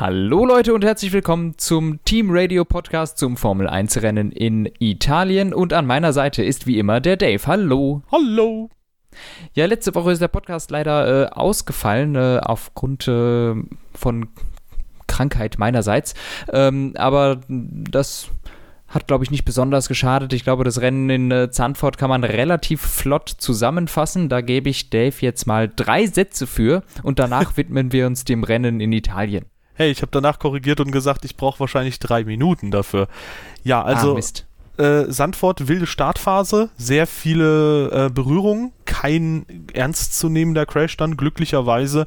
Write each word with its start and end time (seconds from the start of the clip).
Hallo 0.00 0.46
Leute 0.46 0.72
und 0.72 0.82
herzlich 0.82 1.12
willkommen 1.12 1.58
zum 1.58 2.02
Team 2.06 2.30
Radio 2.30 2.64
Podcast 2.64 3.18
zum 3.18 3.36
Formel 3.36 3.68
1 3.68 4.00
Rennen 4.00 4.32
in 4.32 4.66
Italien 4.78 5.52
und 5.52 5.74
an 5.74 5.84
meiner 5.84 6.14
Seite 6.14 6.42
ist 6.42 6.66
wie 6.66 6.78
immer 6.78 7.02
der 7.02 7.18
Dave. 7.18 7.46
Hallo. 7.46 8.00
Hallo. 8.10 8.70
Ja, 9.52 9.66
letzte 9.66 9.94
Woche 9.94 10.12
ist 10.12 10.22
der 10.22 10.28
Podcast 10.28 10.70
leider 10.70 11.24
äh, 11.24 11.26
ausgefallen 11.26 12.14
äh, 12.14 12.40
aufgrund 12.42 13.08
äh, 13.08 13.54
von 13.92 14.28
Krankheit 15.06 15.58
meinerseits. 15.58 16.14
Ähm, 16.50 16.94
aber 16.96 17.42
das 17.50 18.30
hat, 18.88 19.06
glaube 19.06 19.24
ich, 19.24 19.30
nicht 19.30 19.44
besonders 19.44 19.86
geschadet. 19.86 20.32
Ich 20.32 20.44
glaube, 20.44 20.64
das 20.64 20.80
Rennen 20.80 21.10
in 21.10 21.30
äh, 21.30 21.50
Zandvoort 21.50 21.98
kann 21.98 22.08
man 22.08 22.24
relativ 22.24 22.80
flott 22.80 23.28
zusammenfassen. 23.28 24.30
Da 24.30 24.40
gebe 24.40 24.70
ich 24.70 24.88
Dave 24.88 25.16
jetzt 25.20 25.46
mal 25.46 25.68
drei 25.68 26.06
Sätze 26.06 26.46
für 26.46 26.84
und 27.02 27.18
danach 27.18 27.56
widmen 27.58 27.92
wir 27.92 28.06
uns 28.06 28.24
dem 28.24 28.44
Rennen 28.44 28.80
in 28.80 28.94
Italien. 28.94 29.44
Hey, 29.80 29.90
ich 29.90 30.02
habe 30.02 30.10
danach 30.12 30.38
korrigiert 30.38 30.78
und 30.80 30.92
gesagt, 30.92 31.24
ich 31.24 31.38
brauche 31.38 31.58
wahrscheinlich 31.58 31.98
drei 31.98 32.22
Minuten 32.22 32.70
dafür. 32.70 33.08
Ja, 33.64 33.82
also 33.82 34.18
ah, 34.76 34.82
äh, 34.82 35.10
Sandford, 35.10 35.68
wilde 35.68 35.86
Startphase, 35.86 36.68
sehr 36.76 37.06
viele 37.06 37.88
äh, 37.88 38.10
Berührungen, 38.10 38.72
kein 38.84 39.46
ernstzunehmender 39.72 40.66
Crash 40.66 40.98
dann, 40.98 41.16
glücklicherweise. 41.16 42.06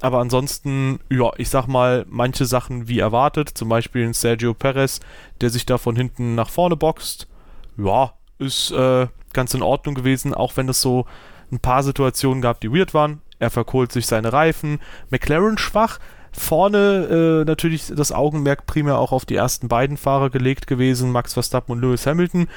Aber 0.00 0.20
ansonsten, 0.20 1.00
ja, 1.10 1.30
ich 1.36 1.50
sag 1.50 1.66
mal, 1.66 2.06
manche 2.08 2.46
Sachen 2.46 2.88
wie 2.88 3.00
erwartet, 3.00 3.50
zum 3.50 3.68
Beispiel 3.68 4.06
ein 4.06 4.14
Sergio 4.14 4.54
Perez, 4.54 5.00
der 5.42 5.50
sich 5.50 5.66
da 5.66 5.76
von 5.76 5.96
hinten 5.96 6.34
nach 6.34 6.48
vorne 6.48 6.76
boxt, 6.76 7.28
ja, 7.76 8.14
ist 8.38 8.70
äh, 8.70 9.08
ganz 9.34 9.52
in 9.52 9.60
Ordnung 9.60 9.94
gewesen, 9.94 10.32
auch 10.32 10.56
wenn 10.56 10.70
es 10.70 10.80
so 10.80 11.04
ein 11.52 11.60
paar 11.60 11.82
Situationen 11.82 12.40
gab, 12.40 12.62
die 12.62 12.72
weird 12.72 12.94
waren. 12.94 13.20
Er 13.38 13.50
verkohlt 13.50 13.92
sich 13.92 14.06
seine 14.06 14.32
Reifen. 14.32 14.80
McLaren 15.10 15.58
schwach. 15.58 15.98
Vorne 16.32 17.42
äh, 17.42 17.44
natürlich 17.44 17.86
das 17.94 18.12
Augenmerk 18.12 18.66
primär 18.66 18.98
auch 18.98 19.12
auf 19.12 19.24
die 19.24 19.34
ersten 19.34 19.68
beiden 19.68 19.96
Fahrer 19.96 20.30
gelegt 20.30 20.66
gewesen, 20.66 21.10
Max 21.12 21.34
Verstappen 21.34 21.72
und 21.72 21.80
Lewis 21.80 22.06
Hamilton. 22.06 22.48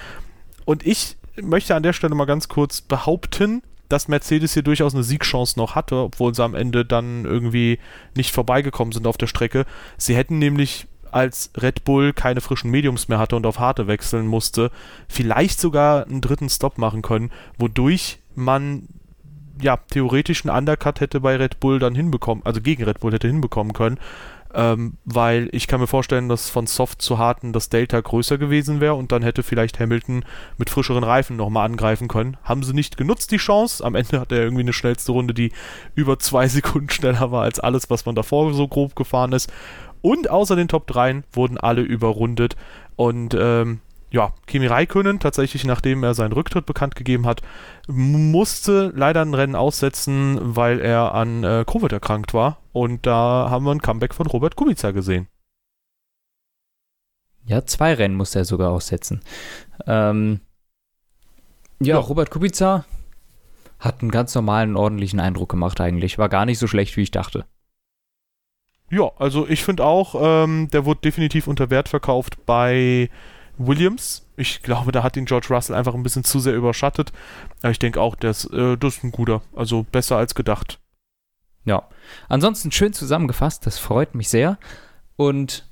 Und 0.66 0.86
ich 0.86 1.17
möchte 1.42 1.75
an 1.75 1.84
der 1.84 1.94
Stelle 1.94 2.16
mal 2.16 2.25
ganz 2.25 2.47
kurz 2.47 2.81
behaupten, 2.81 3.64
dass 3.89 4.08
Mercedes 4.08 4.53
hier 4.53 4.64
durchaus 4.64 4.94
eine 4.94 5.03
Siegchance 5.03 5.58
noch 5.58 5.75
hatte, 5.75 5.95
obwohl 5.97 6.34
sie 6.34 6.44
am 6.44 6.56
Ende 6.56 6.86
dann 6.86 7.25
irgendwie 7.25 7.80
nicht 8.16 8.31
vorbeigekommen 8.31 8.92
sind 8.92 9.08
auf 9.08 9.17
der 9.17 9.28
Strecke. 9.28 9.66
Sie 9.97 10.16
hätten 10.16 10.40
nämlich 10.40 10.88
als 11.12 11.52
Red 11.56 11.84
Bull 11.84 12.12
keine 12.14 12.42
frischen 12.42 12.72
Mediums 12.72 13.08
mehr 13.08 13.19
hatte 13.19 13.36
und 13.36 13.45
auf 13.45 13.59
harte 13.59 13.88
wechseln 13.88 14.25
musste, 14.25 14.72
vielleicht 15.08 15.59
sogar 15.59 16.08
einen 16.08 16.22
dritten 16.22 16.50
Stop 16.50 16.78
machen 16.78 17.02
können, 17.02 17.31
wodurch 17.58 18.19
man 18.36 18.88
ja 19.62 19.78
theoretisch 19.78 20.46
einen 20.46 20.56
Undercut 20.56 21.00
hätte 21.00 21.20
bei 21.20 21.36
Red 21.36 21.59
Bull 21.59 21.80
dann 21.80 21.96
hinbekommen, 21.96 22.46
also 22.46 22.62
gegen 22.62 22.84
Red 22.84 23.00
Bull 23.00 23.14
hätte 23.14 23.28
hinbekommen 23.28 23.73
können 23.73 24.00
ähm, 24.54 24.98
weil 25.04 25.50
ich 25.52 25.68
kann 25.68 25.80
mir 25.80 25.88
vorstellen, 25.88 26.30
dass 26.30 26.50
von 26.50 26.68
Soft 26.68 27.02
zu 27.02 27.18
Harten 27.18 27.54
das 27.54 27.70
Delta 27.70 28.00
größer 28.00 28.38
gewesen 28.38 28.81
wäre 28.81 28.94
und 28.94 29.12
dann 29.12 29.24
hätte 29.24 29.42
vielleicht 29.42 29.80
Hamilton 29.80 30.24
mit 30.58 30.70
frischeren 30.70 31.04
Reifen 31.04 31.36
nochmal 31.36 31.66
angreifen 31.66 32.08
können. 32.08 32.38
Haben 32.44 32.64
sie 32.64 32.74
nicht 32.74 32.96
genutzt, 32.96 33.31
die 33.31 33.38
Chance. 33.38 33.84
Am 33.84 33.96
Ende 33.96 34.20
hat 34.20 34.31
er 34.31 34.44
irgendwie 34.44 34.62
eine 34.62 34.74
schnellste 34.74 35.12
Runde, 35.12 35.34
die 35.34 35.52
über 35.96 36.20
zwei 36.20 36.48
Sekunden 36.50 36.90
schneller 36.90 37.31
war 37.31 37.44
als 37.44 37.59
alles, 37.59 37.90
was 37.90 38.06
man 38.06 38.16
davor 38.16 38.54
so 38.54 38.68
grob 38.68 38.96
gefahren 38.96 39.34
ist. 39.34 39.52
Und 40.02 40.30
außer 40.30 40.56
den 40.56 40.68
Top 40.68 40.86
3 40.88 41.24
wurden 41.31 41.58
alle 41.58 41.81
überrundet. 41.81 42.56
Und 42.96 43.36
ähm, 43.40 43.80
ja, 44.14 44.31
Kimi 44.45 44.67
Räikkönen, 44.67 45.19
tatsächlich 45.19 45.66
nachdem 45.66 46.03
er 46.03 46.14
seinen 46.14 46.33
Rücktritt 46.33 46.67
bekannt 46.67 46.95
gegeben 46.95 47.25
hat, 47.25 47.42
musste 47.88 48.94
leider 48.95 49.23
ein 49.23 49.33
Rennen 49.33 49.56
aussetzen, 49.56 50.38
weil 50.56 50.80
er 50.80 51.16
an 51.16 51.44
äh, 51.44 51.66
Covid 51.67 51.92
erkrankt 51.92 52.31
war. 52.36 52.59
Und 52.73 53.08
da 53.08 53.47
haben 53.50 53.66
wir 53.66 53.72
ein 53.72 53.81
Comeback 53.81 54.14
von 54.14 54.28
Robert 54.28 54.56
Kubica 54.56 54.91
gesehen. 54.91 55.28
Ja, 57.45 57.66
zwei 57.66 57.95
Rennen 57.95 58.14
musste 58.14 58.38
er 58.38 58.45
sogar 58.45 58.69
aussetzen. 58.69 59.22
Ähm, 59.88 60.41
ja, 61.80 61.95
ja, 61.95 61.97
Robert 61.97 62.30
Kubica 62.30 62.85
hat 63.80 64.01
einen 64.01 64.12
ganz 64.12 64.35
normalen, 64.35 64.75
ordentlichen 64.75 65.19
Eindruck 65.19 65.50
gemacht 65.50 65.81
eigentlich. 65.81 66.19
War 66.19 66.30
gar 66.30 66.45
nicht 66.45 66.59
so 66.59 66.68
schlecht, 66.68 66.95
wie 66.97 67.01
ich 67.01 67.12
dachte. 67.12 67.45
Ja, 68.91 69.12
also 69.18 69.47
ich 69.47 69.63
finde 69.63 69.84
auch, 69.84 70.13
ähm, 70.19 70.69
der 70.69 70.85
wurde 70.85 71.01
definitiv 71.01 71.47
unter 71.47 71.72
Wert 71.72 71.90
verkauft 71.90 72.45
bei 72.45 73.09
Williams. 73.58 74.28
Ich 74.36 74.64
glaube, 74.64 74.91
da 74.91 75.03
hat 75.03 75.18
ihn 75.18 75.25
George 75.25 75.47
Russell 75.50 75.75
einfach 75.75 75.94
ein 75.94 76.03
bisschen 76.03 76.24
zu 76.24 76.40
sehr 76.40 76.56
überschattet. 76.56 77.12
Aber 77.62 77.72
ich 77.72 77.80
denke 77.80 78.02
auch, 78.02 78.16
das, 78.16 78.46
äh, 78.46 78.78
das 78.78 78.97
ist 78.97 79.03
ein 79.03 79.12
guter. 79.12 79.41
Also 79.56 79.84
besser 79.84 80.18
als 80.18 80.36
gedacht. 80.36 80.80
Ja. 81.66 81.88
Ansonsten 82.30 82.72
schön 82.72 82.94
zusammengefasst. 82.94 83.66
Das 83.66 83.80
freut 83.80 84.16
mich 84.16 84.30
sehr. 84.30 84.58
Und 85.16 85.66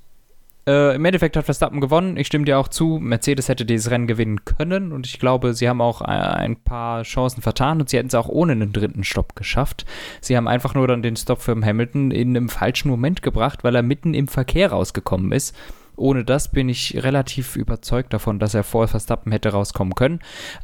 äh, 0.68 0.96
im 0.96 1.04
Endeffekt 1.06 1.36
hat 1.36 1.46
Verstappen 1.46 1.82
gewonnen. 1.82 2.18
Ich 2.18 2.28
stimme 2.28 2.46
dir 2.46 2.60
auch 2.60 2.68
zu. 2.68 3.00
Mercedes 3.02 3.50
hätte 3.50 3.66
dieses 3.66 3.90
Rennen 3.90 4.08
gewinnen 4.08 4.46
können. 4.46 4.92
Und 4.92 5.08
ich 5.08 5.20
glaube, 5.20 5.54
sie 5.54 5.68
haben 5.68 5.82
auch 5.82 6.02
äh, 6.02 6.06
ein 6.06 6.56
paar 6.56 7.02
Chancen 7.02 7.42
vertan. 7.42 7.82
Und 7.82 7.90
sie 7.90 7.98
hätten 7.98 8.10
es 8.10 8.16
auch 8.16 8.30
ohne 8.30 8.52
einen 8.52 8.72
dritten 8.72 9.04
Stopp 9.04 9.36
geschafft. 9.36 9.86
Sie 10.22 10.38
haben 10.38 10.48
einfach 10.48 10.76
nur 10.76 10.88
dann 10.88 11.02
den 11.02 11.16
Stopp 11.16 11.42
für 11.42 11.60
Hamilton 11.60 12.12
in 12.12 12.38
einem 12.38 12.50
falschen 12.50 12.90
Moment 12.90 13.24
gebracht, 13.24 13.64
weil 13.64 13.76
er 13.76 13.82
mitten 13.82 14.14
im 14.14 14.28
Verkehr 14.28 14.72
rausgekommen 14.72 15.32
ist. 15.32 15.56
Ohne 15.96 16.24
das 16.24 16.50
bin 16.50 16.70
ich 16.70 17.04
relativ 17.04 17.56
überzeugt 17.56 18.14
davon, 18.14 18.40
dass 18.40 18.54
er 18.54 18.64
vor 18.64 18.88
Verstappen 18.88 19.32
hätte 19.32 19.50
rauskommen 19.50 19.96
können. 19.96 20.20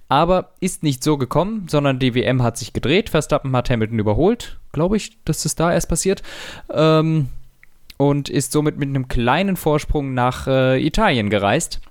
Aber 0.09 0.51
ist 0.59 0.83
nicht 0.83 1.03
so 1.03 1.17
gekommen, 1.17 1.67
sondern 1.69 1.99
die 1.99 2.15
WM 2.15 2.43
hat 2.43 2.57
sich 2.57 2.73
gedreht. 2.73 3.09
Verstappen 3.09 3.55
hat 3.55 3.69
Hamilton 3.69 3.99
überholt, 3.99 4.59
glaube 4.71 4.97
ich, 4.97 5.17
dass 5.25 5.43
das 5.43 5.55
da 5.55 5.71
erst 5.71 5.89
passiert. 5.89 6.23
Ähm, 6.71 7.29
und 7.97 8.29
ist 8.29 8.51
somit 8.51 8.77
mit 8.77 8.89
einem 8.89 9.07
kleinen 9.07 9.55
Vorsprung 9.55 10.13
nach 10.13 10.47
äh, 10.47 10.85
Italien 10.85 11.29
gereist. 11.29 11.81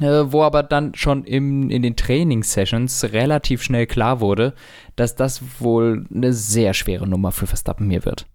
Äh, 0.00 0.32
wo 0.32 0.42
aber 0.42 0.64
dann 0.64 0.94
schon 0.96 1.22
im, 1.22 1.70
in 1.70 1.82
den 1.82 1.94
Trainingssessions 1.94 3.12
relativ 3.12 3.62
schnell 3.62 3.86
klar 3.86 4.20
wurde, 4.20 4.54
dass 4.96 5.14
das 5.14 5.40
wohl 5.60 6.06
eine 6.12 6.32
sehr 6.32 6.74
schwere 6.74 7.06
Nummer 7.06 7.30
für 7.30 7.46
Verstappen 7.46 7.88
hier 7.90 8.04
wird. 8.04 8.26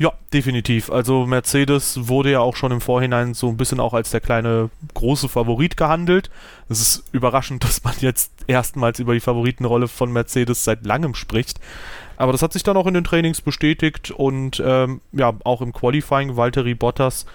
Ja, 0.00 0.14
definitiv. 0.32 0.90
Also 0.90 1.26
Mercedes 1.26 2.08
wurde 2.08 2.30
ja 2.30 2.40
auch 2.40 2.56
schon 2.56 2.72
im 2.72 2.80
Vorhinein 2.80 3.34
so 3.34 3.50
ein 3.50 3.58
bisschen 3.58 3.80
auch 3.80 3.92
als 3.92 4.10
der 4.10 4.22
kleine 4.22 4.70
große 4.94 5.28
Favorit 5.28 5.76
gehandelt. 5.76 6.30
Es 6.70 6.80
ist 6.80 7.04
überraschend, 7.12 7.64
dass 7.64 7.84
man 7.84 7.92
jetzt 8.00 8.32
erstmals 8.46 8.98
über 8.98 9.12
die 9.12 9.20
Favoritenrolle 9.20 9.88
von 9.88 10.10
Mercedes 10.10 10.64
seit 10.64 10.86
langem 10.86 11.14
spricht. 11.14 11.60
Aber 12.16 12.32
das 12.32 12.40
hat 12.40 12.54
sich 12.54 12.62
dann 12.62 12.78
auch 12.78 12.86
in 12.86 12.94
den 12.94 13.04
Trainings 13.04 13.42
bestätigt 13.42 14.10
und 14.10 14.62
ähm, 14.64 15.02
ja, 15.12 15.34
auch 15.44 15.60
im 15.60 15.74
Qualifying 15.74 16.34
Valtteri 16.34 16.74
Bottas 16.74 17.26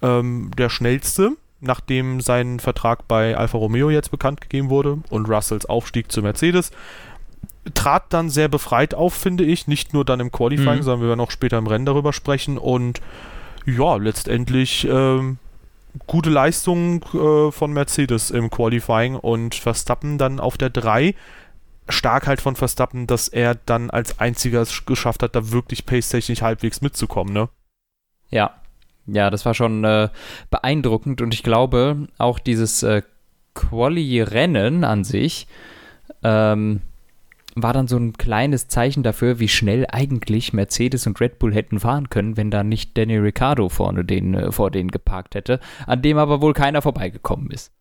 ähm, 0.00 0.50
der 0.56 0.70
schnellste, 0.70 1.32
nachdem 1.60 2.22
sein 2.22 2.58
Vertrag 2.58 3.06
bei 3.06 3.36
Alfa 3.36 3.58
Romeo 3.58 3.90
jetzt 3.90 4.10
bekannt 4.10 4.40
gegeben 4.40 4.70
wurde 4.70 4.96
und 5.10 5.28
Russells 5.28 5.66
Aufstieg 5.66 6.10
zu 6.10 6.22
Mercedes 6.22 6.70
trat 7.74 8.12
dann 8.12 8.30
sehr 8.30 8.48
befreit 8.48 8.94
auf, 8.94 9.14
finde 9.14 9.44
ich. 9.44 9.66
Nicht 9.66 9.94
nur 9.94 10.04
dann 10.04 10.20
im 10.20 10.32
Qualifying, 10.32 10.78
mhm. 10.78 10.82
sondern 10.82 11.00
wir 11.02 11.08
werden 11.08 11.20
auch 11.20 11.30
später 11.30 11.58
im 11.58 11.66
Rennen 11.66 11.86
darüber 11.86 12.12
sprechen. 12.12 12.58
Und 12.58 13.00
ja, 13.66 13.96
letztendlich 13.96 14.86
ähm, 14.90 15.38
gute 16.06 16.30
Leistung 16.30 17.02
äh, 17.14 17.50
von 17.50 17.72
Mercedes 17.72 18.30
im 18.30 18.50
Qualifying 18.50 19.16
und 19.16 19.54
Verstappen 19.54 20.18
dann 20.18 20.40
auf 20.40 20.56
der 20.56 20.70
3. 20.70 21.14
Stark 21.88 22.26
halt 22.26 22.40
von 22.40 22.54
Verstappen, 22.54 23.06
dass 23.06 23.28
er 23.28 23.54
dann 23.54 23.90
als 23.90 24.18
einziger 24.18 24.60
es 24.60 24.84
geschafft 24.84 25.22
hat, 25.22 25.34
da 25.34 25.50
wirklich 25.50 25.86
pace-technisch 25.86 26.42
halbwegs 26.42 26.82
mitzukommen, 26.82 27.32
ne? 27.32 27.48
Ja. 28.30 28.54
Ja, 29.06 29.30
das 29.30 29.46
war 29.46 29.54
schon 29.54 29.84
äh, 29.84 30.10
beeindruckend 30.50 31.22
und 31.22 31.32
ich 31.32 31.42
glaube, 31.42 32.08
auch 32.18 32.38
dieses 32.38 32.82
äh, 32.82 33.00
Quali-Rennen 33.54 34.84
an 34.84 35.02
sich 35.02 35.46
ähm, 36.22 36.82
war 37.54 37.72
dann 37.72 37.88
so 37.88 37.96
ein 37.96 38.12
kleines 38.14 38.68
Zeichen 38.68 39.02
dafür, 39.02 39.38
wie 39.38 39.48
schnell 39.48 39.86
eigentlich 39.90 40.52
Mercedes 40.52 41.06
und 41.06 41.20
Red 41.20 41.38
Bull 41.38 41.54
hätten 41.54 41.80
fahren 41.80 42.08
können, 42.10 42.36
wenn 42.36 42.50
da 42.50 42.62
nicht 42.62 42.96
Danny 42.96 43.16
Ricciardo 43.16 43.68
vorne 43.68 44.04
den, 44.04 44.34
äh, 44.34 44.52
vor 44.52 44.70
denen 44.70 44.90
geparkt 44.90 45.34
hätte, 45.34 45.60
an 45.86 46.02
dem 46.02 46.18
aber 46.18 46.40
wohl 46.40 46.52
keiner 46.52 46.82
vorbeigekommen 46.82 47.50
ist. 47.50 47.72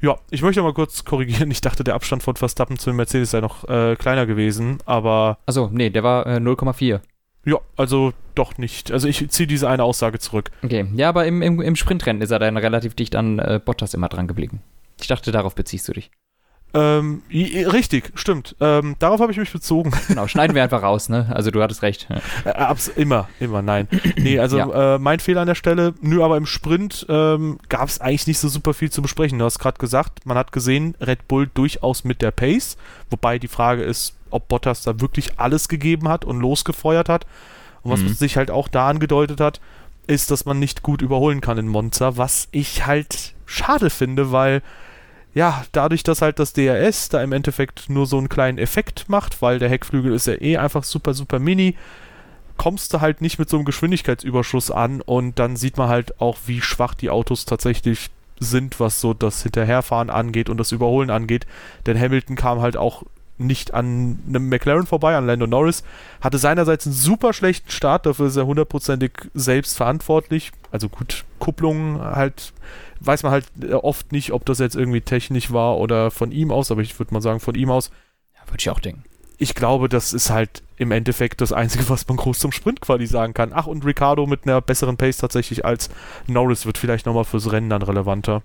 Ja, 0.00 0.18
ich 0.30 0.42
möchte 0.42 0.62
mal 0.62 0.74
kurz 0.74 1.04
korrigieren. 1.04 1.50
Ich 1.52 1.60
dachte, 1.60 1.84
der 1.84 1.94
Abstand 1.94 2.24
von 2.24 2.34
Verstappen 2.34 2.76
zu 2.76 2.92
Mercedes 2.92 3.30
sei 3.30 3.40
noch 3.40 3.68
äh, 3.68 3.94
kleiner 3.94 4.26
gewesen, 4.26 4.78
aber. 4.84 5.38
Also, 5.46 5.70
nee, 5.72 5.90
der 5.90 6.02
war 6.02 6.26
äh, 6.26 6.36
0,4. 6.38 7.00
Ja, 7.44 7.58
also 7.76 8.12
doch 8.34 8.58
nicht. 8.58 8.92
Also 8.92 9.08
ich 9.08 9.28
ziehe 9.30 9.46
diese 9.46 9.68
eine 9.68 9.82
Aussage 9.82 10.18
zurück. 10.18 10.50
Okay, 10.62 10.86
ja, 10.94 11.08
aber 11.08 11.26
im, 11.26 11.42
im, 11.42 11.60
im 11.60 11.76
Sprintrennen 11.76 12.22
ist 12.22 12.30
er 12.30 12.38
dann 12.38 12.56
relativ 12.56 12.94
dicht 12.94 13.16
an 13.16 13.38
äh, 13.38 13.60
Bottas 13.64 13.94
immer 13.94 14.08
dran 14.08 14.28
geblieben. 14.28 14.60
Ich 15.00 15.08
dachte, 15.08 15.32
darauf 15.32 15.54
beziehst 15.54 15.88
du 15.88 15.92
dich. 15.92 16.10
Ähm, 16.74 17.22
richtig, 17.30 18.12
stimmt. 18.14 18.56
Ähm, 18.60 18.96
darauf 18.98 19.20
habe 19.20 19.30
ich 19.32 19.38
mich 19.38 19.52
bezogen. 19.52 19.92
Genau, 20.08 20.26
schneiden 20.26 20.54
wir 20.54 20.62
einfach 20.62 20.82
raus, 20.82 21.08
ne? 21.08 21.30
Also 21.34 21.50
du 21.50 21.62
hattest 21.62 21.82
recht. 21.82 22.08
Ja. 22.44 22.70
Äh, 22.72 22.76
immer, 22.96 23.28
immer, 23.40 23.62
nein. 23.62 23.88
Nee, 24.16 24.38
also 24.38 24.58
ja. 24.58 24.94
äh, 24.94 24.98
mein 24.98 25.20
Fehler 25.20 25.42
an 25.42 25.46
der 25.46 25.54
Stelle, 25.54 25.94
nö, 26.00 26.22
aber 26.22 26.36
im 26.36 26.46
Sprint 26.46 27.06
ähm, 27.08 27.58
gab 27.68 27.88
es 27.88 28.00
eigentlich 28.00 28.26
nicht 28.26 28.38
so 28.38 28.48
super 28.48 28.74
viel 28.74 28.90
zu 28.90 29.02
besprechen. 29.02 29.38
Du 29.38 29.44
hast 29.44 29.58
gerade 29.58 29.78
gesagt, 29.78 30.24
man 30.26 30.36
hat 30.36 30.52
gesehen, 30.52 30.94
Red 31.00 31.28
Bull 31.28 31.50
durchaus 31.52 32.04
mit 32.04 32.22
der 32.22 32.30
Pace, 32.30 32.76
wobei 33.10 33.38
die 33.38 33.48
Frage 33.48 33.82
ist, 33.82 34.14
ob 34.30 34.48
Bottas 34.48 34.82
da 34.82 35.00
wirklich 35.00 35.38
alles 35.38 35.68
gegeben 35.68 36.08
hat 36.08 36.24
und 36.24 36.40
losgefeuert 36.40 37.08
hat. 37.08 37.26
Und 37.82 37.90
was 37.92 38.00
Mhm. 38.00 38.08
sich 38.14 38.36
halt 38.36 38.50
auch 38.50 38.68
da 38.68 38.88
angedeutet 38.88 39.40
hat, 39.40 39.60
ist, 40.06 40.30
dass 40.30 40.44
man 40.46 40.58
nicht 40.58 40.82
gut 40.82 41.02
überholen 41.02 41.40
kann 41.40 41.58
in 41.58 41.68
Monza, 41.68 42.16
was 42.16 42.48
ich 42.50 42.86
halt 42.86 43.34
schade 43.46 43.90
finde, 43.90 44.32
weil 44.32 44.62
ja, 45.34 45.64
dadurch, 45.72 46.02
dass 46.02 46.22
halt 46.22 46.38
das 46.38 46.52
DRS 46.52 47.08
da 47.08 47.22
im 47.22 47.32
Endeffekt 47.32 47.88
nur 47.88 48.06
so 48.06 48.18
einen 48.18 48.28
kleinen 48.28 48.58
Effekt 48.58 49.08
macht, 49.08 49.40
weil 49.40 49.58
der 49.58 49.68
Heckflügel 49.68 50.12
ist 50.12 50.26
ja 50.26 50.40
eh 50.40 50.58
einfach 50.58 50.84
super, 50.84 51.14
super 51.14 51.38
mini, 51.38 51.76
kommst 52.58 52.92
du 52.92 53.00
halt 53.00 53.22
nicht 53.22 53.38
mit 53.38 53.48
so 53.48 53.56
einem 53.56 53.64
Geschwindigkeitsüberschuss 53.64 54.70
an 54.70 55.00
und 55.00 55.38
dann 55.38 55.56
sieht 55.56 55.78
man 55.78 55.88
halt 55.88 56.20
auch, 56.20 56.36
wie 56.46 56.60
schwach 56.60 56.94
die 56.94 57.10
Autos 57.10 57.46
tatsächlich 57.46 58.10
sind, 58.38 58.78
was 58.80 59.00
so 59.00 59.14
das 59.14 59.42
Hinterherfahren 59.42 60.10
angeht 60.10 60.48
und 60.48 60.58
das 60.58 60.72
Überholen 60.72 61.10
angeht. 61.10 61.46
Denn 61.86 61.98
Hamilton 61.98 62.36
kam 62.36 62.60
halt 62.60 62.76
auch 62.76 63.04
nicht 63.42 63.74
an 63.74 64.18
einem 64.28 64.48
McLaren 64.48 64.86
vorbei, 64.86 65.16
an 65.16 65.26
Lando 65.26 65.46
Norris, 65.46 65.84
hatte 66.20 66.38
seinerseits 66.38 66.86
einen 66.86 66.94
super 66.94 67.32
schlechten 67.32 67.70
Start, 67.70 68.06
dafür 68.06 68.26
ist 68.26 68.36
er 68.36 68.46
hundertprozentig 68.46 69.12
selbst 69.34 69.76
verantwortlich. 69.76 70.52
Also 70.70 70.88
gut, 70.88 71.24
Kupplung 71.38 72.00
halt, 72.00 72.52
weiß 73.00 73.22
man 73.22 73.32
halt 73.32 73.46
äh, 73.60 73.74
oft 73.74 74.12
nicht, 74.12 74.32
ob 74.32 74.44
das 74.44 74.58
jetzt 74.58 74.76
irgendwie 74.76 75.00
technisch 75.00 75.52
war 75.52 75.78
oder 75.78 76.10
von 76.10 76.32
ihm 76.32 76.50
aus, 76.50 76.70
aber 76.70 76.82
ich 76.82 76.98
würde 76.98 77.14
mal 77.14 77.22
sagen 77.22 77.40
von 77.40 77.54
ihm 77.54 77.70
aus. 77.70 77.90
Ja, 78.34 78.40
würde 78.46 78.60
ich 78.60 78.70
auch 78.70 78.80
denken. 78.80 79.04
Ich 79.38 79.54
glaube, 79.54 79.88
das 79.88 80.12
ist 80.12 80.30
halt 80.30 80.62
im 80.76 80.92
Endeffekt 80.92 81.40
das 81.40 81.52
Einzige, 81.52 81.88
was 81.88 82.06
man 82.06 82.16
groß 82.16 82.38
zum 82.38 82.52
Sprintquali 82.52 83.06
sagen 83.06 83.34
kann. 83.34 83.52
Ach, 83.52 83.66
und 83.66 83.84
Ricardo 83.84 84.26
mit 84.26 84.44
einer 84.44 84.60
besseren 84.60 84.96
Pace 84.96 85.16
tatsächlich 85.16 85.64
als 85.64 85.90
Norris 86.26 86.64
wird 86.64 86.78
vielleicht 86.78 87.06
nochmal 87.06 87.24
fürs 87.24 87.50
Rennen 87.50 87.70
dann 87.70 87.82
relevanter. 87.82 88.42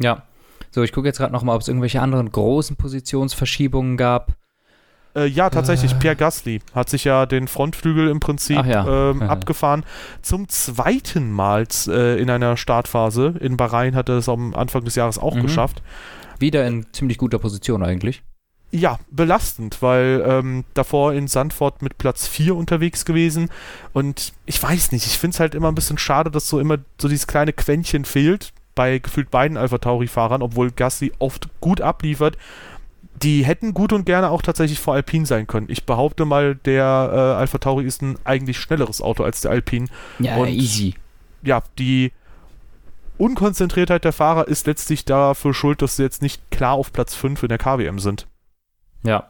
Ja. 0.00 0.22
So, 0.74 0.82
ich 0.82 0.92
gucke 0.92 1.06
jetzt 1.06 1.18
gerade 1.18 1.32
nochmal, 1.32 1.54
ob 1.54 1.62
es 1.62 1.68
irgendwelche 1.68 2.00
anderen 2.00 2.32
großen 2.32 2.76
Positionsverschiebungen 2.76 3.96
gab. 3.96 4.32
Äh, 5.14 5.26
ja, 5.26 5.50
tatsächlich, 5.50 5.92
Äh. 5.92 5.96
Pierre 5.96 6.16
Gasly 6.16 6.62
hat 6.74 6.88
sich 6.88 7.04
ja 7.04 7.26
den 7.26 7.46
Frontflügel 7.46 8.08
im 8.08 8.20
Prinzip 8.20 8.64
ja. 8.64 9.10
ähm, 9.10 9.22
abgefahren. 9.22 9.84
Zum 10.22 10.48
zweiten 10.48 11.30
Mal 11.30 11.66
äh, 11.88 12.18
in 12.20 12.30
einer 12.30 12.56
Startphase. 12.56 13.34
In 13.40 13.58
Bahrain 13.58 13.94
hat 13.94 14.08
er 14.08 14.16
es 14.16 14.28
am 14.30 14.54
Anfang 14.54 14.84
des 14.84 14.94
Jahres 14.94 15.18
auch 15.18 15.34
Mhm. 15.34 15.42
geschafft. 15.42 15.82
Wieder 16.38 16.66
in 16.66 16.86
ziemlich 16.92 17.18
guter 17.18 17.38
Position 17.38 17.82
eigentlich. 17.82 18.22
Ja, 18.70 18.98
belastend, 19.10 19.82
weil 19.82 20.24
ähm, 20.26 20.64
davor 20.72 21.12
in 21.12 21.28
Sandford 21.28 21.82
mit 21.82 21.98
Platz 21.98 22.26
4 22.26 22.56
unterwegs 22.56 23.04
gewesen. 23.04 23.50
Und 23.92 24.32
ich 24.46 24.62
weiß 24.62 24.92
nicht, 24.92 25.04
ich 25.04 25.18
finde 25.18 25.34
es 25.34 25.40
halt 25.40 25.54
immer 25.54 25.68
ein 25.70 25.74
bisschen 25.74 25.98
schade, 25.98 26.30
dass 26.30 26.48
so 26.48 26.58
immer 26.58 26.78
so 26.98 27.08
dieses 27.08 27.26
kleine 27.26 27.52
Quäntchen 27.52 28.06
fehlt 28.06 28.54
bei 28.74 28.98
gefühlt 28.98 29.30
beiden 29.30 29.56
Alpha 29.56 29.78
Tauri-Fahrern, 29.78 30.42
obwohl 30.42 30.70
Gasly 30.70 31.12
oft 31.18 31.48
gut 31.60 31.80
abliefert. 31.80 32.36
Die 33.22 33.44
hätten 33.44 33.72
gut 33.74 33.92
und 33.92 34.04
gerne 34.06 34.30
auch 34.30 34.42
tatsächlich 34.42 34.80
vor 34.80 34.94
Alpine 34.94 35.26
sein 35.26 35.46
können. 35.46 35.66
Ich 35.68 35.84
behaupte 35.84 36.24
mal, 36.24 36.56
der 36.56 37.10
äh, 37.12 37.40
Alpha 37.40 37.58
Tauri 37.58 37.84
ist 37.84 38.02
ein 38.02 38.16
eigentlich 38.24 38.58
schnelleres 38.58 39.00
Auto 39.00 39.22
als 39.22 39.42
der 39.42 39.50
Alpine. 39.52 39.86
Ja, 40.18 40.36
Und- 40.36 40.48
easy. 40.48 40.94
Ja, 41.44 41.62
die 41.78 42.12
Unkonzentriertheit 43.18 44.04
der 44.04 44.12
Fahrer 44.12 44.48
ist 44.48 44.66
letztlich 44.66 45.04
dafür 45.04 45.54
schuld, 45.54 45.82
dass 45.82 45.96
sie 45.96 46.02
jetzt 46.02 46.22
nicht 46.22 46.50
klar 46.50 46.72
auf 46.72 46.92
Platz 46.92 47.14
5 47.14 47.42
in 47.42 47.48
der 47.48 47.58
KWM 47.58 47.98
sind. 47.98 48.26
Ja. 49.04 49.28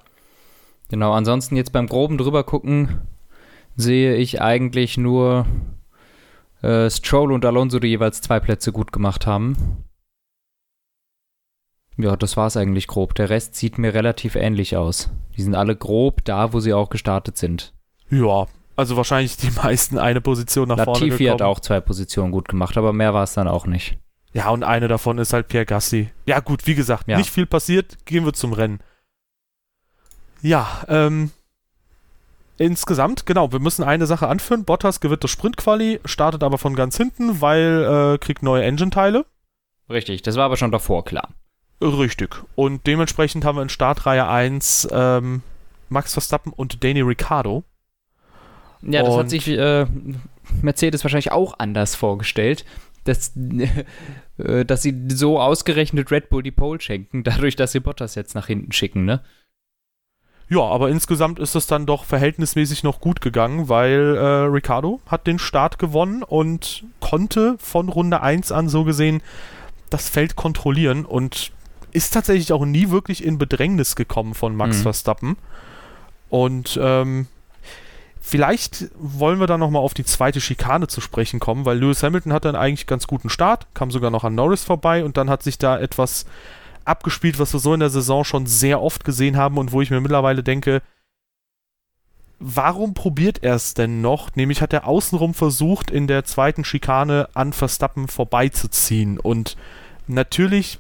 Genau, 0.89 1.13
ansonsten 1.13 1.57
jetzt 1.57 1.73
beim 1.73 1.87
groben 1.87 2.19
drüber 2.19 2.45
gucken, 2.45 3.01
sehe 3.77 4.15
ich 4.17 4.41
eigentlich 4.41 4.97
nur 4.99 5.47
äh, 6.63 6.89
Stroll 6.91 7.33
und 7.33 7.45
Alonso, 7.45 7.79
die 7.79 7.89
jeweils 7.89 8.21
zwei 8.21 8.41
Plätze 8.41 8.73
gut 8.73 8.93
gemacht 8.93 9.27
haben. 9.27 9.57
Ja, 11.99 12.17
das 12.17 12.37
war's 12.37 12.57
eigentlich 12.57 12.87
grob. 12.87 13.15
Der 13.15 13.29
Rest 13.31 13.55
sieht 13.55 13.79
mir 13.79 13.93
relativ 13.95 14.35
ähnlich 14.35 14.77
aus. 14.77 15.11
Die 15.37 15.43
sind 15.43 15.55
alle 15.55 15.77
grob 15.77 16.25
da, 16.25 16.53
wo 16.53 16.61
sie 16.61 16.73
auch 16.73 16.89
gestartet 16.91 17.37
sind. 17.37 17.75
Ja, 18.11 18.47
also 18.77 18.97
wahrscheinlich 18.97 19.37
die 19.37 19.51
meisten 19.63 19.99
eine 19.99 20.21
Position 20.21 20.69
nach 20.69 20.83
vorne 20.83 21.01
Latifi 21.07 21.25
hat 21.27 21.39
gekommen. 21.39 21.51
auch 21.51 21.61
zwei 21.61 21.81
Positionen 21.81 22.33
gut 22.33 22.49
gemacht, 22.49 22.77
aber 22.77 22.93
mehr 22.93 23.13
war 23.15 23.25
es 23.25 23.35
dann 23.35 23.49
auch 23.49 23.67
nicht. 23.67 23.99
Ja, 24.33 24.49
und 24.49 24.65
eine 24.65 24.89
davon 24.89 25.19
ist 25.19 25.35
halt 25.35 25.49
Pierre 25.49 25.67
Gasly. 25.67 26.11
Ja, 26.27 26.41
gut, 26.41 26.67
wie 26.67 26.75
gesagt, 26.75 27.07
Ja. 27.09 27.19
nicht 27.19 27.29
viel 27.31 27.45
passiert. 27.45 27.99
Gehen 28.07 28.25
wir 28.25 28.33
zum 28.33 28.55
Rennen. 28.55 28.81
Ja, 30.41 30.85
ähm, 30.89 31.31
insgesamt, 32.59 33.27
genau, 33.27 33.53
wir 33.53 33.59
müssen 33.61 33.83
eine 33.83 34.07
Sache 34.07 34.29
anführen. 34.29 34.65
Bottas 34.65 35.01
gewinnt 35.01 35.25
das 35.25 35.31
Sprintquali, 35.31 36.01
startet 36.05 36.43
aber 36.43 36.59
von 36.59 36.75
ganz 36.77 36.97
hinten, 36.97 37.41
weil 37.41 38.15
äh, 38.15 38.19
kriegt 38.19 38.43
neue 38.43 38.63
Engine-Teile. 38.65 39.27
Richtig, 39.91 40.23
das 40.23 40.37
war 40.37 40.45
aber 40.45 40.57
schon 40.57 40.73
davor 40.73 41.05
klar. 41.05 41.29
Richtig. 41.83 42.37
Und 42.55 42.87
dementsprechend 42.87 43.45
haben 43.45 43.57
wir 43.57 43.63
in 43.63 43.69
Startreihe 43.69 44.27
1 44.29 44.89
ähm, 44.93 45.43
Max 45.89 46.13
Verstappen 46.13 46.53
und 46.53 46.85
Danny 46.85 47.01
Ricciardo. 47.01 47.65
Ja, 48.83 49.03
das 49.03 49.15
Und- 49.15 49.19
hat 49.21 49.31
sich 49.31 49.49
äh, 49.49 49.87
Mercedes 50.63 51.05
wahrscheinlich 51.05 51.33
auch 51.33 51.55
anders 51.59 51.95
vorgestellt, 51.95 52.65
dass, 53.05 53.33
äh, 54.39 54.65
dass 54.65 54.83
sie 54.83 55.09
so 55.09 55.41
ausgerechnet 55.41 56.11
Red 56.11 56.29
Bull 56.31 56.43
die 56.43 56.51
Pole 56.53 56.81
schenken, 56.81 57.25
dadurch, 57.25 57.57
dass 57.57 57.73
sie 57.73 57.81
Bottas 57.81 58.15
jetzt 58.15 58.35
nach 58.35 58.47
hinten 58.47 58.73
schicken, 58.73 59.05
ne? 59.05 59.23
Ja, 60.53 60.61
aber 60.61 60.91
insgesamt 60.91 61.39
ist 61.39 61.55
es 61.55 61.67
dann 61.67 61.87
doch 61.87 62.05
verhältnismäßig 62.05 62.83
noch 62.83 63.01
gut 63.01 63.23
gegangen, 63.23 63.71
weil 63.71 64.17
äh, 64.17 64.21
Ricardo 64.53 65.01
hat 65.07 65.27
den 65.27 65.39
Start 65.39 65.79
gewonnen 65.79 66.23
und 66.23 66.85
konnte 67.01 67.57
von 67.59 67.89
Runde 67.89 68.21
1 68.21 68.53
an 68.53 68.69
so 68.69 68.85
gesehen 68.85 69.23
das 69.89 70.11
Feld 70.11 70.37
kontrollieren 70.37 71.07
und 71.07 71.53
ist 71.93 72.13
tatsächlich 72.13 72.53
auch 72.53 72.67
nie 72.67 72.91
wirklich 72.91 73.25
in 73.25 73.39
Bedrängnis 73.39 73.97
gekommen 73.97 74.35
von 74.35 74.55
Max 74.55 74.79
Mhm. 74.79 74.83
Verstappen. 74.83 75.37
Und 76.29 76.79
ähm, 76.83 77.29
vielleicht 78.21 78.91
wollen 78.99 79.41
wir 79.41 79.47
dann 79.47 79.61
nochmal 79.61 79.81
auf 79.83 79.95
die 79.95 80.05
zweite 80.05 80.43
Schikane 80.43 80.87
zu 80.87 81.01
sprechen 81.01 81.41
kommen, 81.41 81.65
weil 81.65 81.79
Lewis 81.79 82.03
Hamilton 82.03 82.35
hatte 82.35 82.49
einen 82.49 82.57
eigentlich 82.59 82.87
ganz 82.87 83.07
guten 83.07 83.31
Start, 83.31 83.69
kam 83.73 83.91
sogar 83.91 84.11
noch 84.11 84.25
an 84.25 84.35
Norris 84.35 84.65
vorbei 84.65 85.03
und 85.03 85.17
dann 85.17 85.31
hat 85.31 85.43
sich 85.43 85.57
da 85.57 85.79
etwas 85.79 86.27
abgespielt, 86.85 87.39
was 87.39 87.53
wir 87.53 87.61
so 87.61 87.75
in 87.75 87.81
der 87.81 87.91
Saison 87.91 88.25
schon 88.25 88.47
sehr 88.47 88.81
oft 88.81 89.05
gesehen 89.05 89.37
haben 89.37 89.59
und 89.59 89.73
wo 89.73 89.81
ich 89.81 89.91
mir 89.91 90.01
mittlerweile 90.01 90.43
denke, 90.43 90.83
warum 92.39 92.95
probiert 92.95 93.43
er 93.43 93.55
es 93.55 93.75
denn 93.75 94.01
noch? 94.01 94.35
Nämlich 94.35 94.63
hat 94.63 94.73
er 94.73 94.87
außenrum 94.87 95.35
versucht, 95.35 95.91
in 95.91 96.07
der 96.07 96.25
zweiten 96.25 96.65
Schikane 96.65 97.29
an 97.35 97.53
Verstappen 97.53 98.09
vorbeizuziehen 98.09 99.19
und 99.19 99.57
natürlich 100.09 100.79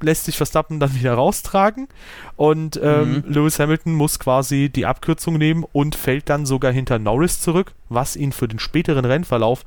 lässt 0.00 0.24
sich 0.24 0.36
Verstappen 0.36 0.80
dann 0.80 0.94
wieder 0.94 1.14
raustragen 1.14 1.88
und 2.36 2.78
ähm, 2.82 3.22
Mhm. 3.26 3.32
Lewis 3.32 3.58
Hamilton 3.58 3.94
muss 3.94 4.18
quasi 4.18 4.68
die 4.68 4.86
Abkürzung 4.86 5.38
nehmen 5.38 5.64
und 5.72 5.94
fällt 5.94 6.28
dann 6.28 6.46
sogar 6.46 6.72
hinter 6.72 6.98
Norris 6.98 7.40
zurück, 7.40 7.72
was 7.88 8.16
ihn 8.16 8.32
für 8.32 8.48
den 8.48 8.58
späteren 8.58 9.04
Rennverlauf 9.04 9.64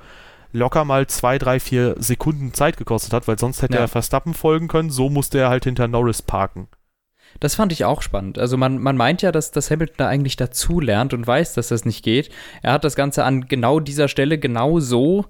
locker 0.53 0.85
mal 0.85 1.07
zwei, 1.07 1.37
drei, 1.37 1.59
vier 1.59 1.95
Sekunden 1.99 2.53
Zeit 2.53 2.77
gekostet 2.77 3.13
hat, 3.13 3.27
weil 3.27 3.37
sonst 3.39 3.61
hätte 3.61 3.75
Ja. 3.75 3.81
er 3.81 3.87
Verstappen 3.87 4.33
folgen 4.33 4.67
können, 4.67 4.89
so 4.89 5.09
musste 5.09 5.37
er 5.39 5.49
halt 5.49 5.65
hinter 5.65 5.87
Norris 5.87 6.21
parken. 6.21 6.67
Das 7.39 7.55
fand 7.55 7.71
ich 7.71 7.85
auch 7.85 8.01
spannend. 8.01 8.39
Also 8.39 8.57
man, 8.57 8.79
man 8.79 8.97
meint 8.97 9.21
ja, 9.21 9.31
dass, 9.31 9.51
dass 9.51 9.69
Hamilton 9.69 9.95
da 9.97 10.07
eigentlich 10.07 10.37
dazu 10.37 10.79
lernt 10.79 11.13
und 11.13 11.27
weiß, 11.27 11.53
dass 11.53 11.67
das 11.67 11.85
nicht 11.85 12.03
geht. 12.03 12.29
Er 12.63 12.71
hat 12.71 12.83
das 12.83 12.95
Ganze 12.95 13.23
an 13.25 13.47
genau 13.47 13.79
dieser 13.79 14.07
Stelle 14.07 14.37
genau 14.37 14.79
so 14.79 15.25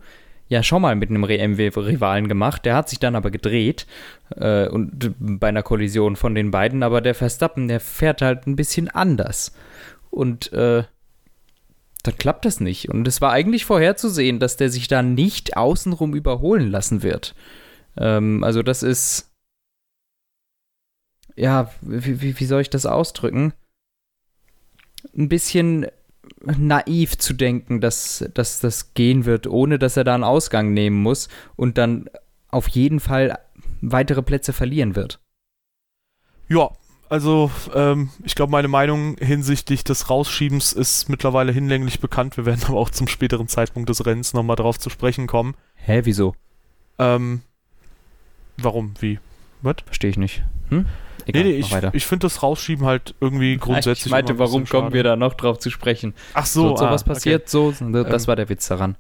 ja 0.50 0.64
schon 0.64 0.82
mal 0.82 0.96
mit 0.96 1.10
einem 1.10 1.24
MW-Rivalen 1.24 2.30
gemacht. 2.30 2.64
Der 2.64 2.76
hat 2.76 2.88
sich 2.88 3.00
dann 3.00 3.16
aber 3.18 3.32
gedreht 3.32 3.86
äh, 4.38 4.70
und 4.70 5.16
bei 5.20 5.50
einer 5.50 5.64
Kollision 5.64 6.16
von 6.16 6.36
den 6.36 6.52
beiden. 6.52 6.84
Aber 6.84 7.02
der 7.02 7.16
Verstappen, 7.16 7.68
der 7.68 7.82
fährt 7.82 8.22
halt 8.22 8.48
ein 8.48 8.56
bisschen 8.56 8.88
anders. 8.90 9.54
Und 10.10 10.54
äh, 10.54 10.84
dann 12.04 12.18
klappt 12.18 12.46
das 12.46 12.60
nicht. 12.60 12.90
Und 12.90 13.08
es 13.08 13.22
war 13.22 13.32
eigentlich 13.32 13.66
vorherzusehen, 13.66 14.40
dass 14.40 14.58
der 14.58 14.70
sich 14.70 14.88
da 14.88 15.02
nicht 15.02 15.58
außenrum 15.58 16.14
überholen 16.14 16.70
lassen 16.72 17.04
wird. 17.04 17.36
Ähm, 17.98 18.44
also 18.44 18.64
das 18.64 18.84
ist 18.84 19.32
ja, 21.38 21.70
wie, 21.82 22.40
wie, 22.40 22.46
soll 22.46 22.62
ich 22.62 22.70
das 22.72 22.88
ausdrücken? 22.88 23.54
Ein 25.16 25.30
bisschen 25.30 25.86
naiv 26.44 27.18
zu 27.18 27.34
denken, 27.34 27.80
dass, 27.80 28.26
dass 28.34 28.60
das 28.60 28.96
gehen 28.96 29.26
wird, 29.26 29.46
ohne 29.46 29.78
dass 29.78 29.98
er 29.98 30.04
da 30.04 30.16
einen 30.16 30.24
Ausgang 30.24 30.74
nehmen 30.74 31.02
muss 31.02 31.30
und 31.56 31.78
dann 31.78 32.10
auf 32.50 32.68
jeden 32.70 33.00
Fall 33.00 33.40
weitere 33.82 34.24
Plätze 34.24 34.52
verlieren 34.52 34.96
wird. 34.96 35.20
Ja, 36.50 36.72
also 37.10 37.52
ähm, 37.74 38.10
ich 38.24 38.36
glaube, 38.36 38.52
meine 38.52 38.68
Meinung 38.68 39.18
hinsichtlich 39.20 39.84
des 39.84 40.10
Rausschiebens 40.10 40.74
ist 40.74 41.10
mittlerweile 41.10 41.52
hinlänglich 41.52 42.00
bekannt. 42.00 42.38
Wir 42.38 42.46
werden 42.46 42.64
aber 42.68 42.78
auch 42.78 42.90
zum 42.90 43.08
späteren 43.08 43.48
Zeitpunkt 43.48 43.90
des 43.90 44.06
Rennens 44.06 44.34
nochmal 44.34 44.56
drauf 44.56 44.80
zu 44.80 44.90
sprechen 44.90 45.28
kommen. 45.28 45.56
Hä, 45.76 46.02
wieso? 46.04 46.36
Ähm, 47.00 47.42
warum? 48.58 48.94
Wie? 49.00 49.20
Was? 49.62 49.76
Verstehe 49.86 50.10
ich 50.10 50.18
nicht. 50.18 50.44
Hm? 50.70 50.86
Egal, 51.26 51.44
nee, 51.44 51.50
nee, 51.50 51.58
ich, 51.58 51.74
ich 51.94 52.06
finde 52.06 52.26
das 52.26 52.42
Rausschieben 52.42 52.86
halt 52.86 53.14
irgendwie 53.20 53.58
grundsätzlich. 53.60 54.06
ich 54.06 54.12
meinte, 54.12 54.40
warum 54.40 54.66
kommen 54.66 54.94
wir 54.94 55.04
da 55.04 55.16
noch 55.16 55.34
drauf 55.34 55.60
zu 55.60 55.70
sprechen? 55.70 56.14
Ach 56.34 56.46
So, 56.46 56.70
so, 56.70 56.78
so 56.78 56.86
ah, 56.86 56.92
was 56.92 57.04
passiert, 57.04 57.50
so, 57.50 57.72
das 57.72 57.82
Ähm, 57.82 58.28
war 58.28 58.36
der 58.36 58.50
Witz 58.50 58.68
daran. 58.68 58.96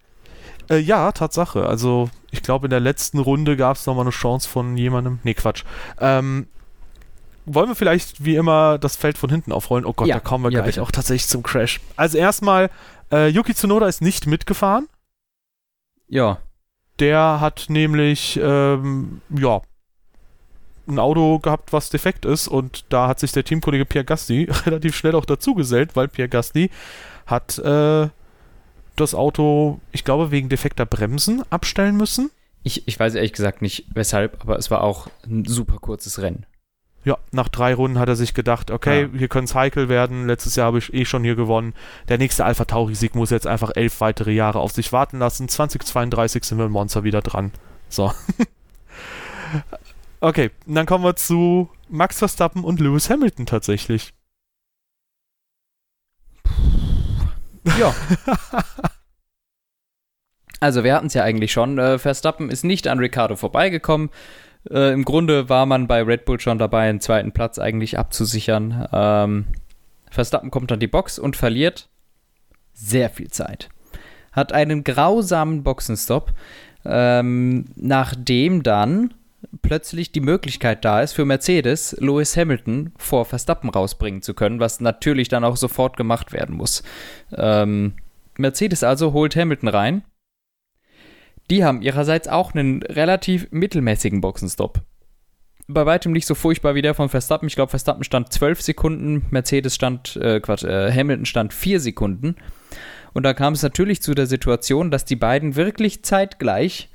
Okay. 0.65 0.75
Äh, 0.75 0.79
ja, 0.79 1.11
Tatsache. 1.13 1.65
Also 1.65 2.09
ich 2.31 2.43
glaube, 2.43 2.67
in 2.67 2.71
der 2.71 2.81
letzten 2.81 3.19
Runde 3.19 3.55
gab 3.55 3.77
es 3.77 3.85
nochmal 3.85 4.03
eine 4.03 4.11
Chance 4.11 4.47
von 4.49 4.75
jemandem. 4.75 5.19
Nee, 5.23 5.33
Quatsch. 5.33 5.63
Ähm, 6.01 6.47
wollen 7.47 7.69
wir 7.69 7.75
vielleicht 7.75 8.23
wie 8.23 8.35
immer 8.35 8.77
das 8.77 8.95
Feld 8.95 9.17
von 9.17 9.29
hinten 9.29 9.51
aufrollen? 9.51 9.85
Oh 9.85 9.93
Gott, 9.93 10.07
Ja, 10.07 10.15
da 10.15 10.19
kommen 10.19 10.43
wir 10.43 10.51
ja, 10.51 10.59
gleich 10.59 10.75
bitte. 10.75 10.83
auch 10.83 10.91
tatsächlich 10.91 11.27
zum 11.27 11.43
Crash. 11.43 11.79
Also 11.95 12.17
erstmal 12.17 12.69
Äh, 13.11 13.29
Yuki 13.29 13.55
Tsunoda 13.55 13.87
ist 13.87 14.01
nicht 14.01 14.27
mitgefahren. 14.27 14.87
Ja. 16.09 16.39
Der 16.99 17.39
hat 17.39 17.67
nämlich, 17.69 18.37
ähm, 18.41 19.21
ja, 19.29 19.61
ein 20.89 20.99
Auto 20.99 21.39
gehabt, 21.39 21.71
was 21.73 21.89
defekt 21.89 22.25
ist 22.25 22.47
und 22.47 22.85
da 22.89 23.07
hat 23.07 23.19
sich 23.19 23.31
der 23.31 23.43
Teamkollege 23.43 23.85
Pierre 23.85 24.05
Gasly 24.05 24.49
relativ 24.65 24.95
schnell 24.95 25.15
auch 25.15 25.25
dazu 25.25 25.53
gesellt, 25.53 25.95
weil 25.95 26.07
Pierre 26.07 26.29
Gasly 26.29 26.69
hat 27.25 27.57
äh, 27.59 28.09
das 28.97 29.13
Auto, 29.15 29.79
ich 29.91 30.03
glaube, 30.03 30.31
wegen 30.31 30.49
defekter 30.49 30.85
Bremsen 30.85 31.43
abstellen 31.49 31.95
müssen. 31.95 32.29
Ich, 32.63 32.87
ich 32.87 32.99
weiß 32.99 33.15
ehrlich 33.15 33.33
gesagt 33.33 33.61
nicht 33.61 33.85
weshalb, 33.93 34.41
aber 34.41 34.57
es 34.57 34.69
war 34.71 34.81
auch 34.81 35.07
ein 35.25 35.45
super 35.45 35.77
kurzes 35.77 36.19
Rennen. 36.21 36.45
Ja, 37.07 37.17
nach 37.31 37.47
drei 37.47 37.73
Runden 37.73 37.99
hat 37.99 38.09
er 38.09 38.17
sich 38.17 38.33
gedacht, 38.33 38.69
okay, 38.69 39.03
Ja. 39.03 39.07
hier 39.17 39.27
können 39.29 39.45
es 39.45 39.55
heikel 39.55 39.87
werden. 39.87 40.27
Letztes 40.27 40.57
Jahr 40.57 40.65
habe 40.65 40.79
ich 40.79 40.93
eh 40.93 41.05
schon 41.05 41.23
hier 41.23 41.35
gewonnen. 41.35 41.73
Der 42.09 42.17
nächste 42.17 42.43
Alpha 42.43 42.65
Tauri-Sieg 42.65 43.15
muss 43.15 43.29
jetzt 43.29 43.47
einfach 43.47 43.71
elf 43.75 44.01
weitere 44.01 44.33
Jahre 44.33 44.59
auf 44.59 44.73
sich 44.73 44.91
warten 44.91 45.17
lassen. 45.17 45.47
2032 45.47 46.43
sind 46.43 46.57
wir 46.57 46.65
in 46.65 46.71
Monster 46.73 47.05
wieder 47.05 47.21
dran. 47.21 47.53
So. 47.87 48.11
okay, 50.19 50.51
dann 50.65 50.85
kommen 50.85 51.05
wir 51.05 51.15
zu 51.15 51.69
Max 51.87 52.19
Verstappen 52.19 52.65
und 52.65 52.81
Lewis 52.81 53.09
Hamilton 53.09 53.45
tatsächlich. 53.45 54.13
Ja. 57.79 57.95
also 60.59 60.83
wir 60.83 60.93
hatten 60.93 61.07
es 61.07 61.13
ja 61.13 61.23
eigentlich 61.23 61.53
schon. 61.53 61.77
Äh, 61.77 61.99
Verstappen 61.99 62.49
ist 62.49 62.65
nicht 62.65 62.85
an 62.85 62.99
Ricardo 62.99 63.37
vorbeigekommen. 63.37 64.09
Äh, 64.69 64.93
Im 64.93 65.05
Grunde 65.05 65.49
war 65.49 65.65
man 65.65 65.87
bei 65.87 66.01
Red 66.01 66.25
Bull 66.25 66.39
schon 66.39 66.57
dabei, 66.57 66.89
einen 66.89 67.01
zweiten 67.01 67.31
Platz 67.31 67.59
eigentlich 67.59 67.97
abzusichern. 67.97 68.87
Ähm, 68.91 69.45
Verstappen 70.09 70.51
kommt 70.51 70.71
an 70.71 70.79
die 70.79 70.87
Box 70.87 71.19
und 71.19 71.35
verliert 71.35 71.89
sehr 72.73 73.09
viel 73.09 73.29
Zeit. 73.29 73.69
Hat 74.31 74.53
einen 74.53 74.83
grausamen 74.83 75.63
Boxenstopp, 75.63 76.33
ähm, 76.85 77.65
nachdem 77.75 78.63
dann 78.63 79.13
plötzlich 79.61 80.11
die 80.11 80.21
Möglichkeit 80.21 80.83
da 80.85 81.01
ist 81.01 81.13
für 81.13 81.25
Mercedes, 81.25 81.95
Lewis 81.99 82.35
Hamilton 82.37 82.91
vor 82.97 83.25
Verstappen 83.25 83.69
rausbringen 83.69 84.21
zu 84.21 84.33
können, 84.33 84.59
was 84.59 84.79
natürlich 84.79 85.29
dann 85.29 85.43
auch 85.43 85.57
sofort 85.57 85.97
gemacht 85.97 86.33
werden 86.33 86.55
muss. 86.55 86.83
Ähm, 87.35 87.93
Mercedes 88.37 88.83
also 88.83 89.13
holt 89.13 89.35
Hamilton 89.35 89.69
rein. 89.69 90.03
Die 91.49 91.63
haben 91.63 91.81
ihrerseits 91.81 92.27
auch 92.27 92.53
einen 92.53 92.83
relativ 92.83 93.47
mittelmäßigen 93.51 94.21
Boxenstopp. 94.21 94.81
Bei 95.69 95.85
weitem 95.85 96.13
nicht 96.13 96.25
so 96.25 96.35
furchtbar 96.35 96.75
wie 96.75 96.81
der 96.81 96.93
von 96.93 97.09
Verstappen. 97.09 97.47
Ich 97.47 97.55
glaube, 97.55 97.69
Verstappen 97.69 98.03
stand 98.03 98.31
12 98.31 98.61
Sekunden, 98.61 99.25
Mercedes 99.31 99.75
stand, 99.75 100.15
äh, 100.17 100.39
Quatsch, 100.39 100.63
äh, 100.63 100.91
Hamilton 100.91 101.25
stand 101.25 101.53
4 101.53 101.79
Sekunden. 101.79 102.35
Und 103.13 103.23
da 103.23 103.33
kam 103.33 103.53
es 103.53 103.63
natürlich 103.63 104.01
zu 104.01 104.13
der 104.13 104.27
Situation, 104.27 104.91
dass 104.91 105.03
die 105.03 105.15
beiden 105.15 105.55
wirklich 105.55 106.03
zeitgleich 106.03 106.89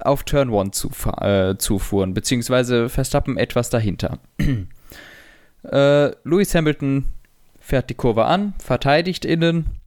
auf 0.00 0.24
Turn 0.24 0.52
1 0.52 0.76
zufa- 0.76 1.50
äh, 1.50 1.58
zufuhren, 1.58 2.14
beziehungsweise 2.14 2.88
Verstappen 2.88 3.36
etwas 3.36 3.70
dahinter. 3.70 4.18
äh, 5.62 6.10
Lewis 6.24 6.54
Hamilton 6.54 7.06
fährt 7.60 7.90
die 7.90 7.94
Kurve 7.94 8.24
an, 8.24 8.54
verteidigt 8.58 9.24
innen, 9.24 9.77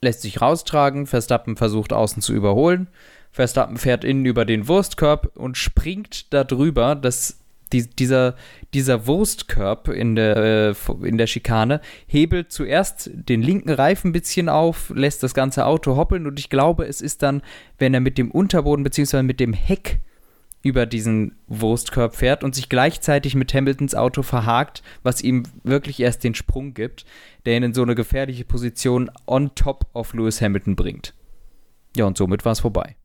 lässt 0.00 0.22
sich 0.22 0.40
raustragen, 0.40 1.06
Verstappen 1.06 1.56
versucht 1.56 1.92
außen 1.92 2.22
zu 2.22 2.32
überholen, 2.32 2.88
Verstappen 3.30 3.76
fährt 3.76 4.04
innen 4.04 4.24
über 4.24 4.44
den 4.44 4.66
Wurstkorb 4.66 5.36
und 5.36 5.56
springt 5.56 6.32
da 6.32 6.44
drüber, 6.44 6.94
dass 6.94 7.40
die, 7.72 7.88
dieser, 7.88 8.34
dieser 8.74 9.06
Wurstkorb 9.06 9.88
in 9.88 10.16
der, 10.16 10.36
äh, 10.36 10.74
in 11.02 11.18
der 11.18 11.26
Schikane 11.28 11.80
hebelt 12.06 12.50
zuerst 12.50 13.10
den 13.12 13.42
linken 13.42 13.70
Reifen 13.70 14.08
ein 14.08 14.12
bisschen 14.12 14.48
auf, 14.48 14.90
lässt 14.94 15.22
das 15.22 15.34
ganze 15.34 15.66
Auto 15.66 15.96
hoppeln 15.96 16.26
und 16.26 16.38
ich 16.38 16.50
glaube, 16.50 16.86
es 16.86 17.00
ist 17.00 17.22
dann, 17.22 17.42
wenn 17.78 17.94
er 17.94 18.00
mit 18.00 18.18
dem 18.18 18.30
Unterboden 18.30 18.82
bzw. 18.82 19.22
mit 19.22 19.38
dem 19.38 19.52
Heck 19.52 20.00
über 20.62 20.86
diesen 20.86 21.36
Wurstkorb 21.46 22.14
fährt 22.14 22.44
und 22.44 22.54
sich 22.54 22.68
gleichzeitig 22.68 23.34
mit 23.34 23.54
Hamiltons 23.54 23.94
Auto 23.94 24.22
verhakt, 24.22 24.82
was 25.02 25.22
ihm 25.22 25.44
wirklich 25.62 26.00
erst 26.00 26.22
den 26.22 26.34
Sprung 26.34 26.74
gibt, 26.74 27.06
der 27.46 27.56
ihn 27.56 27.62
in 27.62 27.74
so 27.74 27.82
eine 27.82 27.94
gefährliche 27.94 28.44
Position 28.44 29.10
on 29.26 29.54
top 29.54 29.86
of 29.94 30.12
Lewis 30.12 30.40
Hamilton 30.40 30.76
bringt. 30.76 31.14
Ja, 31.96 32.04
und 32.04 32.18
somit 32.18 32.44
war 32.44 32.52
es 32.52 32.60
vorbei. 32.60 32.96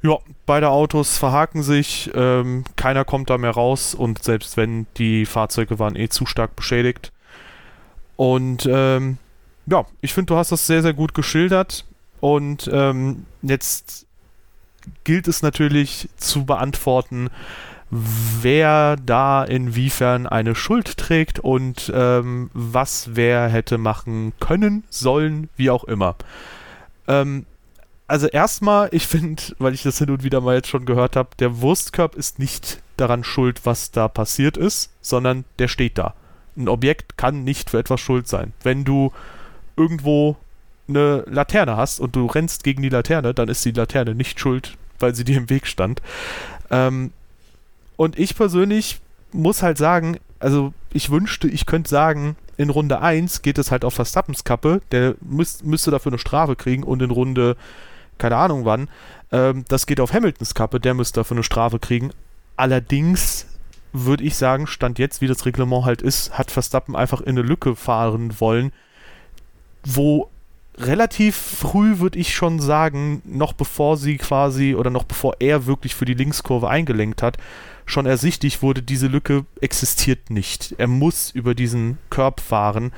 Ja, 0.00 0.18
beide 0.46 0.70
Autos 0.70 1.18
verhaken 1.18 1.64
sich, 1.64 2.08
ähm, 2.14 2.62
keiner 2.76 3.04
kommt 3.04 3.30
da 3.30 3.38
mehr 3.38 3.50
raus 3.50 3.94
und 3.94 4.22
selbst 4.22 4.56
wenn, 4.56 4.86
die 4.96 5.26
Fahrzeuge 5.26 5.80
waren 5.80 5.96
eh 5.96 6.08
zu 6.08 6.24
stark 6.24 6.54
beschädigt. 6.54 7.12
Und 8.14 8.68
ähm, 8.70 9.18
ja, 9.66 9.86
ich 10.00 10.14
finde, 10.14 10.32
du 10.32 10.36
hast 10.36 10.52
das 10.52 10.68
sehr, 10.68 10.82
sehr 10.82 10.94
gut 10.94 11.14
geschildert 11.14 11.84
und 12.20 12.70
ähm, 12.72 13.26
jetzt 13.42 14.07
gilt 15.04 15.28
es 15.28 15.42
natürlich 15.42 16.08
zu 16.16 16.44
beantworten, 16.44 17.30
wer 17.90 18.96
da 18.96 19.44
inwiefern 19.44 20.26
eine 20.26 20.54
Schuld 20.54 20.96
trägt 20.96 21.38
und 21.38 21.90
ähm, 21.94 22.50
was 22.52 23.10
wer 23.14 23.48
hätte 23.48 23.78
machen 23.78 24.32
können, 24.40 24.84
sollen, 24.90 25.48
wie 25.56 25.70
auch 25.70 25.84
immer. 25.84 26.16
Ähm, 27.06 27.46
also 28.06 28.26
erstmal, 28.26 28.88
ich 28.92 29.06
finde, 29.06 29.42
weil 29.58 29.74
ich 29.74 29.82
das 29.82 29.98
hin 29.98 30.10
und 30.10 30.22
wieder 30.22 30.40
mal 30.40 30.56
jetzt 30.56 30.68
schon 30.68 30.86
gehört 30.86 31.16
habe, 31.16 31.30
der 31.38 31.60
Wurstkorb 31.60 32.14
ist 32.14 32.38
nicht 32.38 32.82
daran 32.96 33.24
schuld, 33.24 33.60
was 33.64 33.90
da 33.90 34.08
passiert 34.08 34.56
ist, 34.56 34.90
sondern 35.00 35.44
der 35.58 35.68
steht 35.68 35.98
da. 35.98 36.14
Ein 36.56 36.68
Objekt 36.68 37.16
kann 37.16 37.44
nicht 37.44 37.70
für 37.70 37.78
etwas 37.78 38.00
schuld 38.00 38.26
sein. 38.26 38.52
Wenn 38.62 38.84
du 38.84 39.12
irgendwo 39.76 40.36
eine 40.88 41.22
Laterne 41.28 41.76
hast 41.76 42.00
und 42.00 42.16
du 42.16 42.26
rennst 42.26 42.64
gegen 42.64 42.82
die 42.82 42.88
Laterne, 42.88 43.34
dann 43.34 43.48
ist 43.48 43.64
die 43.64 43.72
Laterne 43.72 44.14
nicht 44.14 44.40
schuld, 44.40 44.76
weil 44.98 45.14
sie 45.14 45.24
dir 45.24 45.36
im 45.36 45.50
Weg 45.50 45.66
stand. 45.66 46.02
Ähm, 46.70 47.12
und 47.96 48.18
ich 48.18 48.36
persönlich 48.36 49.00
muss 49.32 49.62
halt 49.62 49.78
sagen, 49.78 50.18
also 50.40 50.72
ich 50.92 51.10
wünschte, 51.10 51.48
ich 51.48 51.66
könnte 51.66 51.90
sagen, 51.90 52.36
in 52.56 52.70
Runde 52.70 53.00
1 53.00 53.42
geht 53.42 53.58
es 53.58 53.70
halt 53.70 53.84
auf 53.84 53.94
Verstappens 53.94 54.44
Kappe, 54.44 54.80
der 54.90 55.14
müß, 55.20 55.62
müsste 55.64 55.90
dafür 55.90 56.12
eine 56.12 56.18
Strafe 56.18 56.56
kriegen 56.56 56.82
und 56.82 57.02
in 57.02 57.10
Runde, 57.10 57.56
keine 58.18 58.36
Ahnung 58.36 58.64
wann, 58.64 58.88
ähm, 59.32 59.64
das 59.68 59.86
geht 59.86 60.00
auf 60.00 60.12
Hamiltons 60.12 60.54
Kappe, 60.54 60.80
der 60.80 60.94
müsste 60.94 61.20
dafür 61.20 61.36
eine 61.36 61.44
Strafe 61.44 61.78
kriegen. 61.78 62.10
Allerdings 62.56 63.46
würde 63.92 64.24
ich 64.24 64.36
sagen, 64.36 64.66
Stand 64.66 64.98
jetzt, 64.98 65.20
wie 65.20 65.26
das 65.26 65.46
Reglement 65.46 65.84
halt 65.84 66.02
ist, 66.02 66.36
hat 66.36 66.50
Verstappen 66.50 66.96
einfach 66.96 67.20
in 67.20 67.30
eine 67.30 67.42
Lücke 67.42 67.76
fahren 67.76 68.40
wollen, 68.40 68.72
wo 69.84 70.28
relativ 70.78 71.36
früh, 71.36 71.98
würde 71.98 72.18
ich 72.18 72.34
schon 72.34 72.60
sagen, 72.60 73.22
noch 73.24 73.52
bevor 73.52 73.96
sie 73.96 74.16
quasi 74.16 74.74
oder 74.74 74.90
noch 74.90 75.04
bevor 75.04 75.36
er 75.40 75.66
wirklich 75.66 75.94
für 75.94 76.04
die 76.04 76.14
Linkskurve 76.14 76.68
eingelenkt 76.68 77.22
hat, 77.22 77.36
schon 77.84 78.06
ersichtlich 78.06 78.62
wurde, 78.62 78.82
diese 78.82 79.06
Lücke 79.06 79.44
existiert 79.60 80.30
nicht. 80.30 80.74
Er 80.78 80.86
muss 80.86 81.30
über 81.30 81.54
diesen 81.54 81.98
Curb 82.10 82.40
fahren 82.40 82.92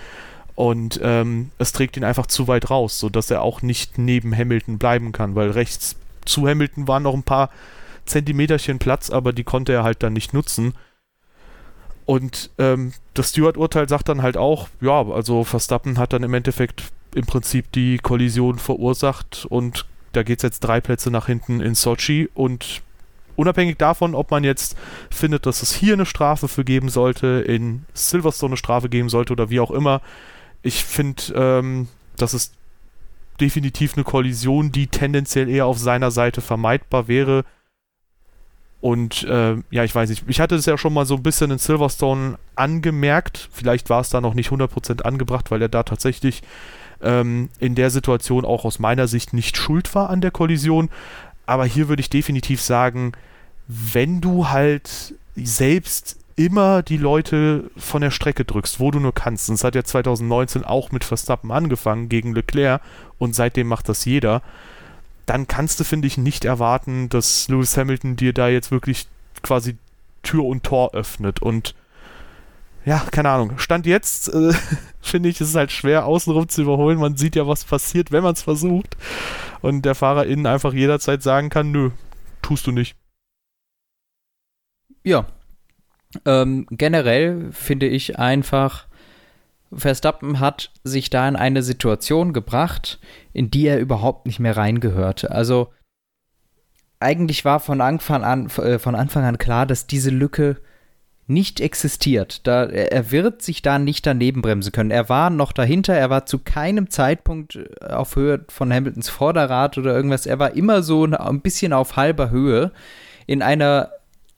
und 0.55 1.01
ähm, 1.03 1.53
es 1.59 1.73
trägt 1.73 1.97
ihn 1.97 2.05
einfach 2.05 2.27
zu 2.27 2.49
weit 2.49 2.71
raus, 2.71 2.99
sodass 2.99 3.31
er 3.31 3.43
auch 3.43 3.63
nicht 3.63 3.99
neben 3.99 4.37
Hamilton 4.37 4.79
bleiben 4.79 5.13
kann, 5.13 5.35
weil 5.35 5.51
rechts 5.51 5.97
zu 6.25 6.47
Hamilton 6.47 6.87
waren 6.87 7.05
noch 7.05 7.15
ein 7.15 7.23
paar 7.23 7.51
Zentimeterchen 8.05 8.79
Platz, 8.79 9.11
aber 9.11 9.33
die 9.33 9.45
konnte 9.45 9.73
er 9.73 9.85
halt 9.85 10.03
dann 10.03 10.13
nicht 10.13 10.35
nutzen. 10.35 10.75
Und 12.05 12.51
ähm, 12.59 12.93
das 13.15 13.31
Stewart-Urteil 13.31 13.89
sagt 13.89 14.09
dann 14.09 14.23
halt 14.23 14.37
auch, 14.37 14.69
ja, 14.81 15.07
also 15.07 15.45
Verstappen 15.45 15.97
hat 15.97 16.13
dann 16.13 16.25
im 16.25 16.35
Endeffekt 16.35 16.91
im 17.15 17.27
Prinzip 17.27 17.73
die 17.73 17.99
Kollision 17.99 18.59
verursacht 18.59 19.47
und 19.49 19.87
da 20.13 20.23
geht 20.23 20.39
es 20.39 20.43
jetzt 20.43 20.61
drei 20.61 20.81
Plätze 20.81 21.11
nach 21.11 21.27
hinten 21.27 21.61
in 21.61 21.75
Sochi 21.75 22.29
und 22.35 22.83
unabhängig 23.37 23.79
davon, 23.79 24.15
ob 24.15 24.31
man 24.31 24.45
jetzt 24.45 24.77
findet, 25.11 25.47
dass 25.47 25.63
es 25.63 25.73
hier 25.73 25.95
eine 25.95 26.07
Strafe 26.07 26.49
für 26.49 26.65
geben 26.65 26.89
sollte, 26.89 27.45
in 27.47 27.85
Silverstone 27.95 28.51
eine 28.51 28.57
Strafe 28.57 28.89
geben 28.89 29.09
sollte 29.09 29.33
oder 29.33 29.51
wie 29.51 29.61
auch 29.61 29.71
immer, 29.71 30.03
ich 30.63 30.85
finde, 30.85 31.23
ähm, 31.35 31.89
das 32.17 32.35
ist 32.35 32.55
definitiv 33.41 33.97
eine 33.97 34.05
Kollision, 34.05 34.73
die 34.73 34.87
tendenziell 34.87 35.49
eher 35.49 35.67
auf 35.67 35.79
seiner 35.79 36.11
Seite 36.11 36.41
vermeidbar 36.41 37.09
wäre. 37.09 37.45
Und 38.83 39.25
äh, 39.25 39.57
ja, 39.71 39.85
ich 39.85 39.95
weiß 39.95 40.11
nicht, 40.11 40.25
ich 40.27 40.41
hatte 40.41 40.55
es 40.55 40.67
ja 40.67 40.79
schon 40.79 40.93
mal 40.93 41.07
so 41.07 41.15
ein 41.15 41.23
bisschen 41.23 41.51
in 41.51 41.59
Silverstone 41.59 42.39
angemerkt. 42.55 43.49
Vielleicht 43.53 43.91
war 43.91 44.01
es 44.01 44.11
da 44.11 44.21
noch 44.21 44.35
nicht 44.35 44.51
100% 44.51 45.03
angebracht, 45.03 45.51
weil 45.51 45.63
er 45.63 45.69
da 45.69 45.83
tatsächlich 45.83 46.43
ähm, 47.03 47.49
in 47.59 47.75
der 47.75 47.91
Situation 47.91 48.45
auch 48.45 48.65
aus 48.65 48.79
meiner 48.79 49.09
Sicht 49.09 49.33
nicht 49.33 49.57
schuld 49.57 49.95
war 49.95 50.11
an 50.11 50.21
der 50.21 50.31
Kollision. 50.31 50.91
Aber 51.47 51.65
hier 51.65 51.89
würde 51.89 52.01
ich 52.01 52.11
definitiv 52.11 52.61
sagen, 52.61 53.13
wenn 53.67 54.21
du 54.21 54.49
halt 54.49 55.15
selbst 55.37 56.17
immer 56.37 56.83
die 56.83 56.97
Leute 56.97 57.71
von 57.77 58.01
der 58.01 58.11
Strecke 58.11 58.45
drückst, 58.45 58.81
wo 58.81 58.91
du 58.91 58.99
nur 58.99 59.15
kannst, 59.15 59.49
und 59.49 59.57
es 59.57 59.65
hat 59.65 59.75
ja 59.75 59.85
2019 59.85 60.65
auch 60.65 60.91
mit 60.91 61.05
Verstappen 61.05 61.51
angefangen 61.51 62.09
gegen 62.09 62.35
Leclerc 62.35 62.81
und 63.19 63.35
seitdem 63.35 63.67
macht 63.67 63.89
das 63.89 64.05
jeder, 64.05 64.43
dann 65.27 65.47
kannst 65.47 65.79
du, 65.79 65.85
finde 65.85 66.09
ich, 66.09 66.19
nicht 66.19 66.45
erwarten, 66.45 67.09
dass 67.09 67.49
Lewis 67.49 67.77
Hamilton 67.77 68.17
dir 68.17 68.33
da 68.33 68.49
jetzt 68.49 68.71
wirklich 68.71 69.07
quasi 69.43 69.77
Tür 70.23 70.45
und 70.45 70.65
Tor 70.65 70.95
öffnet. 70.95 71.41
Und 71.43 71.75
ja, 72.85 73.07
keine 73.11 73.31
Ahnung. 73.31 73.59
Stand 73.59 73.87
jetzt, 73.87 74.29
äh, 74.29 74.53
finde 75.01 75.29
ich, 75.29 75.41
ist 75.41 75.49
es 75.49 75.55
halt 75.55 75.73
schwer, 75.73 76.07
außenrum 76.07 76.49
zu 76.49 76.63
überholen. 76.63 76.99
Man 76.99 77.17
sieht 77.17 77.37
ja, 77.37 77.47
was 77.47 77.65
passiert, 77.65 78.13
wenn 78.13 78.23
man 78.23 78.35
es 78.35 78.43
versucht. 78.43 78.97
Und 79.61 79.85
der 79.85 79.95
Fahrer 79.95 80.27
innen 80.27 80.47
einfach 80.47 80.73
jederzeit 80.73 81.23
sagen 81.23 81.51
kann, 81.51 81.71
nö, 81.71 81.91
tust 82.43 82.67
du 82.67 82.73
nicht. 82.73 82.97
Ja. 85.05 85.27
Ähm, 86.25 86.67
generell 86.71 87.53
finde 87.53 87.87
ich 87.87 88.19
einfach, 88.19 88.87
Verstappen 89.73 90.41
hat 90.41 90.73
sich 90.83 91.11
da 91.11 91.29
in 91.29 91.37
eine 91.37 91.63
Situation 91.63 92.33
gebracht, 92.33 92.99
in 93.33 93.51
die 93.51 93.67
er 93.67 93.79
überhaupt 93.79 94.27
nicht 94.27 94.41
mehr 94.41 94.57
reingehörte. 94.57 95.31
Also 95.31 95.73
eigentlich 96.99 97.45
war 97.45 97.61
von 97.61 97.81
Anfang 97.81 98.25
an, 98.25 98.47
äh, 98.59 98.79
von 98.79 98.95
Anfang 98.95 99.25
an 99.25 99.39
klar, 99.39 99.67
dass 99.67 99.87
diese 99.87 100.11
Lücke 100.11 100.61
nicht 101.31 101.61
existiert. 101.61 102.47
Da, 102.47 102.65
er 102.65 103.11
wird 103.11 103.41
sich 103.41 103.63
da 103.63 103.79
nicht 103.79 104.05
daneben 104.05 104.43
bremsen 104.43 104.73
können. 104.73 104.91
Er 104.91 105.09
war 105.09 105.31
noch 105.31 105.53
dahinter, 105.53 105.95
er 105.95 106.11
war 106.11 106.27
zu 106.27 106.39
keinem 106.39 106.91
Zeitpunkt 106.91 107.57
äh, 107.57 107.87
auf 107.87 108.17
Höhe 108.17 108.45
von 108.49 108.73
Hamiltons 108.73 109.09
Vorderrad 109.09 109.79
oder 109.79 109.95
irgendwas. 109.95 110.27
Er 110.27 110.39
war 110.39 110.55
immer 110.55 110.83
so 110.83 111.05
ein 111.05 111.41
bisschen 111.41 111.73
auf 111.73 111.97
halber 111.97 112.31
Höhe 112.31 112.73
in 113.27 113.43
einer 113.43 113.91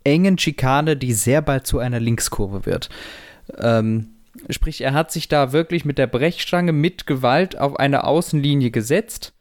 engen 0.04 0.38
Schikane, 0.38 0.96
die 0.96 1.12
sehr 1.14 1.42
bald 1.42 1.66
zu 1.66 1.78
einer 1.78 1.98
Linkskurve 1.98 2.66
wird. 2.66 2.90
Ähm, 3.58 4.10
sprich, 4.50 4.82
er 4.82 4.92
hat 4.92 5.10
sich 5.10 5.28
da 5.28 5.52
wirklich 5.52 5.84
mit 5.84 5.98
der 5.98 6.06
Brechstange 6.06 6.72
mit 6.72 7.06
Gewalt 7.06 7.58
auf 7.58 7.78
eine 7.78 8.04
Außenlinie 8.04 8.70
gesetzt. 8.70 9.32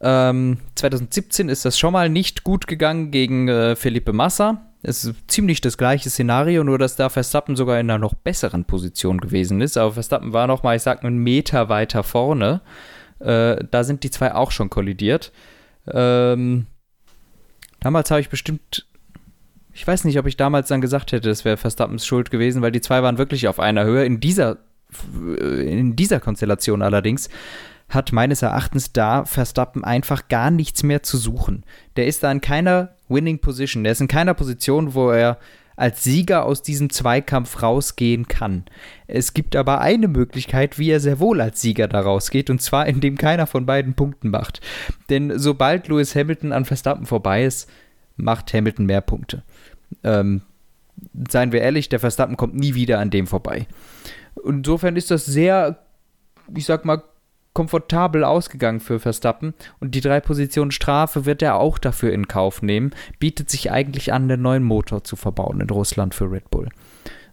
Ähm, 0.00 0.58
2017 0.74 1.48
ist 1.48 1.64
das 1.64 1.78
schon 1.78 1.92
mal 1.92 2.08
nicht 2.08 2.44
gut 2.44 2.66
gegangen 2.66 3.10
gegen 3.10 3.48
äh, 3.48 3.76
Felipe 3.76 4.12
Massa 4.12 4.71
es 4.82 5.04
ist 5.04 5.30
ziemlich 5.30 5.60
das 5.60 5.78
gleiche 5.78 6.10
Szenario, 6.10 6.64
nur 6.64 6.78
dass 6.78 6.96
da 6.96 7.08
Verstappen 7.08 7.54
sogar 7.54 7.78
in 7.78 7.88
einer 7.88 7.98
noch 7.98 8.14
besseren 8.14 8.64
Position 8.64 9.18
gewesen 9.18 9.60
ist. 9.60 9.76
Aber 9.76 9.92
Verstappen 9.92 10.32
war 10.32 10.46
noch 10.46 10.62
mal, 10.62 10.76
ich 10.76 10.82
sag 10.82 11.04
einen 11.04 11.18
Meter 11.18 11.68
weiter 11.68 12.02
vorne. 12.02 12.60
Äh, 13.20 13.64
da 13.70 13.84
sind 13.84 14.02
die 14.02 14.10
zwei 14.10 14.34
auch 14.34 14.50
schon 14.50 14.70
kollidiert. 14.70 15.32
Ähm, 15.86 16.66
damals 17.80 18.10
habe 18.10 18.20
ich 18.20 18.28
bestimmt, 18.28 18.86
ich 19.72 19.86
weiß 19.86 20.04
nicht, 20.04 20.18
ob 20.18 20.26
ich 20.26 20.36
damals 20.36 20.68
dann 20.68 20.80
gesagt 20.80 21.12
hätte, 21.12 21.30
es 21.30 21.44
wäre 21.44 21.56
Verstappens 21.56 22.04
Schuld 22.04 22.32
gewesen, 22.32 22.60
weil 22.60 22.72
die 22.72 22.80
zwei 22.80 23.04
waren 23.04 23.18
wirklich 23.18 23.46
auf 23.46 23.60
einer 23.60 23.84
Höhe. 23.84 24.04
In 24.04 24.18
dieser, 24.18 24.58
in 25.24 25.94
dieser 25.94 26.18
Konstellation 26.18 26.82
allerdings 26.82 27.30
hat 27.94 28.12
meines 28.12 28.42
Erachtens 28.42 28.92
da 28.92 29.24
Verstappen 29.24 29.84
einfach 29.84 30.28
gar 30.28 30.50
nichts 30.50 30.82
mehr 30.82 31.02
zu 31.02 31.16
suchen. 31.16 31.64
Der 31.96 32.06
ist 32.06 32.22
da 32.22 32.32
in 32.32 32.40
keiner 32.40 32.94
Winning 33.08 33.38
Position. 33.38 33.84
Der 33.84 33.92
ist 33.92 34.00
in 34.00 34.08
keiner 34.08 34.34
Position, 34.34 34.94
wo 34.94 35.10
er 35.10 35.38
als 35.76 36.04
Sieger 36.04 36.44
aus 36.44 36.62
diesem 36.62 36.90
Zweikampf 36.90 37.62
rausgehen 37.62 38.28
kann. 38.28 38.64
Es 39.06 39.34
gibt 39.34 39.56
aber 39.56 39.80
eine 39.80 40.08
Möglichkeit, 40.08 40.78
wie 40.78 40.90
er 40.90 41.00
sehr 41.00 41.18
wohl 41.18 41.40
als 41.40 41.60
Sieger 41.60 41.88
da 41.88 42.00
rausgeht, 42.00 42.50
und 42.50 42.60
zwar 42.60 42.86
indem 42.86 43.16
keiner 43.16 43.46
von 43.46 43.66
beiden 43.66 43.94
Punkten 43.94 44.30
macht. 44.30 44.60
Denn 45.08 45.38
sobald 45.38 45.88
Lewis 45.88 46.14
Hamilton 46.14 46.52
an 46.52 46.64
Verstappen 46.64 47.06
vorbei 47.06 47.44
ist, 47.44 47.70
macht 48.16 48.52
Hamilton 48.52 48.86
mehr 48.86 49.00
Punkte. 49.00 49.42
Ähm, 50.04 50.42
seien 51.28 51.52
wir 51.52 51.62
ehrlich, 51.62 51.88
der 51.88 52.00
Verstappen 52.00 52.36
kommt 52.36 52.54
nie 52.54 52.74
wieder 52.74 52.98
an 52.98 53.10
dem 53.10 53.26
vorbei. 53.26 53.66
Insofern 54.44 54.96
ist 54.96 55.10
das 55.10 55.24
sehr, 55.24 55.78
ich 56.54 56.66
sag 56.66 56.84
mal, 56.84 57.02
komfortabel 57.52 58.24
ausgegangen 58.24 58.80
für 58.80 58.98
Verstappen 58.98 59.54
und 59.80 59.94
die 59.94 60.00
drei 60.00 60.20
Positionen 60.20 60.70
Strafe 60.70 61.26
wird 61.26 61.42
er 61.42 61.56
auch 61.56 61.78
dafür 61.78 62.12
in 62.12 62.28
Kauf 62.28 62.62
nehmen. 62.62 62.92
Bietet 63.18 63.50
sich 63.50 63.70
eigentlich 63.70 64.12
an, 64.12 64.30
einen 64.30 64.42
neuen 64.42 64.62
Motor 64.62 65.04
zu 65.04 65.16
verbauen 65.16 65.60
in 65.60 65.70
Russland 65.70 66.14
für 66.14 66.30
Red 66.30 66.50
Bull. 66.50 66.68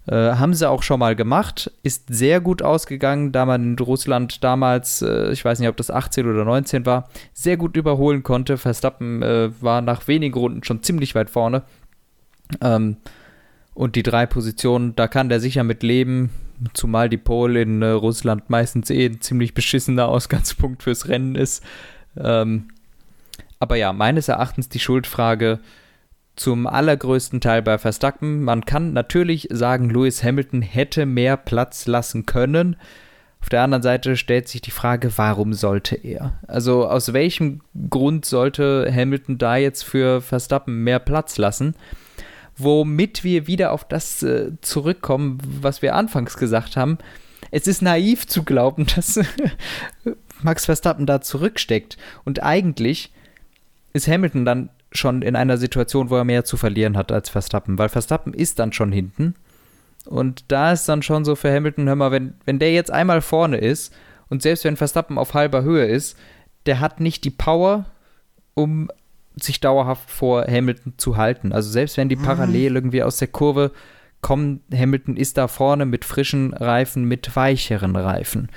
Äh, 0.07 0.33
haben 0.33 0.53
sie 0.53 0.67
auch 0.67 0.81
schon 0.81 0.99
mal 0.99 1.15
gemacht, 1.15 1.71
ist 1.83 2.05
sehr 2.09 2.41
gut 2.41 2.61
ausgegangen, 2.61 3.31
da 3.31 3.45
man 3.45 3.63
in 3.63 3.79
Russland 3.79 4.43
damals, 4.43 5.01
äh, 5.01 5.31
ich 5.31 5.45
weiß 5.45 5.59
nicht, 5.59 5.69
ob 5.69 5.77
das 5.77 5.91
18 5.91 6.27
oder 6.27 6.45
19 6.45 6.85
war, 6.85 7.09
sehr 7.33 7.57
gut 7.57 7.77
überholen 7.77 8.23
konnte. 8.23 8.57
Verstappen 8.57 9.21
äh, 9.21 9.51
war 9.61 9.81
nach 9.81 10.07
wenigen 10.07 10.37
Runden 10.37 10.63
schon 10.63 10.83
ziemlich 10.83 11.15
weit 11.15 11.29
vorne. 11.29 11.63
Ähm, 12.61 12.97
und 13.75 13.95
die 13.95 14.03
drei 14.03 14.25
Positionen, 14.25 14.95
da 14.95 15.07
kann 15.07 15.29
der 15.29 15.39
sicher 15.39 15.63
mit 15.63 15.83
leben 15.83 16.31
zumal 16.73 17.09
die 17.09 17.17
Pole 17.17 17.61
in 17.61 17.81
äh, 17.81 17.87
Russland 17.87 18.49
meistens 18.49 18.89
eh 18.89 19.05
ein 19.05 19.21
ziemlich 19.21 19.53
beschissener 19.53 20.07
Ausgangspunkt 20.07 20.83
fürs 20.83 21.07
Rennen 21.07 21.35
ist. 21.35 21.63
Ähm, 22.17 22.69
aber 23.59 23.75
ja, 23.75 23.93
meines 23.93 24.27
Erachtens 24.27 24.69
die 24.69 24.79
Schuldfrage 24.79 25.59
zum 26.35 26.67
allergrößten 26.67 27.41
Teil 27.41 27.61
bei 27.61 27.77
Verstappen. 27.77 28.43
Man 28.43 28.65
kann 28.65 28.93
natürlich 28.93 29.47
sagen, 29.51 29.89
Lewis 29.89 30.23
Hamilton 30.23 30.61
hätte 30.61 31.05
mehr 31.05 31.35
Platz 31.35 31.85
lassen 31.85 32.25
können. 32.25 32.77
Auf 33.41 33.49
der 33.49 33.61
anderen 33.61 33.83
Seite 33.83 34.15
stellt 34.15 34.47
sich 34.47 34.61
die 34.61 34.71
Frage, 34.71 35.11
warum 35.17 35.53
sollte 35.53 35.95
er? 35.95 36.39
Also 36.47 36.87
aus 36.87 37.13
welchem 37.13 37.61
Grund 37.89 38.25
sollte 38.25 38.89
Hamilton 38.93 39.37
da 39.37 39.57
jetzt 39.57 39.83
für 39.83 40.21
Verstappen 40.21 40.83
mehr 40.83 40.99
Platz 40.99 41.37
lassen? 41.37 41.75
Womit 42.59 43.23
wir 43.23 43.47
wieder 43.47 43.71
auf 43.71 43.83
das 43.83 44.21
äh, 44.23 44.51
zurückkommen, 44.61 45.39
was 45.61 45.81
wir 45.81 45.95
anfangs 45.95 46.37
gesagt 46.37 46.77
haben. 46.77 46.97
Es 47.51 47.67
ist 47.67 47.81
naiv 47.81 48.27
zu 48.27 48.43
glauben, 48.43 48.85
dass 48.95 49.19
Max 50.41 50.65
Verstappen 50.65 51.05
da 51.05 51.21
zurücksteckt. 51.21 51.97
Und 52.25 52.43
eigentlich 52.43 53.11
ist 53.93 54.07
Hamilton 54.07 54.45
dann 54.45 54.69
schon 54.91 55.21
in 55.21 55.35
einer 55.35 55.57
Situation, 55.57 56.09
wo 56.09 56.15
er 56.15 56.23
mehr 56.23 56.45
zu 56.45 56.57
verlieren 56.57 56.97
hat 56.97 57.11
als 57.11 57.29
Verstappen, 57.29 57.77
weil 57.77 57.89
Verstappen 57.89 58.33
ist 58.33 58.59
dann 58.59 58.73
schon 58.73 58.91
hinten. 58.91 59.35
Und 60.05 60.45
da 60.47 60.71
ist 60.71 60.89
dann 60.89 61.03
schon 61.03 61.25
so 61.25 61.35
für 61.35 61.53
Hamilton, 61.53 61.87
hör 61.87 61.95
mal, 61.95 62.11
wenn, 62.11 62.33
wenn 62.45 62.59
der 62.59 62.73
jetzt 62.73 62.91
einmal 62.91 63.21
vorne 63.21 63.57
ist 63.57 63.93
und 64.29 64.41
selbst 64.41 64.63
wenn 64.63 64.77
Verstappen 64.77 65.17
auf 65.17 65.33
halber 65.33 65.61
Höhe 65.63 65.85
ist, 65.85 66.17
der 66.65 66.79
hat 66.79 66.99
nicht 66.99 67.23
die 67.23 67.29
Power, 67.29 67.85
um 68.53 68.89
sich 69.43 69.59
dauerhaft 69.59 70.09
vor 70.09 70.45
Hamilton 70.45 70.93
zu 70.97 71.17
halten. 71.17 71.51
Also 71.51 71.69
selbst 71.69 71.97
wenn 71.97 72.09
die 72.09 72.15
mhm. 72.15 72.23
parallel 72.23 72.75
irgendwie 72.75 73.03
aus 73.03 73.17
der 73.17 73.27
Kurve 73.27 73.71
kommen, 74.21 74.61
Hamilton 74.73 75.15
ist 75.15 75.37
da 75.37 75.47
vorne 75.47 75.85
mit 75.85 76.03
frischen 76.03 76.53
Reifen, 76.53 77.05
mit 77.05 77.35
weicheren 77.35 77.95
Reifen. 77.95 78.49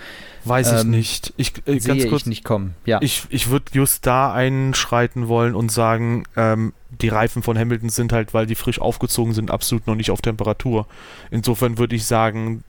Weiß 0.45 0.73
ähm, 0.73 0.79
ich 0.79 0.85
nicht. 0.85 1.35
Ich, 1.37 1.53
äh, 1.67 1.79
sehe 1.79 2.09
kurz, 2.09 2.23
ich 2.23 2.27
nicht 2.27 2.45
kommen. 2.45 2.75
Ja. 2.85 2.99
Ich, 3.01 3.25
ich 3.31 3.49
würde 3.49 3.67
just 3.73 4.07
da 4.07 4.33
einschreiten 4.33 5.29
wollen 5.29 5.55
und 5.55 5.71
sagen, 5.71 6.25
ähm, 6.37 6.73
die 6.91 7.09
Reifen 7.09 7.43
von 7.43 7.57
Hamilton 7.57 7.91
sind 7.91 8.13
halt, 8.13 8.35
weil 8.35 8.47
die 8.47 8.55
frisch 8.55 8.81
aufgezogen 8.81 9.33
sind, 9.35 9.51
absolut 9.51 9.87
noch 9.87 9.95
nicht 9.95 10.11
auf 10.11 10.21
Temperatur. 10.21 10.87
Insofern 11.31 11.79
würde 11.79 11.95
ich 11.95 12.05
sagen, 12.05 12.65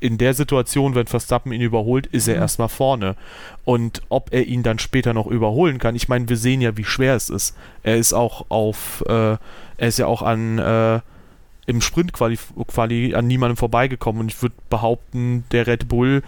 in 0.00 0.18
der 0.18 0.34
Situation, 0.34 0.94
wenn 0.94 1.06
Verstappen 1.06 1.52
ihn 1.52 1.60
überholt, 1.60 2.06
ist 2.06 2.28
er 2.28 2.36
mhm. 2.36 2.42
erstmal 2.42 2.68
vorne. 2.68 3.16
Und 3.64 4.02
ob 4.08 4.32
er 4.32 4.46
ihn 4.46 4.62
dann 4.62 4.78
später 4.78 5.14
noch 5.14 5.26
überholen 5.26 5.78
kann, 5.78 5.94
ich 5.94 6.08
meine, 6.08 6.28
wir 6.28 6.36
sehen 6.36 6.60
ja, 6.60 6.76
wie 6.76 6.84
schwer 6.84 7.14
es 7.14 7.30
ist. 7.30 7.56
Er 7.82 7.96
ist 7.96 8.12
auch 8.12 8.46
auf, 8.48 9.04
äh, 9.08 9.36
er 9.76 9.88
ist 9.88 9.98
ja 9.98 10.06
auch 10.06 10.22
an 10.22 10.58
äh, 10.58 11.00
im 11.66 11.80
Sprint 11.80 12.12
quali, 12.12 12.38
quali 12.66 13.14
an 13.14 13.26
niemandem 13.26 13.56
vorbeigekommen. 13.56 14.20
Und 14.22 14.32
ich 14.32 14.40
würde 14.42 14.54
behaupten, 14.70 15.44
der 15.52 15.66
Red 15.66 15.88
Bull, 15.88 16.22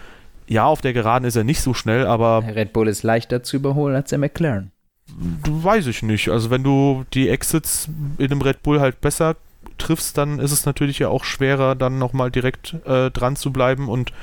ja, 0.47 0.65
auf 0.65 0.81
der 0.81 0.93
Geraden 0.93 1.25
ist 1.25 1.35
er 1.35 1.43
nicht 1.43 1.61
so 1.61 1.73
schnell, 1.73 2.05
aber. 2.05 2.43
Der 2.45 2.55
Red 2.55 2.73
Bull 2.73 2.87
ist 2.87 3.03
leichter 3.03 3.43
zu 3.43 3.55
überholen 3.55 3.95
als 3.95 4.09
der 4.09 4.19
McLaren. 4.19 4.71
Weiß 5.17 5.87
ich 5.87 6.03
nicht. 6.03 6.29
Also 6.29 6.49
wenn 6.49 6.63
du 6.63 7.05
die 7.13 7.29
Exits 7.29 7.89
in 8.17 8.31
einem 8.31 8.41
Red 8.41 8.61
Bull 8.63 8.79
halt 8.79 9.01
besser 9.01 9.35
triffst, 9.79 10.17
dann 10.17 10.39
ist 10.39 10.51
es 10.51 10.65
natürlich 10.65 10.99
ja 10.99 11.09
auch 11.09 11.23
schwerer, 11.23 11.75
dann 11.75 11.97
nochmal 11.97 12.29
direkt 12.29 12.75
äh, 12.85 13.09
dran 13.09 13.35
zu 13.35 13.51
bleiben 13.51 13.89
und 13.89 14.13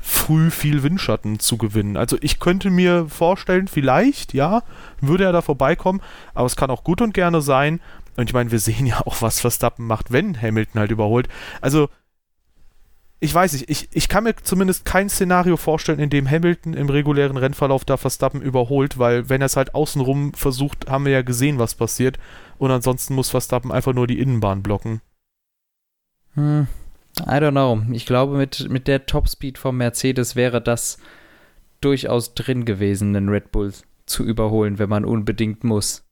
früh 0.00 0.50
viel 0.50 0.82
Windschatten 0.82 1.40
zu 1.40 1.58
gewinnen. 1.58 1.96
Also 1.96 2.16
ich 2.20 2.40
könnte 2.40 2.70
mir 2.70 3.06
vorstellen, 3.08 3.68
vielleicht, 3.68 4.32
ja, 4.32 4.62
würde 5.00 5.24
er 5.24 5.32
da 5.32 5.42
vorbeikommen, 5.42 6.00
aber 6.34 6.46
es 6.46 6.56
kann 6.56 6.70
auch 6.70 6.84
gut 6.84 7.02
und 7.02 7.12
gerne 7.12 7.40
sein. 7.42 7.80
Und 8.16 8.28
ich 8.28 8.34
meine, 8.34 8.50
wir 8.50 8.58
sehen 8.58 8.86
ja 8.86 9.00
auch, 9.04 9.20
was 9.22 9.40
Verstappen 9.40 9.86
macht, 9.86 10.12
wenn 10.12 10.40
Hamilton 10.40 10.80
halt 10.80 10.90
überholt. 10.90 11.28
Also 11.60 11.88
ich 13.22 13.34
weiß 13.34 13.52
nicht, 13.52 13.68
ich, 13.68 13.88
ich 13.92 14.08
kann 14.08 14.24
mir 14.24 14.34
zumindest 14.36 14.86
kein 14.86 15.10
Szenario 15.10 15.58
vorstellen, 15.58 15.98
in 15.98 16.08
dem 16.08 16.28
Hamilton 16.28 16.72
im 16.72 16.88
regulären 16.88 17.36
Rennverlauf 17.36 17.84
da 17.84 17.98
Verstappen 17.98 18.40
überholt, 18.40 18.98
weil 18.98 19.28
wenn 19.28 19.42
er 19.42 19.46
es 19.46 19.56
halt 19.56 19.74
außenrum 19.74 20.32
versucht, 20.32 20.88
haben 20.88 21.04
wir 21.04 21.12
ja 21.12 21.22
gesehen, 21.22 21.58
was 21.58 21.74
passiert. 21.74 22.18
Und 22.56 22.70
ansonsten 22.70 23.14
muss 23.14 23.28
Verstappen 23.28 23.72
einfach 23.72 23.92
nur 23.92 24.06
die 24.06 24.18
Innenbahn 24.18 24.62
blocken. 24.62 25.02
Hm, 26.34 26.66
I 27.20 27.22
don't 27.22 27.50
know. 27.50 27.82
Ich 27.92 28.06
glaube, 28.06 28.38
mit, 28.38 28.70
mit 28.70 28.88
der 28.88 29.04
Topspeed 29.04 29.58
vom 29.58 29.76
Mercedes 29.76 30.34
wäre 30.34 30.62
das 30.62 30.96
durchaus 31.82 32.34
drin 32.34 32.64
gewesen, 32.64 33.12
den 33.12 33.28
Red 33.28 33.52
Bull 33.52 33.72
zu 34.06 34.24
überholen, 34.24 34.78
wenn 34.78 34.88
man 34.88 35.04
unbedingt 35.04 35.62
muss. 35.62 36.06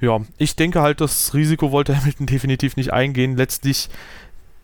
Ja, 0.00 0.20
ich 0.36 0.56
denke 0.56 0.82
halt, 0.82 1.00
das 1.00 1.32
Risiko 1.34 1.72
wollte 1.72 1.96
Hamilton 1.96 2.26
definitiv 2.26 2.76
nicht 2.76 2.92
eingehen. 2.92 3.36
Letztlich 3.36 3.88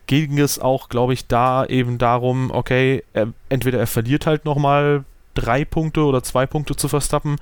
ging 0.07 0.37
es 0.39 0.59
auch, 0.59 0.89
glaube 0.89 1.13
ich, 1.13 1.27
da 1.27 1.65
eben 1.65 1.97
darum, 1.97 2.51
okay, 2.51 3.03
er, 3.13 3.33
entweder 3.49 3.79
er 3.79 3.87
verliert 3.87 4.25
halt 4.25 4.45
nochmal 4.45 5.05
drei 5.33 5.65
Punkte 5.65 6.01
oder 6.03 6.23
zwei 6.23 6.45
Punkte 6.45 6.75
zu 6.75 6.87
Verstappen 6.87 7.37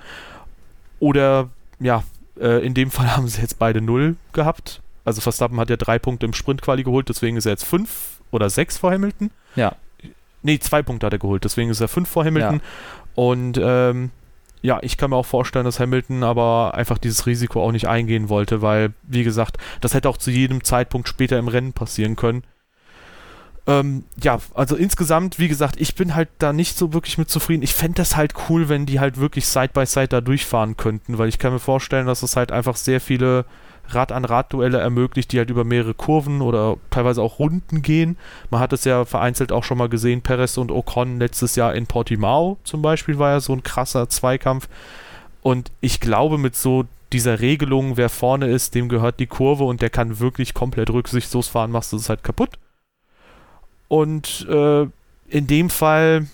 oder 0.99 1.49
ja, 1.79 2.03
äh, 2.39 2.65
in 2.65 2.73
dem 2.73 2.91
Fall 2.91 3.15
haben 3.15 3.27
sie 3.27 3.41
jetzt 3.41 3.59
beide 3.59 3.81
null 3.81 4.15
gehabt. 4.33 4.81
Also 5.03 5.21
Verstappen 5.21 5.59
hat 5.59 5.69
ja 5.69 5.77
drei 5.77 5.97
Punkte 5.97 6.25
im 6.25 6.33
Sprintquali 6.33 6.83
geholt, 6.83 7.09
deswegen 7.09 7.37
ist 7.37 7.45
er 7.45 7.53
jetzt 7.53 7.65
fünf 7.65 8.21
oder 8.29 8.49
sechs 8.49 8.77
vor 8.77 8.91
Hamilton. 8.91 9.31
Ja. 9.55 9.75
Nee, 10.43 10.59
zwei 10.59 10.81
Punkte 10.81 11.05
hat 11.05 11.13
er 11.13 11.19
geholt, 11.19 11.43
deswegen 11.43 11.69
ist 11.69 11.81
er 11.81 11.87
fünf 11.87 12.09
vor 12.09 12.23
Hamilton. 12.23 12.55
Ja. 12.55 12.61
Und 13.15 13.59
ähm, 13.61 14.11
ja, 14.61 14.79
ich 14.81 14.97
kann 14.97 15.09
mir 15.09 15.15
auch 15.15 15.25
vorstellen, 15.25 15.65
dass 15.65 15.79
Hamilton 15.79 16.23
aber 16.23 16.73
einfach 16.75 16.99
dieses 16.99 17.25
Risiko 17.25 17.63
auch 17.63 17.71
nicht 17.71 17.87
eingehen 17.87 18.29
wollte, 18.29 18.61
weil, 18.61 18.93
wie 19.03 19.23
gesagt, 19.23 19.57
das 19.81 19.93
hätte 19.93 20.07
auch 20.07 20.17
zu 20.17 20.29
jedem 20.29 20.63
Zeitpunkt 20.63 21.07
später 21.07 21.39
im 21.39 21.47
Rennen 21.47 21.73
passieren 21.73 22.15
können. 22.15 22.43
Ähm, 23.67 24.05
ja, 24.21 24.39
also 24.53 24.75
insgesamt, 24.75 25.37
wie 25.37 25.47
gesagt, 25.47 25.79
ich 25.79 25.93
bin 25.95 26.15
halt 26.15 26.29
da 26.39 26.51
nicht 26.51 26.77
so 26.77 26.93
wirklich 26.93 27.17
mit 27.17 27.29
zufrieden. 27.29 27.61
Ich 27.61 27.73
fände 27.73 27.97
das 27.97 28.15
halt 28.15 28.33
cool, 28.49 28.69
wenn 28.69 28.85
die 28.85 28.99
halt 28.99 29.17
wirklich 29.17 29.45
Side 29.45 29.71
by 29.73 29.85
Side 29.85 30.07
da 30.07 30.21
durchfahren 30.21 30.77
könnten, 30.77 31.17
weil 31.17 31.29
ich 31.29 31.37
kann 31.37 31.53
mir 31.53 31.59
vorstellen, 31.59 32.07
dass 32.07 32.23
es 32.23 32.35
halt 32.35 32.51
einfach 32.51 32.75
sehr 32.75 32.99
viele 32.99 33.45
Rad-an-Rad-Duelle 33.89 34.79
ermöglicht, 34.79 35.31
die 35.31 35.37
halt 35.37 35.49
über 35.49 35.63
mehrere 35.63 35.93
Kurven 35.93 36.41
oder 36.41 36.77
teilweise 36.89 37.21
auch 37.21 37.39
Runden 37.39 37.81
gehen. 37.81 38.17
Man 38.49 38.61
hat 38.61 38.73
es 38.73 38.83
ja 38.83 39.05
vereinzelt 39.05 39.51
auch 39.51 39.63
schon 39.63 39.77
mal 39.77 39.89
gesehen, 39.89 40.21
Perez 40.21 40.57
und 40.57 40.71
Ocon 40.71 41.19
letztes 41.19 41.55
Jahr 41.55 41.75
in 41.75 41.87
Portimao 41.87 42.57
zum 42.63 42.81
Beispiel 42.81 43.19
war 43.19 43.31
ja 43.31 43.39
so 43.39 43.53
ein 43.53 43.63
krasser 43.63 44.09
Zweikampf. 44.09 44.69
Und 45.41 45.71
ich 45.81 45.99
glaube, 45.99 46.37
mit 46.37 46.55
so 46.55 46.85
dieser 47.13 47.41
Regelung, 47.41 47.97
wer 47.97 48.09
vorne 48.09 48.47
ist, 48.47 48.75
dem 48.75 48.89
gehört 48.89 49.19
die 49.19 49.27
Kurve 49.27 49.65
und 49.65 49.81
der 49.81 49.89
kann 49.89 50.19
wirklich 50.19 50.53
komplett 50.53 50.89
rücksichtslos 50.89 51.47
fahren, 51.47 51.71
machst 51.71 51.91
du 51.91 51.97
es 51.97 52.09
halt 52.09 52.23
kaputt. 52.23 52.57
Und 53.91 54.47
äh, 54.49 54.87
in 55.27 55.47
dem 55.47 55.69
Fall, 55.69 56.27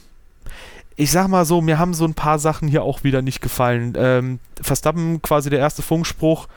ich 0.96 1.10
sag 1.10 1.28
mal 1.28 1.44
so, 1.44 1.60
mir 1.60 1.80
haben 1.80 1.96
so 1.96 2.06
ein 2.06 2.14
paar 2.14 2.38
Sachen 2.38 2.68
hier 2.68 2.84
auch 2.84 3.04
wieder 3.04 3.24
nicht 3.24 3.42
gefallen. 3.42 3.96
Ähm, 3.98 4.40
Verstappen 4.62 5.24
quasi 5.24 5.50
der 5.50 5.58
erste 5.58 5.82
Funkspruch, 5.82 6.48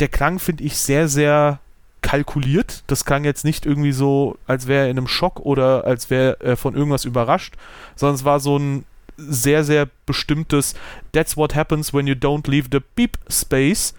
der 0.00 0.08
klang, 0.08 0.38
finde 0.38 0.64
ich, 0.64 0.76
sehr, 0.76 1.08
sehr 1.08 1.60
kalkuliert. 2.02 2.82
Das 2.88 3.06
klang 3.06 3.24
jetzt 3.24 3.42
nicht 3.42 3.64
irgendwie 3.64 3.92
so, 3.92 4.36
als 4.46 4.66
wäre 4.66 4.84
er 4.84 4.90
in 4.90 4.98
einem 4.98 5.08
Schock 5.08 5.40
oder 5.40 5.86
als 5.86 6.10
wäre 6.10 6.36
er 6.40 6.58
von 6.58 6.74
irgendwas 6.74 7.06
überrascht, 7.06 7.54
sondern 7.96 8.16
es 8.16 8.24
war 8.26 8.38
so 8.38 8.58
ein 8.58 8.84
sehr, 9.16 9.64
sehr 9.64 9.88
bestimmtes 10.04 10.74
That's 11.12 11.38
what 11.38 11.54
happens 11.54 11.94
when 11.94 12.06
you 12.06 12.14
don't 12.14 12.50
leave 12.50 12.68
the 12.70 12.82
beep 12.96 13.16
space. 13.30 13.94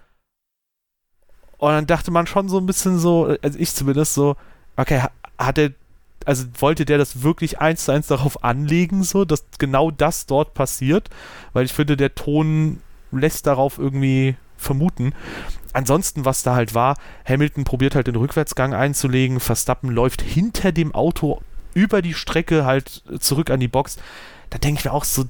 Und 1.58 1.72
dann 1.72 1.88
dachte 1.88 2.12
man 2.12 2.28
schon 2.28 2.50
so 2.50 2.60
ein 2.60 2.68
bisschen 2.68 3.00
so, 3.00 3.36
also 3.42 3.58
ich 3.58 3.74
zumindest 3.74 4.14
so, 4.14 4.36
okay, 4.78 5.02
hat 5.40 5.58
er 5.58 5.72
also 6.30 6.46
wollte 6.60 6.86
der 6.86 7.00
das 7.00 7.24
wirklich 7.24 7.60
eins 7.60 7.86
zu 7.86 7.92
eins 7.92 8.06
darauf 8.06 8.44
anlegen, 8.44 9.02
so, 9.02 9.26
dass 9.26 9.46
genau 9.58 9.90
das 9.90 10.28
dort 10.28 10.54
passiert, 10.54 11.10
weil 11.54 11.66
ich 11.66 11.74
finde, 11.74 11.98
der 11.98 12.14
Ton 12.14 12.82
lässt 13.12 13.48
darauf 13.48 13.80
irgendwie 13.80 14.36
vermuten. 14.56 15.14
Ansonsten, 15.74 16.26
was 16.26 16.44
da 16.44 16.54
halt 16.54 16.76
war, 16.76 16.98
Hamilton 17.28 17.64
probiert 17.64 17.96
halt 17.96 18.06
den 18.06 18.16
Rückwärtsgang 18.16 18.76
einzulegen, 18.76 19.40
Verstappen 19.40 19.90
läuft 19.90 20.22
hinter 20.22 20.72
dem 20.72 20.94
Auto 20.94 21.42
über 21.74 22.04
die 22.04 22.14
Strecke 22.14 22.64
halt 22.64 23.02
zurück 23.20 23.50
an 23.50 23.60
die 23.60 23.68
Box. 23.68 23.98
Da 24.52 24.60
denke 24.60 24.82
ich 24.82 24.86
mir 24.86 24.94
auch 24.94 25.06
so, 25.06 25.26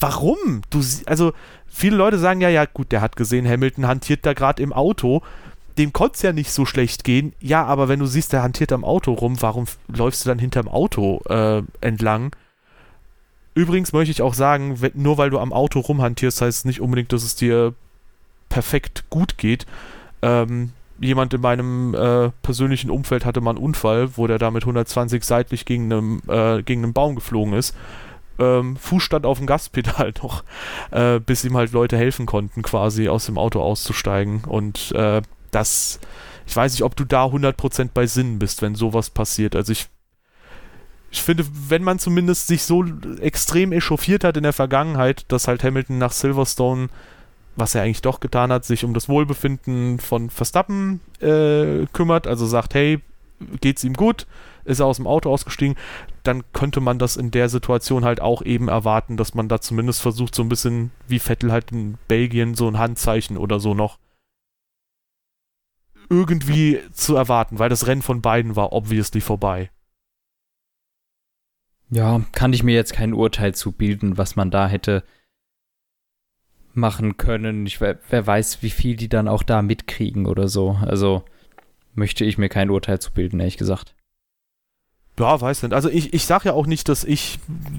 warum? 0.00 0.62
Du, 0.70 0.82
also 1.06 1.34
viele 1.68 1.94
Leute 1.94 2.18
sagen 2.18 2.40
ja, 2.40 2.48
ja 2.48 2.64
gut, 2.64 2.90
der 2.90 3.00
hat 3.00 3.14
gesehen, 3.14 3.48
Hamilton 3.48 3.86
hantiert 3.86 4.26
da 4.26 4.32
gerade 4.32 4.60
im 4.60 4.72
Auto 4.72 5.22
dem 5.78 5.92
konnte 5.92 6.16
es 6.16 6.22
ja 6.22 6.32
nicht 6.32 6.52
so 6.52 6.66
schlecht 6.66 7.04
gehen. 7.04 7.32
Ja, 7.40 7.64
aber 7.64 7.88
wenn 7.88 7.98
du 7.98 8.06
siehst, 8.06 8.32
der 8.32 8.42
hantiert 8.42 8.72
am 8.72 8.84
Auto 8.84 9.12
rum, 9.12 9.40
warum 9.40 9.66
läufst 9.88 10.24
du 10.24 10.28
dann 10.28 10.38
hinterm 10.38 10.68
Auto 10.68 11.20
äh, 11.28 11.62
entlang? 11.80 12.34
Übrigens 13.54 13.92
möchte 13.92 14.10
ich 14.10 14.22
auch 14.22 14.34
sagen, 14.34 14.80
wenn, 14.80 14.92
nur 14.94 15.18
weil 15.18 15.30
du 15.30 15.38
am 15.38 15.52
Auto 15.52 15.80
rumhantierst, 15.80 16.40
heißt 16.40 16.58
es 16.60 16.64
nicht 16.64 16.80
unbedingt, 16.80 17.12
dass 17.12 17.22
es 17.22 17.36
dir 17.36 17.74
perfekt 18.48 19.04
gut 19.10 19.38
geht. 19.38 19.66
Ähm, 20.22 20.72
jemand 21.00 21.34
in 21.34 21.40
meinem 21.40 21.94
äh, 21.94 22.30
persönlichen 22.42 22.90
Umfeld 22.90 23.24
hatte 23.24 23.40
mal 23.40 23.50
einen 23.50 23.58
Unfall, 23.58 24.16
wo 24.16 24.26
der 24.26 24.38
da 24.38 24.50
mit 24.50 24.62
120 24.62 25.24
seitlich 25.24 25.64
gegen 25.64 25.92
einen, 25.92 26.28
äh, 26.28 26.62
gegen 26.62 26.84
einen 26.84 26.92
Baum 26.92 27.14
geflogen 27.14 27.54
ist. 27.54 27.74
Ähm, 28.38 28.76
Fuß 28.76 29.02
stand 29.02 29.26
auf 29.26 29.38
dem 29.38 29.46
Gaspedal 29.46 30.12
noch, 30.22 30.44
äh, 30.90 31.20
bis 31.20 31.44
ihm 31.44 31.56
halt 31.56 31.72
Leute 31.72 31.96
helfen 31.96 32.24
konnten, 32.24 32.62
quasi 32.62 33.08
aus 33.08 33.26
dem 33.26 33.36
Auto 33.36 33.60
auszusteigen. 33.60 34.44
Und 34.44 34.92
äh, 34.92 35.22
das, 35.52 36.00
ich 36.46 36.56
weiß 36.56 36.72
nicht, 36.72 36.82
ob 36.82 36.96
du 36.96 37.04
da 37.04 37.26
100% 37.26 37.90
bei 37.94 38.06
Sinn 38.06 38.40
bist, 38.40 38.62
wenn 38.62 38.74
sowas 38.74 39.10
passiert. 39.10 39.54
Also 39.54 39.70
ich, 39.70 39.86
ich 41.12 41.22
finde, 41.22 41.46
wenn 41.68 41.84
man 41.84 42.00
zumindest 42.00 42.48
sich 42.48 42.64
so 42.64 42.84
extrem 43.20 43.72
echauffiert 43.72 44.24
hat 44.24 44.36
in 44.36 44.42
der 44.42 44.52
Vergangenheit, 44.52 45.24
dass 45.28 45.46
halt 45.46 45.62
Hamilton 45.62 45.98
nach 45.98 46.12
Silverstone, 46.12 46.88
was 47.54 47.74
er 47.74 47.82
eigentlich 47.82 48.02
doch 48.02 48.18
getan 48.18 48.50
hat, 48.50 48.64
sich 48.64 48.84
um 48.84 48.94
das 48.94 49.08
Wohlbefinden 49.08 50.00
von 50.00 50.30
Verstappen 50.30 51.00
äh, 51.20 51.86
kümmert, 51.92 52.26
also 52.26 52.46
sagt, 52.46 52.74
hey, 52.74 53.00
geht's 53.60 53.84
ihm 53.84 53.94
gut, 53.94 54.26
ist 54.64 54.80
er 54.80 54.86
aus 54.86 54.96
dem 54.96 55.06
Auto 55.06 55.30
ausgestiegen, 55.30 55.76
dann 56.22 56.44
könnte 56.52 56.80
man 56.80 56.98
das 56.98 57.16
in 57.16 57.30
der 57.30 57.48
Situation 57.48 58.04
halt 58.04 58.20
auch 58.20 58.42
eben 58.42 58.68
erwarten, 58.68 59.16
dass 59.16 59.34
man 59.34 59.48
da 59.48 59.60
zumindest 59.60 60.00
versucht, 60.00 60.34
so 60.34 60.42
ein 60.42 60.48
bisschen 60.48 60.92
wie 61.08 61.18
Vettel 61.18 61.52
halt 61.52 61.72
in 61.72 61.98
Belgien 62.08 62.54
so 62.54 62.68
ein 62.68 62.78
Handzeichen 62.78 63.36
oder 63.36 63.60
so 63.60 63.74
noch 63.74 63.98
irgendwie 66.12 66.80
zu 66.92 67.16
erwarten, 67.16 67.58
weil 67.58 67.70
das 67.70 67.86
Rennen 67.86 68.02
von 68.02 68.20
beiden 68.20 68.54
war 68.54 68.72
obviously 68.72 69.20
vorbei. 69.20 69.70
Ja, 71.90 72.22
kann 72.32 72.52
ich 72.52 72.62
mir 72.62 72.74
jetzt 72.74 72.92
kein 72.92 73.14
Urteil 73.14 73.54
zu 73.54 73.72
bilden, 73.72 74.18
was 74.18 74.36
man 74.36 74.50
da 74.50 74.68
hätte 74.68 75.02
machen 76.74 77.16
können. 77.16 77.66
Ich, 77.66 77.80
wer, 77.80 77.98
wer 78.08 78.26
weiß, 78.26 78.62
wie 78.62 78.70
viel 78.70 78.96
die 78.96 79.08
dann 79.08 79.28
auch 79.28 79.42
da 79.42 79.62
mitkriegen 79.62 80.26
oder 80.26 80.48
so. 80.48 80.78
Also 80.82 81.24
möchte 81.94 82.24
ich 82.24 82.38
mir 82.38 82.48
kein 82.48 82.70
Urteil 82.70 82.98
zu 82.98 83.12
bilden, 83.12 83.40
ehrlich 83.40 83.58
gesagt. 83.58 83.94
Ja, 85.18 85.38
weiß 85.38 85.62
nicht. 85.62 85.74
Also 85.74 85.90
ich, 85.90 86.14
ich 86.14 86.24
sage 86.24 86.46
ja 86.46 86.52
auch 86.54 86.66
nicht, 86.66 86.88
dass 86.88 87.04
ich 87.04 87.38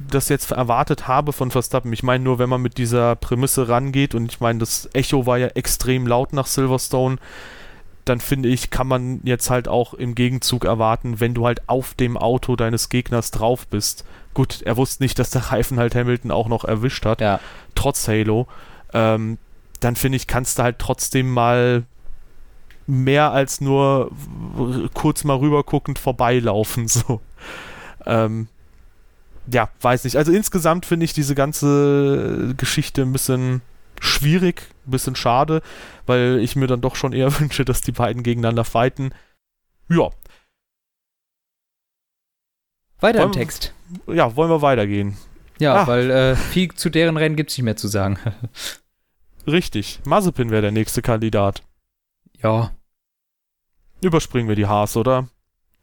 das 0.09 0.29
jetzt 0.29 0.51
erwartet 0.51 1.07
habe 1.07 1.33
von 1.33 1.49
Verstappen. 1.49 1.91
Ich 1.91 2.03
meine 2.03 2.23
nur, 2.23 2.37
wenn 2.37 2.49
man 2.49 2.61
mit 2.61 2.77
dieser 2.77 3.15
Prämisse 3.15 3.67
rangeht 3.67 4.13
und 4.13 4.31
ich 4.31 4.39
meine, 4.39 4.59
das 4.59 4.87
Echo 4.93 5.25
war 5.25 5.39
ja 5.39 5.47
extrem 5.47 6.05
laut 6.05 6.33
nach 6.33 6.45
Silverstone 6.45 7.17
dann 8.05 8.19
finde 8.19 8.49
ich, 8.49 8.69
kann 8.69 8.87
man 8.87 9.21
jetzt 9.23 9.49
halt 9.49 9.67
auch 9.67 9.93
im 9.93 10.15
Gegenzug 10.15 10.65
erwarten, 10.65 11.19
wenn 11.19 11.33
du 11.33 11.45
halt 11.45 11.67
auf 11.67 11.93
dem 11.93 12.17
Auto 12.17 12.55
deines 12.55 12.89
Gegners 12.89 13.31
drauf 13.31 13.67
bist. 13.67 14.05
Gut, 14.33 14.61
er 14.63 14.77
wusste 14.77 15.03
nicht, 15.03 15.17
dass 15.19 15.29
der 15.29 15.51
Reifen 15.51 15.79
halt 15.79 15.95
Hamilton 15.95 16.31
auch 16.31 16.47
noch 16.47 16.65
erwischt 16.65 17.05
hat, 17.05 17.21
ja. 17.21 17.39
trotz 17.75 18.07
Halo. 18.07 18.47
Ähm, 18.93 19.37
dann 19.79 19.95
finde 19.95 20.17
ich, 20.17 20.27
kannst 20.27 20.59
du 20.59 20.63
halt 20.63 20.79
trotzdem 20.79 21.31
mal 21.31 21.83
mehr 22.87 23.31
als 23.31 23.61
nur 23.61 24.11
kurz 24.93 25.23
mal 25.23 25.37
rüberguckend 25.37 25.99
vorbeilaufen, 25.99 26.87
so. 26.89 27.21
Ähm, 28.05 28.47
ja, 29.47 29.69
weiß 29.81 30.03
nicht. 30.05 30.17
Also 30.17 30.31
insgesamt 30.31 30.85
finde 30.85 31.05
ich 31.05 31.13
diese 31.13 31.35
ganze 31.35 32.53
Geschichte 32.57 33.01
ein 33.01 33.11
bisschen 33.11 33.61
schwierig, 33.99 34.72
ein 34.85 34.91
bisschen 34.91 35.15
schade, 35.15 35.61
weil 36.05 36.39
ich 36.39 36.55
mir 36.55 36.67
dann 36.67 36.81
doch 36.81 36.95
schon 36.95 37.13
eher 37.13 37.39
wünsche, 37.39 37.65
dass 37.65 37.81
die 37.81 37.91
beiden 37.91 38.23
gegeneinander 38.23 38.63
fighten. 38.63 39.13
Ja. 39.89 40.09
Weiter 42.99 43.19
wollen, 43.19 43.29
im 43.29 43.33
Text. 43.33 43.73
Ja, 44.07 44.35
wollen 44.35 44.49
wir 44.49 44.61
weitergehen. 44.61 45.17
Ja, 45.59 45.83
ah. 45.83 45.87
weil 45.87 46.09
äh, 46.09 46.35
viel 46.35 46.73
zu 46.73 46.89
deren 46.89 47.17
Rennen 47.17 47.35
gibt 47.35 47.51
es 47.51 47.57
nicht 47.57 47.65
mehr 47.65 47.75
zu 47.75 47.87
sagen. 47.87 48.17
Richtig. 49.47 49.99
Mazepin 50.05 50.49
wäre 50.49 50.61
der 50.61 50.71
nächste 50.71 51.01
Kandidat. 51.01 51.63
Ja. 52.41 52.71
Überspringen 54.01 54.47
wir 54.47 54.55
die 54.55 54.67
Haas, 54.67 54.95
oder? 54.97 55.27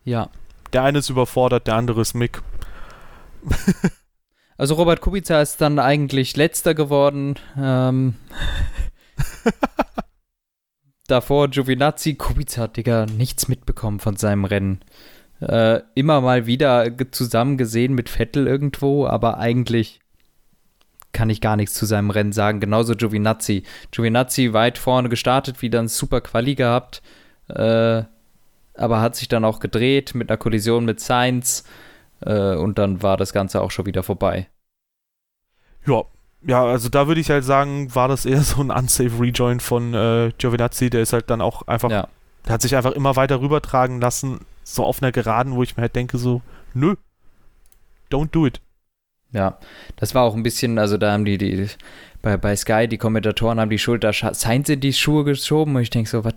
Ja. 0.05 0.31
Der 0.73 0.83
eine 0.83 0.99
ist 0.99 1.11
überfordert, 1.11 1.67
der 1.67 1.75
andere 1.75 2.01
ist 2.01 2.15
Mick. 2.15 2.43
Also 4.61 4.75
Robert 4.75 5.01
Kubica 5.01 5.41
ist 5.41 5.63
dann 5.63 5.79
eigentlich 5.79 6.37
letzter 6.37 6.75
geworden. 6.75 7.37
Ähm, 7.57 8.17
davor 11.11 11.49
Giovinazzi. 11.49 12.15
Kubica 12.15 12.63
hat, 12.63 12.77
Digga, 12.77 13.07
nichts 13.07 13.49
mitbekommen 13.49 14.01
von 14.01 14.17
seinem 14.17 14.45
Rennen. 14.45 14.81
Äh, 15.41 15.81
immer 15.95 16.21
mal 16.21 16.47
wieder 16.47 16.87
zusammen 17.11 17.57
gesehen 17.57 17.95
mit 17.95 18.09
Vettel 18.09 18.47
irgendwo, 18.47 19.07
aber 19.07 19.39
eigentlich 19.39 20.01
kann 21.13 21.31
ich 21.31 21.41
gar 21.41 21.57
nichts 21.57 21.75
zu 21.75 21.87
seinem 21.87 22.11
Rennen 22.11 22.33
sagen. 22.33 22.61
Genauso 22.61 22.95
Giovinazzi. 22.95 23.65
Giovinazzi 23.91 24.53
weit 24.53 24.79
vorne 24.79 25.09
gestartet, 25.09 25.63
wieder 25.63 25.81
ein 25.81 25.89
super 25.89 26.21
Quali 26.21 26.55
gehabt, 26.55 27.03
äh, 27.49 28.05
aber 28.75 29.01
hat 29.01 29.17
sich 29.17 29.29
dann 29.29 29.45
auch 29.45 29.59
gedreht 29.59 30.15
mit 30.15 30.31
einer 30.31 30.39
Kollision 30.39 30.85
mit 30.85 31.01
Sainz. 31.01 31.65
Äh, 32.21 32.55
und 32.55 32.79
dann 32.79 33.03
war 33.03 33.17
das 33.17 33.33
Ganze 33.33 33.61
auch 33.63 33.71
schon 33.71 33.87
wieder 33.87 34.03
vorbei. 34.03 34.49
Ja, 35.87 36.05
ja, 36.43 36.65
also 36.65 36.89
da 36.89 37.07
würde 37.07 37.21
ich 37.21 37.31
halt 37.31 37.45
sagen, 37.45 37.95
war 37.95 38.09
das 38.09 38.27
eher 38.27 38.41
so 38.43 38.61
ein 38.61 38.71
unsafe 38.71 39.21
Rejoin 39.21 39.61
von 39.61 39.95
äh, 39.95 40.33
Giovinazzi, 40.39 40.91
der 40.91 41.03
ist 41.03 41.13
halt 41.13 41.31
dann 41.31 41.41
auch 41.41 41.67
einfach, 41.67 41.91
ja. 41.91 42.09
der 42.47 42.55
hat 42.55 42.63
sich 42.63 42.77
einfach 42.77 42.93
immer 42.93 43.17
weiter 43.17 43.41
rübertragen 43.41 44.01
lassen, 44.01 44.41
so 44.65 44.85
auf 44.85 45.03
einer 45.03 45.13
Geraden, 45.13 45.55
wo 45.55 45.63
ich 45.63 45.77
mir 45.77 45.83
halt 45.83 45.97
denke, 45.97 46.19
so, 46.19 46.43
nö, 46.75 46.95
don't 48.11 48.31
do 48.31 48.47
it. 48.47 48.61
Ja, 49.33 49.59
das 49.97 50.15
war 50.15 50.25
auch 50.25 50.35
ein 50.35 50.43
bisschen, 50.43 50.79
also 50.79 50.97
da 50.97 51.13
haben 51.13 51.25
die, 51.25 51.39
die 51.39 51.69
bei, 52.23 52.37
bei 52.37 52.55
Sky, 52.55 52.87
die 52.87 52.99
Kommentatoren 52.99 53.59
haben 53.59 53.71
die 53.71 53.79
Schulter 53.79 54.13
Sainz 54.13 54.69
in 54.69 54.81
die 54.81 54.93
Schuhe 54.93 55.25
geschoben 55.25 55.75
und 55.77 55.83
ich 55.83 55.91
denke 55.91 56.11
so, 56.11 56.25
wat, 56.25 56.37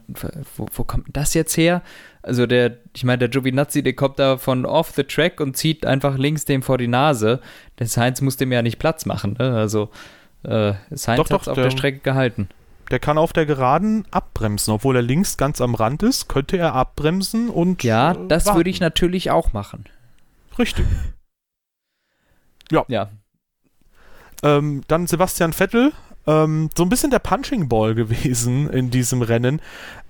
wo, 0.55 0.65
wo 0.71 0.83
kommt 0.83 1.07
das 1.11 1.33
jetzt 1.33 1.57
her? 1.57 1.81
Also 2.21 2.45
der, 2.45 2.77
ich 2.95 3.03
meine, 3.03 3.19
der 3.19 3.29
Giovinazzi, 3.29 3.83
der 3.83 3.93
kommt 3.93 4.17
da 4.17 4.37
von 4.37 4.65
off 4.65 4.91
the 4.91 5.03
track 5.03 5.41
und 5.41 5.57
zieht 5.57 5.85
einfach 5.85 6.17
links 6.17 6.45
dem 6.45 6.61
vor 6.61 6.77
die 6.77 6.87
Nase. 6.87 7.41
Der 7.79 7.87
Sainz 7.87 8.21
muss 8.21 8.37
dem 8.37 8.51
ja 8.51 8.61
nicht 8.61 8.79
Platz 8.79 9.05
machen. 9.05 9.35
Ne? 9.37 9.53
Also 9.53 9.89
äh, 10.43 10.73
Sainz 10.89 11.19
hat 11.19 11.33
auf 11.33 11.43
der, 11.43 11.55
der 11.55 11.71
Strecke 11.71 11.99
gehalten. 11.99 12.47
Der 12.91 12.99
kann 12.99 13.17
auf 13.17 13.33
der 13.33 13.45
Geraden 13.45 14.05
abbremsen, 14.11 14.73
obwohl 14.73 14.95
er 14.95 15.01
links 15.01 15.37
ganz 15.37 15.59
am 15.61 15.75
Rand 15.75 16.03
ist, 16.03 16.29
könnte 16.29 16.57
er 16.57 16.73
abbremsen 16.75 17.49
und. 17.49 17.83
Ja, 17.83 18.11
äh, 18.13 18.27
das 18.27 18.53
würde 18.53 18.69
ich 18.69 18.79
natürlich 18.79 19.31
auch 19.31 19.51
machen. 19.51 19.85
Richtig. 20.57 20.85
ja. 22.71 22.85
Ja. 22.87 23.09
Ähm, 24.43 24.83
dann 24.87 25.07
Sebastian 25.07 25.53
Vettel 25.53 25.93
ähm, 26.25 26.69
so 26.75 26.83
ein 26.83 26.89
bisschen 26.89 27.11
der 27.11 27.19
Punching 27.19 27.67
Ball 27.67 27.95
gewesen 27.95 28.69
in 28.69 28.91
diesem 28.91 29.21
Rennen. 29.21 29.61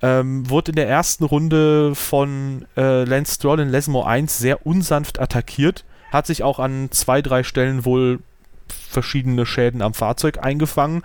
Ähm, 0.02 0.48
wurde 0.48 0.72
in 0.72 0.76
der 0.76 0.88
ersten 0.88 1.24
Runde 1.24 1.94
von 1.94 2.66
äh, 2.76 3.04
Lance 3.04 3.34
Stroll 3.34 3.60
in 3.60 3.70
Lesmo 3.70 4.02
1 4.02 4.38
sehr 4.38 4.66
unsanft 4.66 5.20
attackiert. 5.20 5.84
Hat 6.12 6.26
sich 6.26 6.42
auch 6.42 6.58
an 6.58 6.88
zwei, 6.90 7.22
drei 7.22 7.42
Stellen 7.42 7.84
wohl 7.84 8.20
verschiedene 8.68 9.46
Schäden 9.46 9.82
am 9.82 9.94
Fahrzeug 9.94 10.38
eingefangen. 10.42 11.02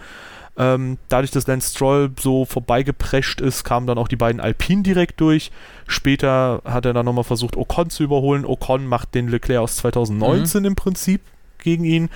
Ähm, 0.58 0.98
dadurch, 1.08 1.32
dass 1.32 1.48
Lance 1.48 1.72
Stroll 1.72 2.12
so 2.20 2.46
vorbeigeprescht 2.46 3.39
ist, 3.39 3.63
kamen 3.63 3.88
dann 3.88 3.98
auch 3.98 4.10
die 4.10 4.18
beiden 4.18 4.42
Alpinen 4.42 4.84
direkt 4.84 5.22
durch. 5.22 5.52
Später 5.88 6.62
hat 6.65 6.86
er 6.86 6.94
dann 6.94 7.06
nochmal 7.06 7.24
versucht, 7.24 7.56
Ocon 7.56 7.89
zu 7.89 8.04
überholen. 8.04 8.46
Ocon 8.46 8.86
macht 8.86 9.15
den 9.15 9.30
Leclerc 9.30 9.63
aus 9.63 9.78
2019 9.78 10.62
mhm. 10.62 10.68
im 10.68 10.76
Prinzip 10.76 11.22
gegen 11.63 11.84
ihn. 11.84 12.10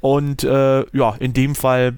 Und 0.00 0.44
äh, 0.44 0.84
ja, 0.96 1.14
in 1.18 1.32
dem 1.32 1.54
Fall 1.54 1.96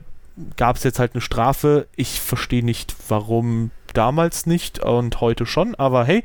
gab 0.57 0.77
es 0.77 0.85
jetzt 0.85 0.99
halt 0.99 1.15
eine 1.15 1.21
Strafe. 1.21 1.89
Ich 1.97 2.21
verstehe 2.21 2.65
nicht, 2.65 2.95
warum 3.09 3.71
damals 3.95 4.47
nicht 4.47 4.79
und 4.79 5.21
heute 5.21 5.47
schon, 5.47 5.75
aber 5.75 6.05
hey. 6.05 6.25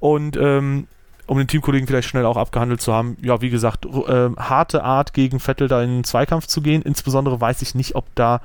Und 0.00 0.36
ähm, 0.36 0.88
um 1.26 1.38
den 1.38 1.46
Teamkollegen 1.46 1.86
vielleicht 1.86 2.08
schnell 2.08 2.26
auch 2.26 2.36
abgehandelt 2.36 2.80
zu 2.80 2.92
haben, 2.92 3.16
ja, 3.22 3.40
wie 3.40 3.50
gesagt, 3.50 3.86
äh, 3.86 4.30
harte 4.36 4.84
Art 4.84 5.14
gegen 5.14 5.40
Vettel 5.40 5.68
da 5.68 5.82
in 5.82 5.90
den 5.90 6.04
Zweikampf 6.04 6.46
zu 6.46 6.60
gehen. 6.60 6.82
Insbesondere 6.82 7.40
weiß 7.40 7.62
ich 7.62 7.74
nicht, 7.74 7.94
ob 7.94 8.06
da 8.14 8.40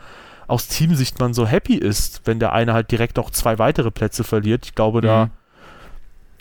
aus 0.48 0.68
Teamsicht 0.68 1.20
man 1.20 1.34
so 1.34 1.46
happy 1.46 1.76
ist, 1.76 2.22
wenn 2.26 2.40
der 2.40 2.54
eine 2.54 2.74
halt 2.74 2.92
direkt 2.92 3.20
auch 3.20 3.30
zwei 3.30 3.60
weitere 3.60 3.92
Plätze 3.92 4.24
verliert. 4.24 4.66
Ich 4.66 4.76
glaube, 4.76 5.02
da. 5.02 5.26
Mhm. 5.26 5.32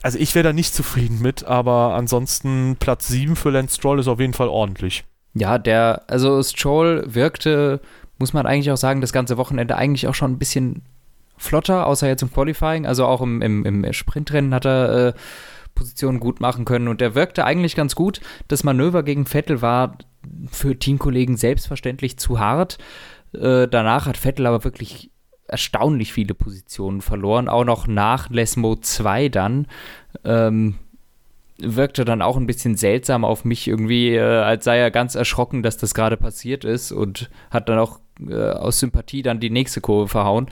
Also 0.00 0.18
ich 0.18 0.34
wäre 0.36 0.44
da 0.44 0.52
nicht 0.52 0.74
zufrieden 0.74 1.20
mit, 1.20 1.44
aber 1.44 1.94
ansonsten 1.94 2.76
Platz 2.78 3.08
7 3.08 3.34
für 3.34 3.50
Lance 3.50 3.74
Stroll 3.74 3.98
ist 3.98 4.06
auf 4.06 4.20
jeden 4.20 4.32
Fall 4.32 4.46
ordentlich. 4.46 5.04
Ja, 5.38 5.59
der, 5.59 6.03
also 6.09 6.42
Stroll 6.42 7.05
wirkte 7.07 7.81
muss 8.18 8.33
man 8.33 8.46
eigentlich 8.46 8.70
auch 8.70 8.77
sagen, 8.77 9.01
das 9.01 9.12
ganze 9.12 9.37
Wochenende 9.37 9.77
eigentlich 9.77 10.09
auch 10.09 10.14
schon 10.14 10.33
ein 10.33 10.38
bisschen 10.38 10.83
flotter, 11.37 11.87
außer 11.87 12.09
jetzt 12.09 12.22
im 12.22 12.33
Qualifying. 12.33 12.85
Also 12.85 13.07
auch 13.07 13.20
im, 13.20 13.42
im, 13.42 13.64
im 13.64 13.92
Sprintrennen 13.92 14.53
hat 14.53 14.66
er 14.66 15.09
äh, 15.09 15.12
Positionen 15.74 16.18
gut 16.18 16.40
machen 16.40 16.64
können 16.64 16.88
und 16.88 17.01
er 17.01 17.14
wirkte 17.14 17.44
eigentlich 17.44 17.77
ganz 17.77 17.94
gut. 17.94 18.20
Das 18.48 18.64
Manöver 18.64 19.05
gegen 19.05 19.27
Vettel 19.27 19.62
war 19.62 19.98
für 20.51 20.77
Teamkollegen 20.77 21.37
selbstverständlich 21.37 22.18
zu 22.18 22.40
hart. 22.40 22.79
Äh, 23.33 23.68
danach 23.68 24.07
hat 24.07 24.16
Vettel 24.16 24.46
aber 24.46 24.64
wirklich 24.64 25.12
erstaunlich 25.46 26.12
viele 26.12 26.35
Positionen 26.35 27.01
verloren, 27.01 27.48
auch 27.48 27.64
noch 27.64 27.87
nach 27.87 28.29
Lesmo 28.29 28.77
2 28.77 29.29
dann. 29.29 29.66
Ähm, 30.24 30.74
wirkte 31.60 32.04
dann 32.04 32.22
auch 32.22 32.36
ein 32.36 32.46
bisschen 32.46 32.76
seltsam 32.76 33.24
auf 33.24 33.44
mich 33.44 33.66
irgendwie, 33.66 34.14
äh, 34.14 34.20
als 34.20 34.64
sei 34.64 34.78
er 34.78 34.90
ganz 34.90 35.14
erschrocken, 35.14 35.62
dass 35.62 35.76
das 35.76 35.94
gerade 35.94 36.16
passiert 36.16 36.64
ist 36.64 36.92
und 36.92 37.30
hat 37.50 37.68
dann 37.68 37.78
auch 37.78 38.00
äh, 38.26 38.50
aus 38.50 38.80
Sympathie 38.80 39.22
dann 39.22 39.40
die 39.40 39.50
nächste 39.50 39.80
Kurve 39.80 40.08
verhauen. 40.08 40.48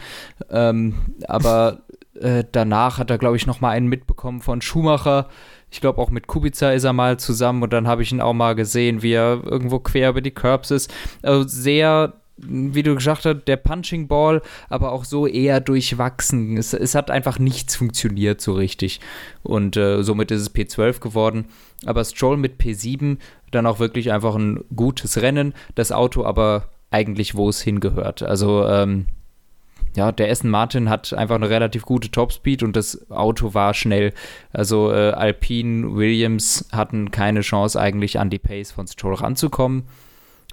Ähm, 0.51 0.95
aber 1.29 1.83
äh, 2.15 2.45
danach 2.51 2.99
hat 2.99 3.11
er, 3.11 3.19
glaube 3.19 3.37
ich, 3.37 3.47
noch 3.47 3.61
mal 3.61 3.71
einen 3.71 3.89
mitbekommen 3.89 4.41
von 4.41 4.61
Schumacher. 4.61 5.29
Ich 5.71 5.81
glaube, 5.81 6.01
auch 6.01 6.11
mit 6.11 6.27
Kubica 6.27 6.71
ist 6.71 6.85
er 6.85 6.93
mal 6.93 7.19
zusammen 7.19 7.63
und 7.63 7.73
dann 7.73 7.89
habe 7.89 8.03
ich 8.03 8.13
ihn 8.13 8.21
auch 8.21 8.33
mal 8.33 8.55
gesehen, 8.55 9.03
wie 9.03 9.13
er 9.13 9.43
irgendwo 9.45 9.79
quer 9.79 10.11
über 10.11 10.21
die 10.21 10.31
Curbs 10.31 10.71
ist. 10.71 10.93
Also 11.23 11.47
sehr 11.47 12.15
wie 12.39 12.83
du 12.83 12.95
gesagt 12.95 13.25
hast, 13.25 13.45
der 13.47 13.57
Punching 13.57 14.09
Ball, 14.09 14.43
aber 14.69 14.93
auch 14.93 15.05
so 15.05 15.27
eher 15.27 15.61
durchwachsen. 15.61 16.57
Es, 16.57 16.73
es 16.75 16.95
hat 16.95 17.11
einfach 17.11 17.39
nichts 17.39 17.77
funktioniert 17.77 18.41
so 18.41 18.53
richtig. 18.53 19.01
Und 19.43 19.77
äh, 19.77 20.03
somit 20.03 20.31
ist 20.31 20.43
es 20.43 20.55
P12 20.55 21.01
geworden. 21.01 21.47
Aber 21.87 22.05
Stroll 22.05 22.37
mit 22.37 22.61
P7 22.61 23.19
dann 23.51 23.67
auch 23.67 23.79
wirklich 23.79 24.13
einfach 24.13 24.35
ein 24.35 24.65
gutes 24.75 25.21
Rennen. 25.23 25.55
Das 25.75 25.93
Auto 25.93 26.25
aber 26.25 26.69
eigentlich, 26.91 27.35
wo 27.35 27.49
es 27.49 27.61
hingehört. 27.61 28.23
Also, 28.23 28.67
ähm, 28.67 29.07
ja, 29.97 30.13
der 30.13 30.29
Essen 30.29 30.51
Martin 30.51 30.91
hat 30.91 31.15
einfach 31.15 31.37
eine 31.37 31.49
relativ 31.49 31.87
gute 31.87 32.11
Topspeed 32.11 32.63
und 32.63 32.77
das 32.77 33.11
Auto 33.11 33.55
war 33.55 33.73
schnell. 33.73 34.13
Also 34.53 34.93
äh, 34.93 35.13
Alpine, 35.13 35.97
Williams 35.97 36.69
hatten 36.71 37.11
keine 37.11 37.41
Chance 37.41 37.81
eigentlich 37.81 38.19
an 38.19 38.29
die 38.29 38.39
Pace 38.39 38.73
von 38.73 38.87
Stroll 38.87 39.15
ranzukommen. 39.15 39.85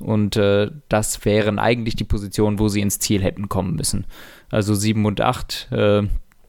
Und 0.02 0.38
äh, 0.38 0.72
das 0.90 1.24
wären 1.26 1.60
eigentlich 1.60 1.96
die 1.96 2.04
Positionen, 2.04 2.60
wo 2.60 2.68
sie 2.68 2.82
ins 2.82 3.00
Ziel 3.00 3.22
hätten 3.22 3.50
kommen 3.50 3.76
müssen. 3.76 4.06
Also 4.50 4.74
7 4.74 5.06
und 5.06 5.22
8. 5.22 5.68
Äh, 5.72 6.04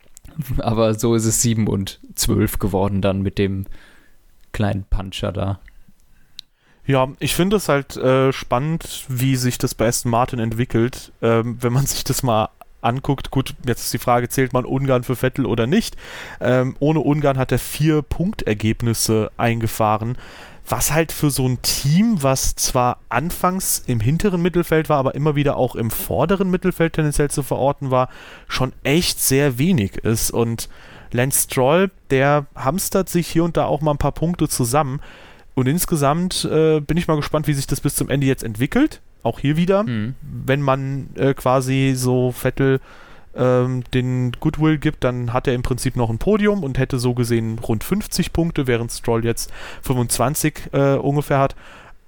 aber 0.59 0.94
so 0.94 1.14
ist 1.14 1.26
es 1.26 1.42
7 1.42 1.68
und 1.68 2.00
12 2.14 2.59
geworden 2.59 3.02
dann 3.02 3.22
mit 3.22 3.38
dem 3.38 3.66
kleinen 4.52 4.85
Puncher 4.85 5.33
da. 5.33 5.61
Ja, 6.87 7.09
ich 7.18 7.35
finde 7.35 7.57
es 7.57 7.68
halt 7.68 7.96
äh, 7.96 8.33
spannend, 8.33 9.04
wie 9.09 9.37
sich 9.37 9.57
das 9.57 9.74
bei 9.74 9.88
Aston 9.88 10.11
Martin 10.11 10.38
entwickelt. 10.38 11.12
Ähm, 11.22 11.59
wenn 11.61 11.72
man 11.72 11.87
sich 11.87 12.04
das 12.04 12.22
mal 12.22 12.48
anguckt, 12.80 13.30
gut, 13.30 13.54
jetzt 13.66 13.85
ist 13.85 13.94
die 13.94 13.98
Frage, 13.98 14.28
zählt 14.28 14.52
man 14.52 14.66
Ungarn 14.66 15.04
für 15.04 15.16
Vettel 15.16 15.46
oder 15.46 15.66
nicht? 15.66 15.96
Ähm, 16.40 16.76
ohne 16.80 17.00
Ungarn 17.00 17.38
hat 17.38 17.52
er 17.52 17.59
vier 17.59 18.02
Punktergebnisse 18.02 19.30
eingefahren 19.38 20.18
was 20.66 20.92
halt 20.92 21.12
für 21.12 21.31
so 21.31 21.46
ein 21.46 21.61
Team, 21.62 22.22
was 22.22 22.55
zwar 22.55 22.98
anfangs 23.09 23.83
im 23.87 24.00
hinteren 24.00 24.40
Mittelfeld 24.40 24.88
war, 24.88 24.98
aber 24.98 25.14
immer 25.14 25.37
wieder 25.37 25.57
auch 25.57 25.77
im 25.77 25.90
vorderen 25.90 26.50
Mittelfeld 26.50 26.94
tendenziell 26.94 27.31
zu 27.31 27.42
verorten 27.42 27.90
war, 27.90 28.09
schon 28.48 28.72
echt 28.83 29.20
sehr 29.20 29.59
wenig 29.59 29.96
ist. 29.98 30.31
Und 30.31 30.68
Lance 31.12 31.44
Stroll, 31.44 31.90
der 32.11 32.46
hamstert 32.55 33.09
sich 33.09 33.29
hier 33.29 33.44
und 33.44 33.57
da 33.57 33.66
auch 33.66 33.83
mal 33.83 33.92
ein 33.92 33.98
paar 33.98 34.12
Punkte 34.12 34.48
zusammen. 34.48 35.00
Und 35.55 35.68
insgesamt 35.68 36.44
äh, 36.44 36.81
bin 36.81 36.96
ich 36.96 37.09
mal 37.09 37.16
gespannt, 37.16 37.46
wie 37.46 37.55
sich 37.55 37.66
das 37.66 37.81
bis 37.81 37.94
zum 37.94 38.09
Ende 38.09 38.27
jetzt 38.27 38.42
entwickelt. 38.42 39.00
Auch 39.22 39.38
hier 39.38 39.57
wieder, 39.57 39.85
mhm. 39.85 40.14
wenn 40.22 40.61
man 40.61 41.11
äh, 41.14 41.35
quasi 41.35 41.92
so 41.96 42.33
Vettel 42.33 42.81
ähm, 43.37 43.85
den 43.92 44.33
Goodwill 44.40 44.79
gibt, 44.79 45.05
dann 45.05 45.33
hat 45.33 45.47
er 45.47 45.55
im 45.55 45.62
Prinzip 45.62 45.97
noch 45.97 46.11
ein 46.11 46.18
Podium 46.18 46.62
und 46.62 46.79
hätte 46.79 46.99
so 46.99 47.14
gesehen 47.14 47.59
rund 47.59 47.85
50 47.85 48.33
Punkte, 48.33 48.66
während 48.66 48.92
Stroll 48.92 49.25
jetzt 49.25 49.53
25 49.83 50.73
äh, 50.73 50.94
ungefähr 50.94 51.38
hat. 51.38 51.55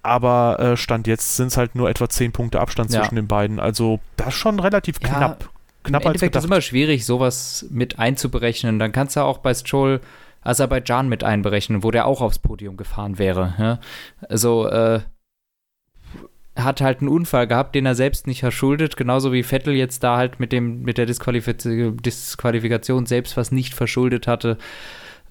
Aber 0.02 0.60
äh, 0.60 0.76
Stand 0.76 1.06
jetzt 1.06 1.36
sind 1.36 1.48
es 1.48 1.56
halt 1.56 1.74
nur 1.74 1.90
etwa 1.90 2.08
10 2.08 2.32
Punkte 2.32 2.60
Abstand 2.60 2.92
ja. 2.92 3.00
zwischen 3.00 3.16
den 3.16 3.26
beiden. 3.26 3.58
Also 3.58 3.98
das 4.16 4.28
ist 4.28 4.34
schon 4.34 4.60
relativ 4.60 4.98
ja, 5.02 5.08
knapp. 5.08 5.50
Knapp 5.82 6.02
Im 6.02 6.08
Endeffekt 6.08 6.36
ist 6.36 6.40
es 6.40 6.46
immer 6.46 6.60
schwierig, 6.60 7.06
sowas 7.06 7.66
mit 7.70 7.98
einzuberechnen. 7.98 8.78
Dann 8.78 8.92
kannst 8.92 9.16
du 9.16 9.20
auch 9.20 9.38
bei 9.38 9.54
Stroll 9.54 10.00
Aserbaidschan 10.42 11.08
mit 11.08 11.24
einberechnen, 11.24 11.82
wo 11.82 11.90
der 11.90 12.06
auch 12.06 12.20
aufs 12.20 12.38
Podium 12.38 12.76
gefahren 12.76 13.18
wäre. 13.18 13.54
Ja? 13.58 13.80
Also 14.28 14.68
äh, 14.68 15.00
hat 16.56 16.80
halt 16.80 17.00
einen 17.00 17.08
Unfall 17.08 17.46
gehabt, 17.46 17.74
den 17.74 17.86
er 17.86 17.94
selbst 17.94 18.26
nicht 18.26 18.40
verschuldet, 18.40 18.96
genauso 18.96 19.32
wie 19.32 19.42
Vettel 19.42 19.74
jetzt 19.74 20.02
da 20.02 20.16
halt 20.16 20.40
mit 20.40 20.52
dem 20.52 20.82
mit 20.82 20.98
der 20.98 21.06
Disqualif 21.06 21.46
Disqualifikation 21.54 23.06
selbst 23.06 23.36
was 23.36 23.52
nicht 23.52 23.74
verschuldet 23.74 24.26
hatte, 24.26 24.56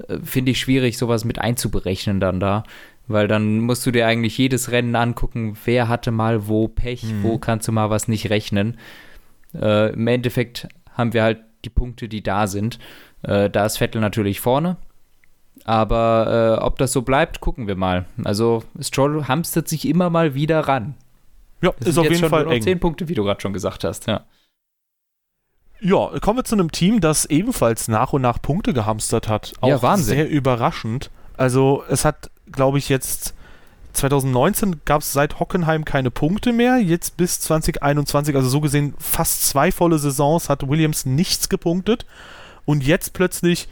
äh, 0.07 0.19
finde 0.23 0.51
ich 0.51 0.59
schwierig, 0.59 0.97
sowas 0.97 1.25
mit 1.25 1.39
einzuberechnen 1.39 2.19
dann 2.19 2.39
da, 2.39 2.63
weil 3.07 3.27
dann 3.27 3.59
musst 3.59 3.85
du 3.85 3.91
dir 3.91 4.07
eigentlich 4.07 4.37
jedes 4.37 4.71
Rennen 4.71 4.95
angucken, 4.95 5.57
wer 5.65 5.87
hatte 5.87 6.11
mal 6.11 6.47
wo 6.47 6.67
Pech, 6.67 7.03
mhm. 7.03 7.23
wo 7.23 7.37
kannst 7.37 7.67
du 7.67 7.71
mal 7.71 7.89
was 7.89 8.07
nicht 8.07 8.29
rechnen. 8.29 8.77
Äh, 9.59 9.93
Im 9.93 10.07
Endeffekt 10.07 10.67
haben 10.93 11.13
wir 11.13 11.23
halt 11.23 11.39
die 11.65 11.69
Punkte, 11.69 12.07
die 12.07 12.21
da 12.21 12.45
sind. 12.47 12.77
Äh, 13.23 13.49
da 13.49 13.65
ist 13.65 13.77
Vettel 13.77 13.99
natürlich 13.99 14.39
vorne, 14.39 14.77
aber 15.63 16.57
äh, 16.59 16.63
ob 16.63 16.77
das 16.77 16.91
so 16.91 17.01
bleibt, 17.01 17.41
gucken 17.41 17.67
wir 17.67 17.75
mal. 17.75 18.05
Also 18.23 18.63
Stroll 18.79 19.27
hamstert 19.27 19.67
sich 19.67 19.87
immer 19.87 20.11
mal 20.11 20.35
wieder 20.35 20.59
ran. 20.61 20.93
Ja, 21.61 21.73
das 21.79 21.89
ist 21.89 21.97
auf 21.97 22.09
jeden 22.09 22.29
Fall 22.29 22.51
eng. 22.51 22.61
Zehn 22.61 22.79
Punkte, 22.79 23.07
wie 23.07 23.13
du 23.13 23.23
gerade 23.23 23.41
schon 23.41 23.53
gesagt 23.53 23.83
hast, 23.83 24.07
ja. 24.07 24.25
Ja, 25.81 26.09
kommen 26.21 26.39
wir 26.39 26.43
zu 26.43 26.55
einem 26.55 26.71
Team, 26.71 27.01
das 27.01 27.25
ebenfalls 27.25 27.87
nach 27.87 28.13
und 28.13 28.21
nach 28.21 28.41
Punkte 28.41 28.73
gehamstert 28.73 29.27
hat. 29.27 29.53
Auch 29.61 29.67
ja, 29.67 29.81
Wahnsinn. 29.81 30.15
sehr 30.15 30.29
überraschend. 30.29 31.11
Also 31.37 31.83
es 31.89 32.05
hat, 32.05 32.31
glaube 32.51 32.77
ich, 32.77 32.89
jetzt 32.89 33.33
2019 33.93 34.81
gab 34.85 35.01
es 35.01 35.13
seit 35.13 35.39
Hockenheim 35.39 35.85
keine 35.85 36.11
Punkte 36.11 36.53
mehr. 36.53 36.77
Jetzt 36.77 37.17
bis 37.17 37.39
2021, 37.41 38.35
also 38.35 38.49
so 38.49 38.61
gesehen 38.61 38.93
fast 38.99 39.47
zwei 39.47 39.71
volle 39.71 39.99
Saisons, 39.99 40.49
hat 40.49 40.67
Williams 40.67 41.05
nichts 41.05 41.49
gepunktet. 41.49 42.05
Und 42.65 42.83
jetzt 42.83 43.13
plötzlich 43.13 43.67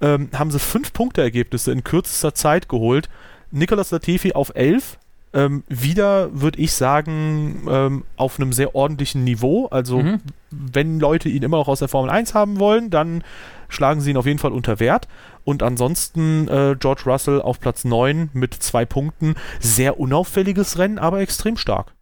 ähm, 0.00 0.30
haben 0.34 0.50
sie 0.50 0.58
fünf 0.58 0.92
Punkteergebnisse 0.92 1.72
in 1.72 1.84
kürzester 1.84 2.34
Zeit 2.34 2.68
geholt. 2.68 3.08
Nicolas 3.50 3.90
Latifi 3.90 4.32
auf 4.32 4.52
elf, 4.54 4.94
äh, 4.94 4.98
Ähm, 5.38 5.62
wieder 5.68 6.40
würde 6.40 6.58
ich 6.58 6.72
sagen, 6.72 7.62
ähm, 7.70 8.04
auf 8.16 8.40
einem 8.40 8.52
sehr 8.52 8.74
ordentlichen 8.74 9.22
Niveau. 9.24 9.66
Also, 9.66 10.00
Mhm. 10.00 10.20
wenn 10.50 10.98
Leute 10.98 11.28
ihn 11.28 11.42
immer 11.42 11.58
noch 11.58 11.68
aus 11.68 11.78
der 11.78 11.88
Formel 11.88 12.10
1 12.10 12.34
haben 12.34 12.58
wollen, 12.58 12.90
dann 12.90 13.22
schlagen 13.68 14.00
sie 14.00 14.10
ihn 14.10 14.16
auf 14.16 14.26
jeden 14.26 14.38
Fall 14.38 14.52
unter 14.52 14.80
Wert. 14.80 15.06
Und 15.44 15.62
ansonsten 15.62 16.48
äh, 16.48 16.76
George 16.78 17.02
Russell 17.06 17.40
auf 17.40 17.60
Platz 17.60 17.84
9 17.84 18.30
mit 18.32 18.54
zwei 18.54 18.84
Punkten. 18.84 19.34
Sehr 19.60 20.00
unauffälliges 20.00 20.76
Rennen, 20.78 20.98
aber 20.98 21.20
extrem 21.20 21.56
stark. 21.56 21.94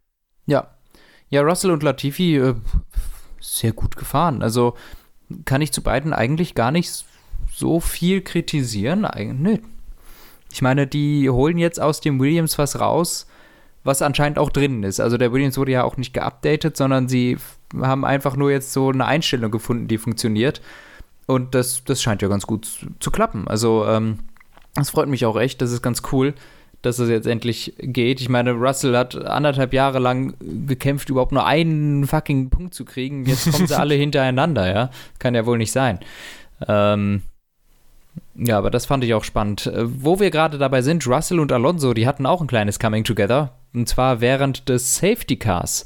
Ja. 0.47 0.69
Ja, 1.29 1.43
Russell 1.43 1.73
und 1.73 1.83
Latifi 1.83 2.37
äh, 2.37 2.55
sehr 3.41 3.73
gut 3.73 3.97
gefahren. 3.97 4.43
Also 4.43 4.77
kann 5.45 5.61
ich 5.61 5.73
zu 5.73 5.83
beiden 5.83 6.13
eigentlich 6.13 6.55
gar 6.55 6.71
nicht 6.71 7.05
so 7.53 7.81
viel 7.81 8.21
kritisieren. 8.23 9.05
Eig 9.05 9.35
nö. 9.39 9.59
Ich 10.57 10.63
meine, 10.63 10.87
die 10.87 11.29
holen 11.29 11.59
jetzt 11.59 11.79
aus 11.79 12.01
dem 12.01 12.19
Williams 12.19 12.57
was 12.57 12.81
raus, 12.81 13.27
was 13.85 14.01
anscheinend 14.01 14.39
auch 14.39 14.49
drin 14.49 14.85
ist. 14.85 15.01
Also 15.01 15.19
der 15.19 15.31
Williams 15.31 15.59
wurde 15.59 15.73
ja 15.73 15.85
auch 15.85 15.99
nicht 15.99 16.15
geupdatet, 16.15 16.79
sondern 16.79 17.09
sie 17.09 17.37
haben 17.79 18.07
einfach 18.07 18.37
nur 18.37 18.51
jetzt 18.51 18.73
so 18.73 18.89
eine 18.89 19.05
Einstellung 19.05 19.51
gefunden, 19.51 19.87
die 19.87 19.99
funktioniert. 19.99 20.63
Und 21.27 21.55
das, 21.55 21.85
das 21.85 22.01
scheint 22.01 22.23
ja 22.23 22.29
ganz 22.29 22.47
gut 22.47 22.65
zu, 22.65 22.87
zu 23.01 23.11
klappen. 23.11 23.47
Also 23.47 23.85
ähm, 23.87 24.21
das 24.77 24.89
freut 24.89 25.11
mich 25.11 25.27
auch 25.27 25.37
echt. 25.39 25.61
Das 25.61 25.73
ist 25.73 25.83
ganz 25.83 26.01
cool, 26.11 26.33
dass 26.81 27.01
es 27.01 27.11
jetzt 27.11 27.27
endlich 27.27 27.75
geht. 27.77 28.23
Ich 28.23 28.31
meine, 28.31 28.53
Russell 28.53 28.97
hat 28.97 29.15
anderthalb 29.15 29.75
Jahre 29.75 29.99
lang 29.99 30.37
gekämpft, 30.41 31.11
überhaupt 31.11 31.33
nur 31.33 31.45
einen 31.45 32.07
fucking 32.07 32.49
Punkt 32.49 32.73
zu 32.73 32.87
kriegen. 32.87 33.27
Jetzt 33.27 33.53
kommen 33.53 33.67
sie 33.67 33.75
alle 33.79 33.95
hintereinander, 33.95 34.75
ja. 34.75 34.91
Kann 35.19 35.35
ja 35.35 35.45
wohl 35.45 35.59
nicht 35.59 35.73
sein. 35.73 35.99
Ähm, 36.67 37.21
ja, 38.35 38.59
aber 38.59 38.71
das 38.71 38.87
fand 38.87 39.05
ich 39.05 39.15
auch 39.15 39.25
spannend. 39.25 39.67
Äh, 39.67 39.85
Wo 39.85 40.21
wir 40.21 40.31
gerade 40.31 40.59
dabei 40.59 40.83
sind, 40.83 41.07
Russell 41.07 41.41
und 41.41 41.53
Alonso, 41.53 41.95
die 41.95 42.07
hatten 42.07 42.27
auch 42.27 42.41
ein 42.41 42.47
kleines 42.47 42.79
Coming 42.79 43.05
Together. 43.05 43.53
Und 43.75 43.89
zwar 43.89 44.21
während 44.21 44.69
des 44.69 44.97
Safety 44.97 45.37
Cars, 45.37 45.85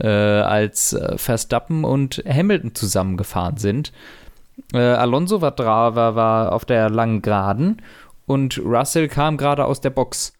äh, 0.00 0.08
als 0.08 0.92
äh, 0.92 1.16
Verstappen 1.18 1.84
und 1.84 2.22
Hamilton 2.26 2.74
zusammengefahren 2.74 3.56
sind. 3.56 3.92
Äh, 4.72 4.78
Alonso 4.78 5.40
war, 5.40 5.56
war, 5.58 6.14
war 6.14 6.52
auf 6.52 6.64
der 6.64 6.90
langen 6.90 7.22
Geraden 7.22 7.82
und 8.26 8.58
Russell 8.58 9.08
kam 9.08 9.36
gerade 9.36 9.64
aus 9.64 9.80
der 9.80 9.90
Box. 9.90 10.32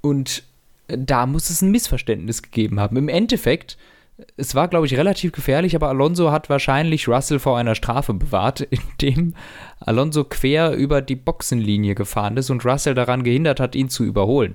Und 0.00 0.44
da 0.88 1.26
muss 1.26 1.50
es 1.50 1.62
ein 1.62 1.70
Missverständnis 1.70 2.42
gegeben 2.42 2.80
haben. 2.80 2.96
Im 2.96 3.08
Endeffekt, 3.08 3.76
es 4.36 4.54
war, 4.54 4.68
glaube 4.68 4.86
ich, 4.86 4.96
relativ 4.96 5.32
gefährlich, 5.32 5.76
aber 5.76 5.88
Alonso 5.88 6.30
hat 6.30 6.50
wahrscheinlich 6.50 7.08
Russell 7.08 7.38
vor 7.38 7.56
einer 7.56 7.74
Strafe 7.74 8.14
bewahrt, 8.14 8.60
indem 8.70 9.34
Alonso 9.80 10.24
quer 10.24 10.72
über 10.72 11.02
die 11.02 11.16
Boxenlinie 11.16 11.94
gefahren 11.94 12.36
ist 12.36 12.50
und 12.50 12.64
Russell 12.64 12.94
daran 12.94 13.22
gehindert 13.22 13.60
hat, 13.60 13.74
ihn 13.74 13.88
zu 13.88 14.04
überholen. 14.04 14.54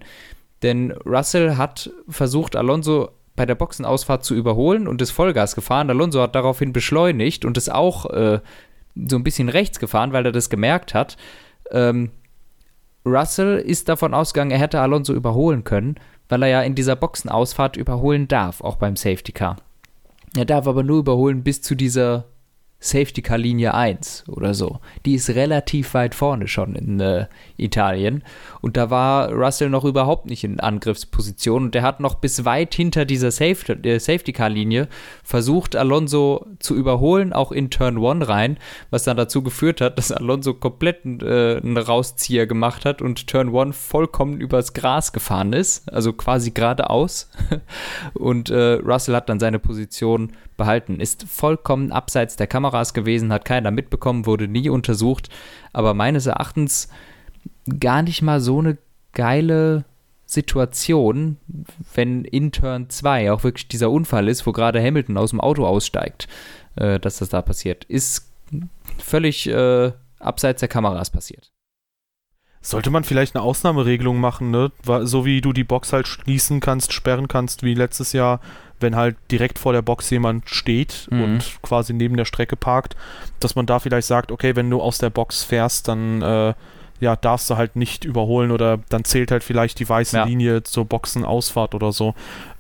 Denn 0.62 0.91
Russell 1.06 1.58
hat 1.58 1.91
versucht, 2.08 2.56
Alonso 2.56 3.10
bei 3.36 3.45
der 3.45 3.56
Boxenausfahrt 3.56 4.23
zu 4.23 4.36
überholen 4.36 4.88
und 4.88 5.02
ist 5.02 5.12
Vollgas 5.12 5.56
gefahren. 5.56 5.89
Alonso 5.89 6.21
hat 6.21 6.36
daraufhin 6.36 6.71
beschleunigt 6.71 7.45
und 7.45 7.58
ist 7.58 7.71
auch 7.71 8.10
äh, 8.12 8.39
so 8.95 9.15
ein 9.15 9.23
bisschen 9.23 9.49
rechts 9.49 9.80
gefahren, 9.80 10.13
weil 10.13 10.26
er 10.26 10.32
das 10.32 10.49
gemerkt 10.49 10.93
hat. 10.93 11.17
Ähm, 11.71 12.12
Russell 13.06 13.58
ist 13.58 13.89
davon 13.89 14.13
ausgegangen, 14.13 14.52
er 14.52 14.60
hätte 14.60 14.80
Alonso 14.80 15.13
überholen 15.13 15.63
können, 15.63 15.95
weil 16.34 16.41
er 16.41 16.50
ja 16.50 16.62
in 16.63 16.74
dieser 16.74 16.96
Boxenausfahrt 16.96 17.78
überholen 17.78 18.28
darf, 18.28 18.62
auch 18.62 18.78
beim 18.78 18.96
Safety 18.96 19.32
Car. 19.34 19.58
Er 20.36 20.46
darf 20.46 20.65
aber 20.65 20.82
nur 20.82 20.98
überholen 20.98 21.43
bis 21.43 21.62
zu 21.62 21.76
dieser 21.76 22.26
Safety 22.84 23.22
Car 23.22 23.38
Linie 23.38 23.74
1 23.74 24.26
oder 24.28 24.54
so. 24.54 24.80
Die 25.06 25.13
ist 25.13 25.30
relativ 25.30 25.93
weit 25.93 26.13
vorne 26.13 26.50
schon 26.50 26.76
in 26.76 27.00
äh, 27.00 27.28
Italien. 27.56 28.24
Und 28.60 28.76
da 28.76 28.89
war 28.89 29.32
Russell 29.32 29.69
noch 29.69 29.86
überhaupt 29.86 30.26
nicht 30.26 30.43
in 30.43 30.60
Angriffsposition. 30.60 31.63
Und 31.63 31.76
der 31.76 31.82
hat 31.82 32.02
noch 32.02 32.15
bis 32.15 32.43
weit 32.43 32.76
hinter 32.76 33.06
dieser 33.06 33.32
Safety, 33.32 33.88
äh, 33.88 34.00
Safety 34.00 34.34
Car 34.34 34.50
Linie 34.50 34.89
versucht, 35.24 35.78
Alonso 35.78 36.46
zu 36.60 36.76
überholen, 36.76 37.32
auch 37.32 37.54
in 37.54 37.69
Turn 37.69 38.04
1 38.04 38.28
rein, 38.28 38.58
was 38.89 39.06
dann 39.06 39.15
dazu 39.15 39.43
geführt 39.43 39.80
hat, 39.80 39.98
dass 39.98 40.12
Alonso 40.12 40.54
komplett 40.54 41.06
äh, 41.06 41.58
einen 41.58 41.78
Rauszieher 41.78 42.48
gemacht 42.48 42.84
hat 42.84 43.02
und 43.02 43.28
Turn 43.28 43.56
1 43.56 43.78
vollkommen 43.78 44.41
übers 44.41 44.74
Gras 44.74 45.13
gefahren 45.13 45.54
ist, 45.54 45.91
also 45.91 46.12
quasi 46.12 46.52
geradeaus. 46.52 47.30
und 48.13 48.50
äh, 48.50 48.74
Russell 48.74 49.15
hat 49.15 49.30
dann 49.30 49.39
seine 49.39 49.60
Position 49.60 50.34
behalten. 50.58 51.00
Ist 51.00 51.24
vollkommen 51.24 51.91
abseits 51.91 52.36
der 52.36 52.48
Kameras 52.73 52.93
gewesen, 52.93 53.31
hat 53.31 53.45
keiner 53.45 53.71
mitbekommen, 53.71 54.25
wurde 54.25 54.47
nie 54.47 54.69
untersucht, 54.69 55.29
aber 55.73 55.93
meines 55.93 56.25
Erachtens 56.25 56.89
gar 57.79 58.01
nicht 58.01 58.21
mal 58.21 58.39
so 58.41 58.59
eine 58.59 58.77
geile 59.13 59.86
Situation, 60.25 61.38
wenn 61.93 62.25
in 62.25 62.51
Turn 62.51 62.89
2 62.89 63.31
auch 63.31 63.43
wirklich 63.43 63.67
dieser 63.67 63.91
Unfall 63.91 64.27
ist, 64.27 64.47
wo 64.47 64.51
gerade 64.51 64.83
Hamilton 64.83 65.17
aus 65.17 65.29
dem 65.29 65.41
Auto 65.41 65.65
aussteigt, 65.65 66.27
äh, 66.75 66.99
dass 66.99 67.19
das 67.19 67.29
da 67.29 67.41
passiert. 67.41 67.83
Ist 67.86 68.31
völlig 68.97 69.47
äh, 69.47 69.91
abseits 70.19 70.62
der 70.62 70.69
Kameras 70.69 71.12
passiert. 71.12 71.51
Sollte 72.62 72.89
man 72.89 73.03
vielleicht 73.03 73.36
eine 73.36 73.43
Ausnahmeregelung 73.43 74.19
machen, 74.19 74.49
ne? 74.49 74.71
So 75.01 75.25
wie 75.25 75.41
du 75.41 75.51
die 75.51 75.65
Box 75.65 75.91
halt 75.91 76.07
schließen 76.07 76.62
kannst, 76.62 76.93
sperren 76.93 77.27
kannst, 77.27 77.62
wie 77.62 77.73
letztes 77.73 78.13
Jahr, 78.13 78.39
wenn 78.84 78.96
halt 78.96 79.15
direkt 79.32 79.58
vor 79.58 79.74
der 79.74 79.82
Box 79.82 80.12
jemand 80.12 80.48
steht 80.48 81.08
Mhm. 81.10 81.24
und 81.24 81.58
quasi 81.63 81.93
neben 81.93 82.15
der 82.15 82.26
Strecke 82.26 82.56
parkt, 82.56 82.96
dass 83.39 83.56
man 83.56 83.65
da 83.65 83.80
vielleicht 83.80 84.08
sagt, 84.08 84.32
okay, 84.32 84.56
wenn 84.56 84.69
du 84.69 84.80
aus 84.80 85.00
der 85.00 85.10
Box 85.10 85.43
fährst, 85.43 85.88
dann 85.88 86.22
äh, 86.22 86.54
ja, 87.00 87.15
darfst 87.15 87.50
du 87.50 87.58
halt 87.58 87.76
nicht 87.76 88.06
überholen 88.06 88.52
oder 88.52 88.78
dann 88.89 89.04
zählt 89.04 89.32
halt 89.32 89.43
vielleicht 89.43 89.80
die 89.80 89.89
weiße 89.89 90.15
Ja. 90.17 90.24
Linie 90.26 90.62
zur 90.62 90.86
Boxenausfahrt 90.86 91.74
oder 91.74 91.91
so. 91.91 92.13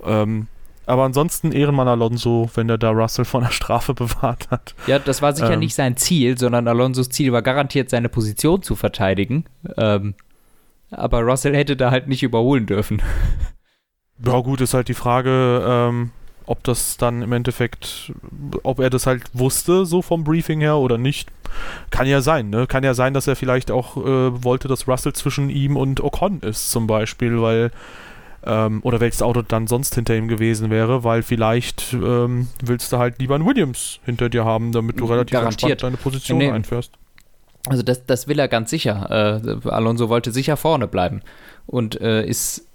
Ähm, 0.03 0.47
aber 0.85 1.03
ansonsten 1.03 1.53
Ehrenmann 1.53 1.87
Alonso, 1.87 2.49
wenn 2.55 2.67
der 2.67 2.77
da 2.77 2.89
Russell 2.89 3.23
von 3.23 3.43
der 3.43 3.51
Strafe 3.51 3.93
bewahrt 3.93 4.49
hat. 4.51 4.75
Ja, 4.87 4.99
das 4.99 5.21
war 5.21 5.33
sicher 5.33 5.53
Ähm. 5.53 5.59
nicht 5.59 5.75
sein 5.75 5.95
Ziel, 5.95 6.37
sondern 6.37 6.67
Alonsos 6.67 7.07
Ziel 7.09 7.31
war 7.31 7.41
garantiert, 7.41 7.89
seine 7.89 8.09
Position 8.09 8.61
zu 8.63 8.75
verteidigen. 8.75 9.45
Ähm, 9.77 10.15
aber 10.91 11.21
Russell 11.21 11.55
hätte 11.55 11.77
da 11.77 11.89
halt 11.89 12.07
nicht 12.09 12.21
überholen 12.23 12.65
dürfen. 12.65 13.01
Ja, 14.25 14.39
gut, 14.39 14.61
ist 14.61 14.73
halt 14.73 14.87
die 14.87 14.93
Frage, 14.93 15.63
ähm, 15.67 16.11
ob 16.45 16.63
das 16.63 16.97
dann 16.97 17.21
im 17.21 17.31
Endeffekt, 17.31 18.11
ob 18.63 18.79
er 18.79 18.89
das 18.89 19.05
halt 19.07 19.23
wusste, 19.33 19.85
so 19.85 20.01
vom 20.01 20.23
Briefing 20.23 20.59
her 20.59 20.77
oder 20.77 20.97
nicht. 20.97 21.29
Kann 21.91 22.07
ja 22.07 22.21
sein, 22.21 22.49
ne? 22.49 22.67
Kann 22.67 22.83
ja 22.83 22.93
sein, 22.93 23.13
dass 23.13 23.27
er 23.27 23.35
vielleicht 23.35 23.69
auch 23.71 23.97
äh, 23.97 24.43
wollte, 24.43 24.67
dass 24.67 24.87
Russell 24.87 25.13
zwischen 25.13 25.49
ihm 25.49 25.77
und 25.77 26.01
Ocon 26.03 26.39
ist, 26.41 26.71
zum 26.71 26.87
Beispiel, 26.87 27.41
weil, 27.41 27.71
ähm, 28.45 28.79
oder 28.83 28.99
welches 28.99 29.21
Auto 29.21 29.41
dann 29.41 29.67
sonst 29.67 29.95
hinter 29.95 30.15
ihm 30.15 30.27
gewesen 30.27 30.69
wäre, 30.69 31.03
weil 31.03 31.21
vielleicht 31.23 31.93
ähm, 31.93 32.47
willst 32.63 32.91
du 32.91 32.97
halt 32.97 33.19
lieber 33.19 33.35
einen 33.35 33.45
Williams 33.45 33.99
hinter 34.05 34.29
dir 34.29 34.45
haben, 34.45 34.71
damit 34.71 34.99
du 34.99 35.05
relativ 35.05 35.31
Garantiert. 35.33 35.71
entspannt 35.71 35.83
deine 35.83 35.97
Position 35.97 36.37
Nee. 36.39 36.49
einfährst. 36.51 36.91
Also 37.69 37.83
das, 37.83 38.05
das 38.05 38.27
will 38.27 38.39
er 38.39 38.47
ganz 38.49 38.69
sicher. 38.69 39.41
Äh, 39.43 39.69
Alonso 39.69 40.09
wollte 40.09 40.31
sicher 40.31 40.57
vorne 40.57 40.87
bleiben 40.87 41.21
und 41.67 42.01
äh, 42.01 42.25
ist 42.25 42.65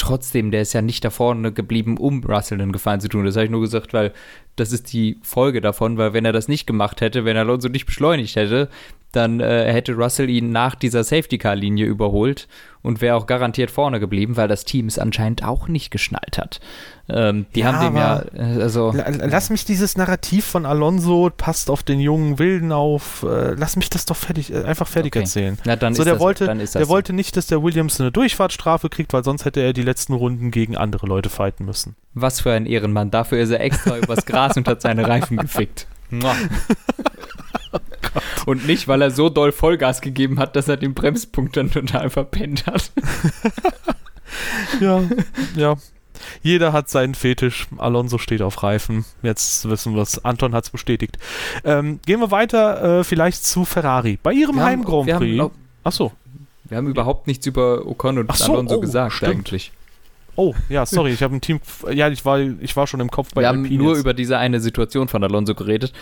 trotzdem, 0.00 0.50
der 0.50 0.62
ist 0.62 0.72
ja 0.72 0.82
nicht 0.82 1.04
da 1.04 1.10
vorne 1.10 1.52
geblieben, 1.52 1.96
um 1.96 2.24
Russell 2.24 2.60
einen 2.60 2.72
Gefallen 2.72 3.00
zu 3.00 3.08
tun. 3.08 3.24
Das 3.24 3.36
habe 3.36 3.44
ich 3.44 3.50
nur 3.50 3.60
gesagt, 3.60 3.92
weil 3.92 4.12
das 4.56 4.72
ist 4.72 4.92
die 4.92 5.18
Folge 5.22 5.60
davon, 5.60 5.96
weil 5.98 6.12
wenn 6.12 6.24
er 6.24 6.32
das 6.32 6.48
nicht 6.48 6.66
gemacht 6.66 7.00
hätte, 7.00 7.24
wenn 7.24 7.36
Alonso 7.36 7.68
nicht 7.68 7.86
beschleunigt 7.86 8.36
hätte, 8.36 8.68
dann 9.12 9.40
äh, 9.40 9.72
hätte 9.72 9.94
Russell 9.94 10.30
ihn 10.30 10.50
nach 10.52 10.76
dieser 10.76 11.02
Safety-Car-Linie 11.02 11.84
überholt 11.84 12.46
und 12.82 13.00
wäre 13.00 13.16
auch 13.16 13.26
garantiert 13.26 13.70
vorne 13.70 13.98
geblieben, 14.00 14.36
weil 14.36 14.46
das 14.48 14.64
Team 14.64 14.86
es 14.86 14.98
anscheinend 15.00 15.44
auch 15.44 15.66
nicht 15.68 15.90
geschnallt 15.90 16.38
hat. 16.38 16.60
Ähm, 17.08 17.46
die 17.54 17.60
Ja, 17.60 17.72
haben 17.72 17.86
dem 17.86 17.96
ja, 17.96 18.22
äh, 18.32 18.62
also 18.62 18.92
La- 18.92 19.08
Lass 19.26 19.50
mich 19.50 19.64
dieses 19.64 19.96
Narrativ 19.96 20.44
von 20.46 20.64
Alonso, 20.64 21.30
passt 21.36 21.70
auf 21.70 21.82
den 21.82 21.98
jungen 21.98 22.38
Wilden 22.38 22.70
auf, 22.70 23.24
äh, 23.28 23.54
lass 23.54 23.74
mich 23.76 23.90
das 23.90 24.06
doch 24.06 24.14
fertig, 24.16 24.54
äh, 24.54 24.62
einfach 24.62 24.86
fertig 24.86 25.12
Okay. 25.14 25.24
erzählen. 25.24 25.58
na, 25.64 25.74
dann 25.74 25.92
so, 25.94 26.02
ist 26.02 26.06
der 26.06 26.14
das, 26.14 26.22
wollte, 26.22 26.46
dann 26.46 26.60
ist 26.60 26.74
das 26.76 26.80
der 26.80 26.86
so. 26.86 26.92
wollte 26.92 27.12
nicht, 27.12 27.36
dass 27.36 27.48
der 27.48 27.62
Williams 27.64 28.00
eine 28.00 28.12
Durchfahrtsstrafe 28.12 28.88
kriegt, 28.88 29.12
weil 29.12 29.24
sonst 29.24 29.44
hätte 29.44 29.60
er 29.60 29.72
die 29.72 29.82
letzten 29.82 30.12
Runden 30.14 30.52
gegen 30.52 30.76
andere 30.76 31.06
Leute 31.08 31.28
fighten 31.30 31.64
müssen. 31.66 31.96
Was 32.14 32.40
für 32.40 32.52
ein 32.52 32.64
Ehrenmann. 32.66 33.10
Dafür 33.10 33.40
ist 33.40 33.50
er 33.50 33.60
extra 33.60 33.98
übers 33.98 34.24
Gras 34.24 34.49
und 34.56 34.68
hat 34.68 34.82
seine 34.82 35.06
Reifen 35.08 35.36
gefickt. 35.36 35.86
Und 38.46 38.66
nicht, 38.66 38.88
weil 38.88 39.02
er 39.02 39.10
so 39.10 39.28
doll 39.28 39.52
Vollgas 39.52 40.00
gegeben 40.00 40.38
hat, 40.38 40.56
dass 40.56 40.66
er 40.68 40.76
den 40.76 40.94
Bremspunkt 40.94 41.56
dann 41.56 41.70
total 41.70 42.10
verpennt 42.10 42.66
hat. 42.66 42.90
Ja, 44.80 45.02
ja. 45.56 45.76
Jeder 46.42 46.72
hat 46.72 46.88
seinen 46.90 47.14
Fetisch. 47.14 47.66
Alonso 47.78 48.18
steht 48.18 48.42
auf 48.42 48.62
Reifen. 48.62 49.04
Jetzt 49.22 49.68
wissen 49.68 49.94
wir 49.94 50.02
es. 50.02 50.24
Anton 50.24 50.54
hat 50.54 50.64
es 50.64 50.70
bestätigt. 50.70 51.18
Ähm, 51.64 51.98
gehen 52.06 52.20
wir 52.20 52.30
weiter, 52.30 53.00
äh, 53.00 53.04
vielleicht 53.04 53.44
zu 53.44 53.64
Ferrari. 53.64 54.18
Bei 54.22 54.32
ihrem 54.32 54.56
Wir 54.56 54.62
haben- 54.62 54.68
Heim 54.70 54.84
Grand 54.84 55.06
wir 55.06 55.14
haben 55.14 55.20
Prix. 55.22 55.36
noch- 55.36 55.50
Achso. 55.84 56.12
Wir 56.64 56.76
haben 56.76 56.88
überhaupt 56.88 57.26
nichts 57.26 57.46
über 57.46 57.86
Ocon 57.86 58.18
und 58.18 58.30
Ach 58.30 58.36
so, 58.36 58.52
Alonso 58.52 58.76
oh, 58.76 58.80
gesagt 58.80 59.14
stimmt. 59.14 59.32
eigentlich. 59.32 59.72
Oh, 60.40 60.54
ja, 60.70 60.86
sorry, 60.86 61.10
ich 61.10 61.22
habe 61.22 61.36
ein 61.36 61.42
Team. 61.42 61.60
Ja, 61.92 62.08
ich 62.08 62.24
war, 62.24 62.38
ich 62.40 62.74
war 62.74 62.86
schon 62.86 63.00
im 63.00 63.10
Kopf 63.10 63.34
bei 63.34 63.42
Wir 63.42 63.48
haben 63.48 63.64
Alpine 63.64 63.82
nur 63.82 63.96
über 63.96 64.14
diese 64.14 64.38
eine 64.38 64.58
Situation 64.58 65.06
von 65.06 65.22
Alonso 65.22 65.54
geredet. 65.54 65.92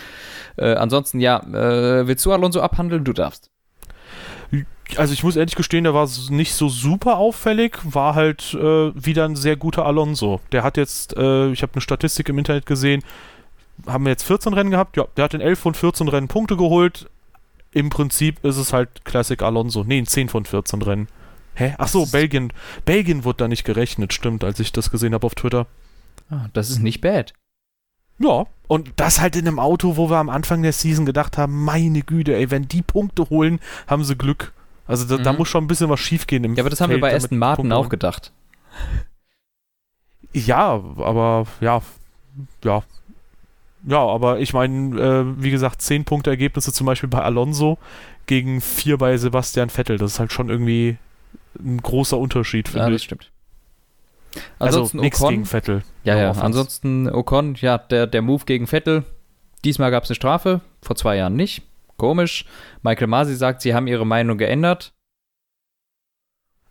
Äh, 0.55 0.75
ansonsten, 0.75 1.19
ja, 1.19 1.43
äh, 1.43 2.07
willst 2.07 2.25
du 2.25 2.31
Alonso 2.31 2.61
abhandeln? 2.61 3.03
Du 3.03 3.11
darfst. 3.11 3.51
also 4.95 5.11
ich 5.11 5.25
muss 5.25 5.35
ehrlich 5.35 5.57
gestehen, 5.57 5.83
der 5.83 5.93
war 5.93 6.07
nicht 6.29 6.53
so 6.53 6.69
super 6.69 7.17
auffällig, 7.17 7.79
war 7.83 8.15
halt 8.15 8.53
äh, 8.53 8.93
wieder 8.95 9.25
ein 9.25 9.35
sehr 9.35 9.57
guter 9.57 9.85
Alonso. 9.85 10.39
Der 10.53 10.63
hat 10.63 10.77
jetzt, 10.77 11.17
äh, 11.17 11.51
ich 11.51 11.61
habe 11.61 11.73
eine 11.73 11.81
Statistik 11.81 12.29
im 12.29 12.37
Internet 12.37 12.65
gesehen, 12.65 13.03
haben 13.87 14.05
wir 14.05 14.11
jetzt 14.11 14.23
14 14.23 14.53
Rennen 14.53 14.71
gehabt, 14.71 14.95
ja, 14.95 15.05
der 15.17 15.25
hat 15.25 15.33
in 15.33 15.41
11 15.41 15.59
von 15.59 15.73
14 15.73 16.07
Rennen 16.07 16.29
Punkte 16.29 16.55
geholt. 16.55 17.09
Im 17.73 17.89
Prinzip 17.89 18.45
ist 18.45 18.55
es 18.55 18.71
halt 18.71 19.03
Classic 19.03 19.41
Alonso. 19.41 19.83
Nee, 19.83 19.99
in 19.99 20.05
10 20.05 20.29
von 20.29 20.45
14 20.45 20.81
Rennen. 20.81 21.09
Hä? 21.59 21.75
Ach 21.77 21.89
so, 21.89 22.05
Belgien. 22.05 22.53
Belgien 22.85 23.25
wurde 23.25 23.39
da 23.39 23.47
nicht 23.49 23.65
gerechnet, 23.65 24.13
stimmt, 24.13 24.45
als 24.45 24.61
ich 24.61 24.71
das 24.71 24.91
gesehen 24.91 25.13
habe 25.13 25.25
auf 25.25 25.35
Twitter. 25.35 25.67
Ah, 26.29 26.45
das 26.53 26.69
ist 26.69 26.79
nicht 26.79 27.01
bad. 27.01 27.33
Ja, 28.17 28.45
und 28.69 28.93
das 28.95 29.19
halt 29.19 29.35
in 29.35 29.45
einem 29.45 29.59
Auto, 29.59 29.97
wo 29.97 30.09
wir 30.09 30.17
am 30.17 30.29
Anfang 30.29 30.61
der 30.61 30.71
Season 30.71 31.05
gedacht 31.05 31.37
haben, 31.37 31.65
meine 31.65 32.01
Güte, 32.01 32.33
ey, 32.33 32.49
wenn 32.49 32.69
die 32.69 32.81
Punkte 32.81 33.29
holen, 33.29 33.59
haben 33.87 34.05
sie 34.05 34.15
Glück. 34.15 34.53
Also 34.87 35.05
da, 35.05 35.17
mhm. 35.17 35.23
da 35.23 35.33
muss 35.33 35.49
schon 35.49 35.65
ein 35.65 35.67
bisschen 35.67 35.89
was 35.89 35.99
schiefgehen 35.99 36.45
im 36.45 36.55
Ja, 36.55 36.63
aber 36.63 36.69
das 36.69 36.79
Feld, 36.79 36.89
haben 36.89 36.95
wir 36.95 37.01
bei 37.01 37.13
Aston 37.13 37.37
Martin 37.37 37.71
auch 37.73 37.89
gedacht. 37.89 38.31
Ja, 40.31 40.81
aber 40.97 41.45
ja, 41.59 41.81
ja. 42.63 42.83
Ja, 43.85 43.99
aber 43.99 44.39
ich 44.39 44.53
meine, 44.53 44.99
äh, 44.99 45.43
wie 45.43 45.51
gesagt, 45.51 45.81
10 45.81 46.05
Punkte 46.05 46.29
Ergebnisse 46.29 46.71
zum 46.71 46.85
Beispiel 46.85 47.09
bei 47.09 47.21
Alonso 47.21 47.77
gegen 48.27 48.61
4 48.61 48.97
bei 48.97 49.17
Sebastian 49.17 49.69
Vettel. 49.69 49.97
Das 49.97 50.13
ist 50.13 50.19
halt 50.19 50.31
schon 50.31 50.49
irgendwie 50.49 50.97
ein 51.57 51.81
großer 51.81 52.17
Unterschied, 52.17 52.67
finde 52.67 52.85
ja, 52.85 52.89
das 52.89 53.01
ich. 53.01 53.05
stimmt. 53.05 53.31
Also 54.59 54.81
ansonsten 54.81 54.99
also 54.99 55.15
Ocon, 55.17 55.29
gegen 55.29 55.45
Vettel. 55.45 55.83
Ja, 56.03 56.17
ja. 56.17 56.29
Offense. 56.29 56.45
Ansonsten 56.45 57.09
Ocon, 57.09 57.55
ja, 57.55 57.77
der, 57.77 58.07
der 58.07 58.21
Move 58.21 58.45
gegen 58.45 58.67
Vettel. 58.67 59.03
Diesmal 59.63 59.91
gab 59.91 60.03
es 60.03 60.09
eine 60.09 60.15
Strafe, 60.15 60.61
vor 60.81 60.95
zwei 60.95 61.17
Jahren 61.17 61.35
nicht. 61.35 61.63
Komisch. 61.97 62.45
Michael 62.81 63.07
Masi 63.07 63.35
sagt, 63.35 63.61
sie 63.61 63.73
haben 63.73 63.87
ihre 63.87 64.05
Meinung 64.05 64.37
geändert. 64.37 64.93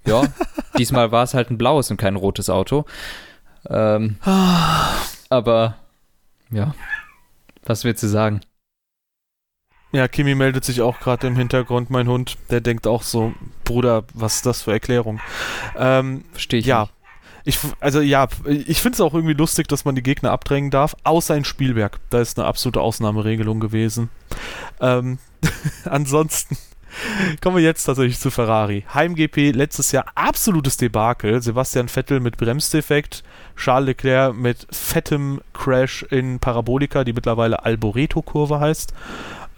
Ja, 0.07 0.23
diesmal 0.79 1.13
war 1.13 1.25
es 1.25 1.35
halt 1.35 1.51
ein 1.51 1.59
blaues 1.59 1.91
und 1.91 1.99
kein 1.99 2.17
rotes 2.17 2.49
Auto. 2.49 2.87
Ähm, 3.69 4.17
aber, 5.29 5.77
ja, 6.51 6.75
was 7.65 7.85
willst 7.85 8.03
du 8.03 8.07
sagen? 8.07 8.41
Ja, 9.91 10.07
Kimi 10.07 10.35
meldet 10.35 10.65
sich 10.65 10.83
auch 10.83 11.01
gerade 11.01 11.27
im 11.27 11.37
Hintergrund, 11.37 11.89
mein 11.89 12.09
Hund. 12.09 12.37
Der 12.51 12.61
denkt 12.61 12.87
auch 12.87 13.03
so, 13.03 13.33
Bruder, 13.65 14.05
was 14.13 14.37
ist 14.37 14.47
das 14.47 14.63
für 14.63 14.73
Erklärung? 14.73 15.21
Ähm, 15.77 16.25
Verstehe 16.33 16.61
ich. 16.61 16.67
Ja. 16.67 16.83
Nicht. 16.83 16.93
Ich, 17.45 17.59
also 17.81 18.03
ja, 18.03 18.29
ich 18.45 18.83
finde 18.83 18.97
es 18.97 19.01
auch 19.01 19.15
irgendwie 19.15 19.33
lustig, 19.33 19.69
dass 19.69 19.87
man 19.87 19.95
die 19.95 20.03
Gegner 20.03 20.33
abdrängen 20.33 20.71
darf, 20.71 20.95
außer 21.05 21.35
in 21.35 21.47
Spielberg. 21.47 21.99
Da 22.11 22.21
ist 22.21 22.39
eine 22.39 22.47
absolute 22.47 22.83
Ausnahmeregelung 22.83 23.59
gewesen. 23.59 24.11
Ähm, 24.81 25.19
ansonsten 25.85 26.59
kommen 27.41 27.57
wir 27.57 27.63
jetzt 27.63 27.85
tatsächlich 27.85 28.19
zu 28.19 28.31
Ferrari. 28.31 28.85
Heim-GP 28.93 29.53
letztes 29.53 29.93
Jahr 29.93 30.07
absolutes 30.15 30.77
Debakel. 30.77 31.41
Sebastian 31.41 31.89
Vettel 31.89 32.21
mit 32.21 32.37
Bremsdefekt, 32.37 33.23
Charles 33.57 33.87
Leclerc 33.87 34.35
mit 34.35 34.67
fettem 34.71 35.41
Crash 35.55 36.03
in 36.11 36.41
Parabolika, 36.41 37.05
die 37.05 37.15
mittlerweile 37.15 37.65
Alboreto-Kurve 37.65 38.61
heißt. 38.61 38.93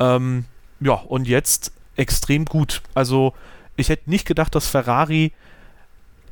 Ähm, 0.01 0.47
ja, 0.81 0.95
und 0.95 1.29
jetzt 1.29 1.73
extrem 1.97 2.47
gut. 2.47 2.83
Also, 2.95 3.35
ich 3.77 3.89
hätte 3.89 4.11
nicht 4.11 4.27
gedacht, 4.27 4.55
dass 4.55 4.67
Ferrari. 4.67 5.33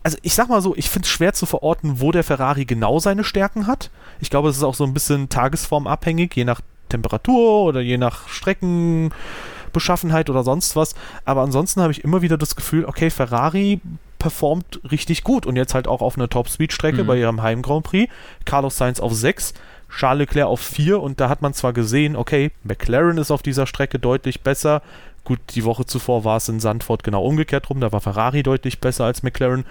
Also, 0.02 0.18
ich 0.22 0.34
sag 0.34 0.48
mal 0.48 0.62
so, 0.62 0.74
ich 0.76 0.88
finde 0.88 1.06
es 1.06 1.10
schwer 1.10 1.34
zu 1.34 1.46
verorten, 1.46 2.00
wo 2.00 2.10
der 2.10 2.24
Ferrari 2.24 2.64
genau 2.64 2.98
seine 2.98 3.24
Stärken 3.24 3.66
hat. 3.66 3.90
Ich 4.20 4.30
glaube, 4.30 4.48
es 4.48 4.56
ist 4.56 4.62
auch 4.62 4.74
so 4.74 4.84
ein 4.84 4.94
bisschen 4.94 5.28
tagesformabhängig, 5.28 6.34
je 6.34 6.44
nach 6.44 6.62
Temperatur 6.88 7.64
oder 7.64 7.80
je 7.80 7.98
nach 7.98 8.28
Streckenbeschaffenheit 8.28 10.30
oder 10.30 10.42
sonst 10.42 10.76
was. 10.76 10.94
Aber 11.24 11.42
ansonsten 11.42 11.82
habe 11.82 11.92
ich 11.92 12.04
immer 12.04 12.22
wieder 12.22 12.38
das 12.38 12.56
Gefühl, 12.56 12.86
okay, 12.86 13.10
Ferrari 13.10 13.80
performt 14.18 14.80
richtig 14.90 15.22
gut 15.22 15.46
und 15.46 15.56
jetzt 15.56 15.74
halt 15.74 15.86
auch 15.86 16.00
auf 16.00 16.16
einer 16.16 16.28
Top-Speed-Strecke 16.28 17.04
mhm. 17.04 17.06
bei 17.06 17.18
ihrem 17.18 17.42
Heim 17.42 17.62
Grand 17.62 17.84
Prix. 17.84 18.12
Carlos 18.44 18.76
Sainz 18.76 19.00
auf 19.00 19.14
6. 19.14 19.54
Charles 19.88 20.28
Leclerc 20.28 20.48
auf 20.48 20.60
4 20.60 21.00
und 21.00 21.20
da 21.20 21.28
hat 21.28 21.42
man 21.42 21.54
zwar 21.54 21.72
gesehen, 21.72 22.16
okay, 22.16 22.50
McLaren 22.62 23.18
ist 23.18 23.30
auf 23.30 23.42
dieser 23.42 23.66
Strecke 23.66 23.98
deutlich 23.98 24.42
besser. 24.42 24.82
Gut, 25.24 25.40
die 25.54 25.64
Woche 25.64 25.84
zuvor 25.84 26.24
war 26.24 26.36
es 26.36 26.48
in 26.48 26.60
Sandford 26.60 27.04
genau 27.04 27.22
umgekehrt 27.24 27.68
rum, 27.70 27.80
da 27.80 27.92
war 27.92 28.00
Ferrari 28.00 28.42
deutlich 28.42 28.80
besser 28.80 29.04
als 29.04 29.22
McLaren. 29.22 29.64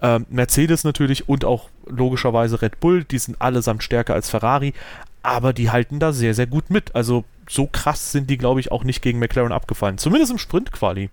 Ähm, 0.00 0.26
Mercedes 0.30 0.84
natürlich 0.84 1.28
und 1.28 1.44
auch 1.44 1.68
logischerweise 1.86 2.62
Red 2.62 2.80
Bull, 2.80 3.04
die 3.04 3.18
sind 3.18 3.40
allesamt 3.40 3.82
stärker 3.82 4.14
als 4.14 4.30
Ferrari, 4.30 4.72
aber 5.22 5.52
die 5.52 5.70
halten 5.70 5.98
da 5.98 6.12
sehr, 6.12 6.34
sehr 6.34 6.46
gut 6.46 6.70
mit. 6.70 6.94
Also 6.94 7.24
so 7.48 7.66
krass 7.66 8.12
sind 8.12 8.30
die, 8.30 8.38
glaube 8.38 8.60
ich, 8.60 8.70
auch 8.70 8.84
nicht 8.84 9.02
gegen 9.02 9.18
McLaren 9.18 9.52
abgefallen. 9.52 9.98
Zumindest 9.98 10.32
im 10.32 10.38
Sprint-Quali. 10.38 11.10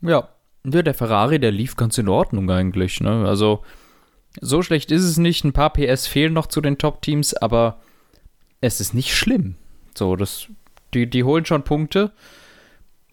Ja. 0.00 0.28
ja, 0.64 0.82
der 0.82 0.94
Ferrari, 0.94 1.38
der 1.38 1.52
lief 1.52 1.76
ganz 1.76 1.96
in 1.98 2.08
Ordnung 2.08 2.50
eigentlich. 2.50 3.00
Ne? 3.00 3.26
Also 3.26 3.62
so 4.40 4.62
schlecht 4.62 4.90
ist 4.90 5.04
es 5.04 5.18
nicht. 5.18 5.44
Ein 5.44 5.52
paar 5.52 5.72
PS 5.72 6.06
fehlen 6.06 6.32
noch 6.32 6.46
zu 6.46 6.60
den 6.60 6.78
Top-Teams, 6.78 7.34
aber 7.34 7.78
es 8.60 8.80
ist 8.80 8.94
nicht 8.94 9.14
schlimm. 9.14 9.56
So, 9.94 10.16
das, 10.16 10.48
die, 10.94 11.08
die 11.08 11.24
holen 11.24 11.44
schon 11.44 11.62
Punkte. 11.62 12.12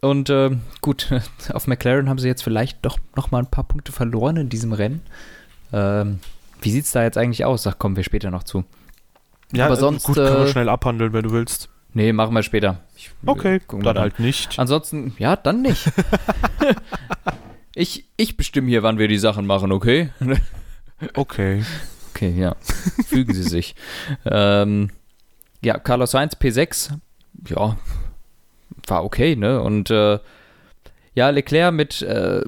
Und 0.02 0.30
äh, 0.30 0.52
gut, 0.82 1.10
auf 1.54 1.68
McLaren 1.68 2.10
haben 2.10 2.20
sie 2.20 2.28
jetzt 2.28 2.44
vielleicht 2.44 2.86
doch 2.86 2.98
noch 3.16 3.32
mal 3.32 3.40
ein 3.40 3.50
paar 3.50 3.64
Punkte 3.64 3.92
verloren 3.92 4.38
in 4.38 4.50
diesem 4.50 4.74
Rennen. 4.74 5.02
Ähm, 5.72 6.20
wie 6.62 6.72
sieht 6.72 6.86
es 6.86 6.92
da 6.92 7.04
jetzt 7.04 7.18
eigentlich 7.18 7.46
aus? 7.46 7.66
Ach, 7.68 7.78
kommen 7.78 7.96
wir 7.96 8.04
später 8.04 8.32
noch 8.32 8.44
zu. 8.44 8.66
Ja, 9.54 9.66
aber 9.68 9.76
sonst, 9.76 10.04
gut, 10.04 10.16
können 10.16 10.38
wir 10.38 10.46
äh, 10.46 10.52
schnell 10.52 10.70
abhandeln, 10.70 11.14
wenn 11.14 11.24
du 11.24 11.32
willst. 11.32 11.70
Nee, 11.94 12.12
machen 12.12 12.34
wir 12.34 12.42
später. 12.42 12.82
Ich, 12.96 13.12
okay, 13.26 13.62
dann, 13.68 13.82
dann 13.82 14.00
halt 14.00 14.20
nicht. 14.20 14.58
Ansonsten, 14.58 15.14
ja, 15.20 15.36
dann 15.36 15.62
nicht. 15.62 15.92
ich, 17.76 18.06
ich 18.18 18.36
bestimme 18.36 18.68
hier, 18.68 18.84
wann 18.84 18.98
wir 18.98 19.08
die 19.08 19.18
Sachen 19.18 19.46
machen, 19.46 19.72
okay? 19.72 20.10
Okay. 21.14 21.64
Okay, 22.14 22.34
ja. 22.38 22.56
Fügen 23.08 23.34
Sie 23.34 23.44
sich. 23.44 23.76
Ähm, 24.26 24.90
ja, 25.64 25.78
Carlos 25.80 26.12
Sainz 26.12 26.36
P6, 26.36 26.92
ja, 27.48 27.78
war 28.88 29.04
okay, 29.04 29.36
ne? 29.36 29.62
Und 29.62 29.90
äh, 29.90 30.20
ja, 31.16 31.30
Leclerc 31.30 31.74
mit 31.74 32.02
äh, 32.02 32.42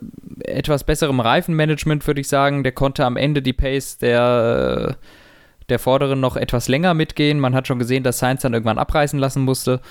etwas 0.44 0.84
besserem 0.84 1.20
Reifenmanagement, 1.20 2.06
würde 2.08 2.22
ich 2.22 2.28
sagen, 2.28 2.64
der 2.64 2.74
konnte 2.74 3.06
am 3.06 3.16
Ende 3.16 3.42
die 3.42 3.54
Pace 3.54 3.98
der, 3.98 4.98
der 5.70 5.80
Vorderen 5.80 6.20
noch 6.20 6.36
etwas 6.36 6.68
länger 6.68 6.94
mitgehen. 6.94 7.40
Man 7.40 7.56
hat 7.56 7.68
schon 7.68 7.80
gesehen, 7.80 8.04
dass 8.04 8.20
Sainz 8.20 8.42
dann 8.42 8.54
irgendwann 8.54 8.80
abreißen 8.80 9.20
lassen 9.20 9.44
musste. 9.44 9.82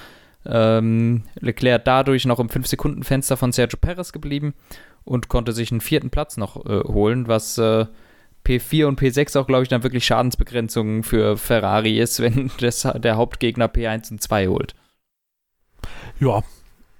Ähm, 0.47 1.23
Leclerc 1.41 1.85
dadurch 1.85 2.27
noch 2.27 2.41
im 2.41 2.49
5-Sekunden-Fenster 2.49 3.37
von 3.37 3.53
Sergio 3.53 3.79
Perez 3.81 4.13
geblieben 4.13 4.55
und 5.05 5.29
konnte 5.29 5.53
sich 5.53 5.71
einen 5.71 5.81
vierten 5.81 6.11
Platz 6.11 6.37
noch 6.37 6.67
äh, 6.67 6.81
holen, 6.81 7.29
was 7.29 7.57
äh, 7.59 7.87
P4 8.47 8.87
und 8.87 9.01
P6 9.01 9.39
auch, 9.39 9.47
glaube 9.47 9.63
ich, 9.63 9.69
dann 9.69 9.83
wirklich 9.83 10.05
Schadensbegrenzungen 10.05 11.03
für 11.03 11.37
Ferrari 11.37 11.99
ist, 11.99 12.21
wenn 12.23 12.51
das, 12.59 12.83
der 12.97 13.17
Hauptgegner 13.17 13.67
P1 13.67 14.11
und 14.11 14.23
2 14.23 14.49
holt. 14.49 14.75
Ja. 16.21 16.43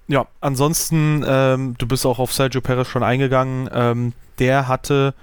Ja, 0.07 0.27
ansonsten, 0.43 1.25
ähm, 1.27 1.77
du 1.79 1.87
bist 1.87 2.05
auch 2.05 2.19
auf 2.19 2.33
Sergio 2.33 2.61
Perez 2.61 2.89
schon 2.89 3.03
eingegangen. 3.03 3.71
Ähm, 3.73 4.13
der 4.39 4.69
hatte 4.69 5.15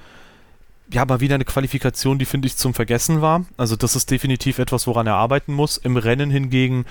ja 0.91 1.05
mal 1.05 1.19
wieder 1.19 1.35
eine 1.35 1.45
Qualifikation, 1.45 2.17
die 2.17 2.25
finde 2.25 2.47
ich 2.47 2.57
zum 2.57 2.73
Vergessen 2.73 3.21
war. 3.21 3.45
Also, 3.57 3.75
das 3.75 3.95
ist 3.95 4.09
definitiv 4.09 4.57
etwas, 4.57 4.87
woran 4.87 5.05
er 5.05 5.15
arbeiten 5.15 5.53
muss. 5.53 5.77
Im 5.77 5.97
Rennen 5.97 6.31
hingegen 6.31 6.85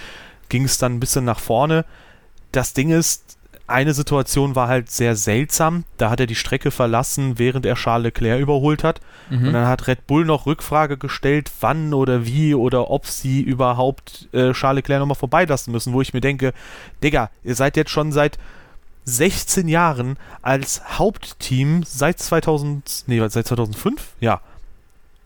ging 0.48 0.64
es 0.64 0.78
dann 0.78 0.94
ein 0.94 1.00
bisschen 1.00 1.24
nach 1.24 1.40
vorne. 1.40 1.84
Das 2.52 2.74
Ding 2.74 2.90
ist, 2.90 3.38
eine 3.70 3.94
Situation 3.94 4.54
war 4.54 4.68
halt 4.68 4.90
sehr 4.90 5.16
seltsam. 5.16 5.84
Da 5.96 6.10
hat 6.10 6.20
er 6.20 6.26
die 6.26 6.34
Strecke 6.34 6.70
verlassen, 6.70 7.38
während 7.38 7.66
er 7.66 7.74
Charles 7.74 8.04
Leclerc 8.04 8.40
überholt 8.40 8.84
hat. 8.84 9.00
Mhm. 9.30 9.48
Und 9.48 9.52
dann 9.52 9.66
hat 9.66 9.86
Red 9.86 10.06
Bull 10.06 10.24
noch 10.24 10.46
Rückfrage 10.46 10.96
gestellt, 10.96 11.50
wann 11.60 11.94
oder 11.94 12.26
wie 12.26 12.54
oder 12.54 12.90
ob 12.90 13.06
sie 13.06 13.40
überhaupt 13.40 14.28
äh, 14.32 14.52
Charles 14.52 14.76
Leclerc 14.76 15.00
nochmal 15.00 15.16
vorbeilassen 15.16 15.72
müssen, 15.72 15.92
wo 15.92 16.00
ich 16.00 16.12
mir 16.12 16.20
denke, 16.20 16.52
Digga, 17.02 17.30
ihr 17.44 17.54
seid 17.54 17.76
jetzt 17.76 17.90
schon 17.90 18.12
seit 18.12 18.38
16 19.04 19.68
Jahren 19.68 20.16
als 20.42 20.98
Hauptteam 20.98 21.82
seit 21.84 22.18
2000, 22.18 23.04
nee, 23.06 23.20
seit 23.28 23.46
2005? 23.46 24.14
Ja, 24.20 24.40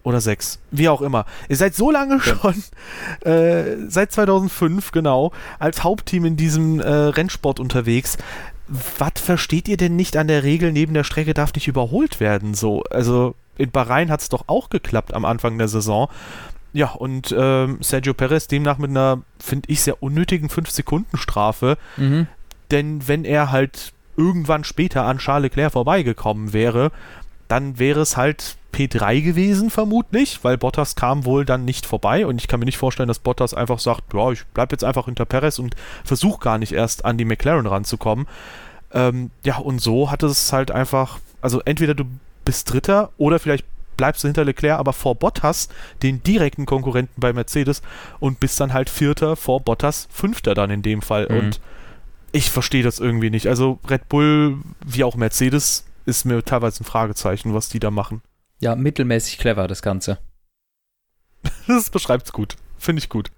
oder 0.05 0.21
sechs, 0.21 0.61
wie 0.71 0.89
auch 0.89 1.03
immer. 1.03 1.27
Ihr 1.49 1.57
seid 1.57 1.75
so 1.75 1.91
lange 1.91 2.21
schon, 2.21 2.63
äh, 3.23 3.77
seit 3.89 4.13
2005 4.13 4.93
genau, 4.93 5.33
als 5.59 5.83
Hauptteam 5.83 6.25
in 6.25 6.37
diesem 6.37 6.79
äh, 6.79 6.89
Rennsport 6.89 7.59
unterwegs. 7.59 8.17
Was 8.69 9.13
versteht 9.17 9.67
ihr 9.67 9.77
denn 9.77 9.97
nicht 9.97 10.17
an 10.17 10.29
der 10.29 10.45
Regel, 10.45 10.73
neben 10.73 10.95
der 10.95 11.05
Strecke 11.05 11.35
darf 11.35 11.53
nicht 11.55 11.69
überholt 11.69 12.21
werden? 12.21 12.55
So, 12.55 12.83
also 12.85 13.35
in 13.59 13.71
Bahrain 13.71 14.11
hat 14.11 14.21
es 14.21 14.29
doch 14.29 14.45
auch 14.47 14.71
geklappt 14.71 15.13
am 15.13 15.25
Anfang 15.25 15.59
der 15.59 15.69
Saison. 15.69 16.09
Ja, 16.73 16.91
und 16.91 17.35
ähm, 17.37 17.79
Sergio 17.81 18.15
Perez 18.15 18.49
demnach 18.49 18.79
mit 18.79 18.91
einer, 18.91 19.23
finde 19.39 19.71
ich, 19.71 19.81
sehr 19.81 20.03
unnötigen 20.03 20.49
5-Sekunden-Strafe. 20.49 21.79
Mhm. 21.97 22.27
Denn 22.71 23.07
wenn 23.07 23.25
er 23.25 23.53
halt 23.53 23.93
irgendwann 24.17 24.65
später 24.65 25.05
an 25.05 25.19
Charles 25.19 25.51
Leclerc 25.51 25.73
vorbeigekommen 25.73 26.53
wäre, 26.53 26.91
dann 27.49 27.79
wäre 27.79 28.01
es 28.01 28.17
halt 28.17 28.57
P3 28.73 29.23
gewesen, 29.23 29.71
vermutlich, 29.71 30.41
weil 30.43 30.59
Bottas 30.59 30.97
kam 30.97 31.25
wohl 31.25 31.45
dann 31.45 31.65
nicht 31.65 31.87
vorbei 31.87 32.27
und 32.27 32.39
ich 32.41 32.49
kann 32.49 32.59
mir 32.59 32.67
nicht 32.67 32.79
vorstellen, 32.79 33.09
dass 33.09 33.21
Bottas 33.21 33.55
einfach 33.55 33.79
sagt, 33.79 34.13
ja, 34.13 34.31
ich 34.33 34.45
bleibe 34.47 34.73
jetzt 34.73 34.85
einfach 34.85 35.05
hinter 35.05 35.25
Perez 35.25 35.59
und 35.59 35.77
versuche 36.05 36.41
gar 36.41 36.59
nicht 36.59 36.73
erst 36.73 37.05
an 37.05 37.17
die 37.17 37.25
McLaren 37.25 37.67
ranzukommen. 37.67 38.27
Ähm, 38.93 39.31
ja, 39.45 39.59
und 39.59 39.81
so 39.81 40.11
hat 40.11 40.23
es 40.23 40.53
halt 40.53 40.71
einfach, 40.71 41.21
also 41.41 41.61
entweder 41.65 41.95
du 41.95 42.05
bist 42.45 42.73
Dritter 42.73 43.11
oder 43.17 43.39
vielleicht 43.39 43.65
bleibst 43.97 44.25
du 44.25 44.29
hinter 44.29 44.45
Leclerc, 44.45 44.79
aber 44.79 44.93
vor 44.93 45.15
Bottas, 45.15 45.69
den 46.03 46.23
direkten 46.23 46.67
Konkurrenten 46.67 47.21
bei 47.21 47.33
Mercedes, 47.33 47.83
und 48.19 48.41
bist 48.41 48.61
dann 48.61 48.73
halt 48.73 48.91
Vierter 48.91 49.37
vor 49.37 49.61
Bottas, 49.61 50.09
Fünfter 50.11 50.55
dann 50.55 50.71
in 50.71 50.83
dem 50.83 51.01
Fall. 51.01 51.29
Mhm. 51.31 51.39
Und 51.39 51.61
ich 52.33 52.51
verstehe 52.51 52.83
das 52.83 52.99
irgendwie 52.99 53.31
nicht. 53.31 53.47
Also 53.47 53.79
Red 53.89 54.09
Bull, 54.09 54.59
wie 54.85 55.05
auch 55.05 55.15
Mercedes, 55.15 55.85
ist 56.07 56.25
mir 56.25 56.43
teilweise 56.45 56.83
ein 56.83 56.87
Fragezeichen, 56.87 57.55
was 57.55 57.69
die 57.69 57.81
da 57.81 57.91
machen. 57.91 58.23
Ja, 58.61 58.77
mittelmäßig 58.77 59.39
clever, 59.39 59.69
das 59.69 59.83
Ganze. 59.83 60.19
Das 61.67 61.91
beschreibt's 61.91 62.33
gut. 62.33 62.57
Finde 62.79 63.01
ich 63.01 63.09
gut. 63.09 63.31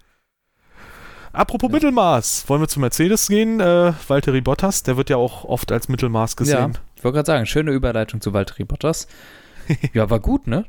Apropos 1.33 1.69
Ja. 1.69 1.73
Mittelmaß, 1.75 2.47
wollen 2.49 2.61
wir 2.61 2.67
zu 2.67 2.79
Mercedes 2.79 3.27
gehen? 3.27 3.59
Äh, 3.59 3.93
Valtteri 4.07 4.41
Bottas, 4.41 4.83
der 4.83 4.97
wird 4.97 5.09
ja 5.09 5.17
auch 5.17 5.43
oft 5.45 5.71
als 5.71 5.87
Mittelmaß 5.87 6.35
gesehen. 6.35 6.73
Ja, 6.73 6.81
ich 6.95 7.03
wollte 7.03 7.15
gerade 7.17 7.27
sagen, 7.27 7.45
schöne 7.45 7.71
Überleitung 7.71 8.21
zu 8.21 8.33
Valtteri 8.33 8.63
Bottas. 8.63 9.07
ja, 9.93 10.09
war 10.09 10.19
gut, 10.19 10.47
ne? 10.47 10.65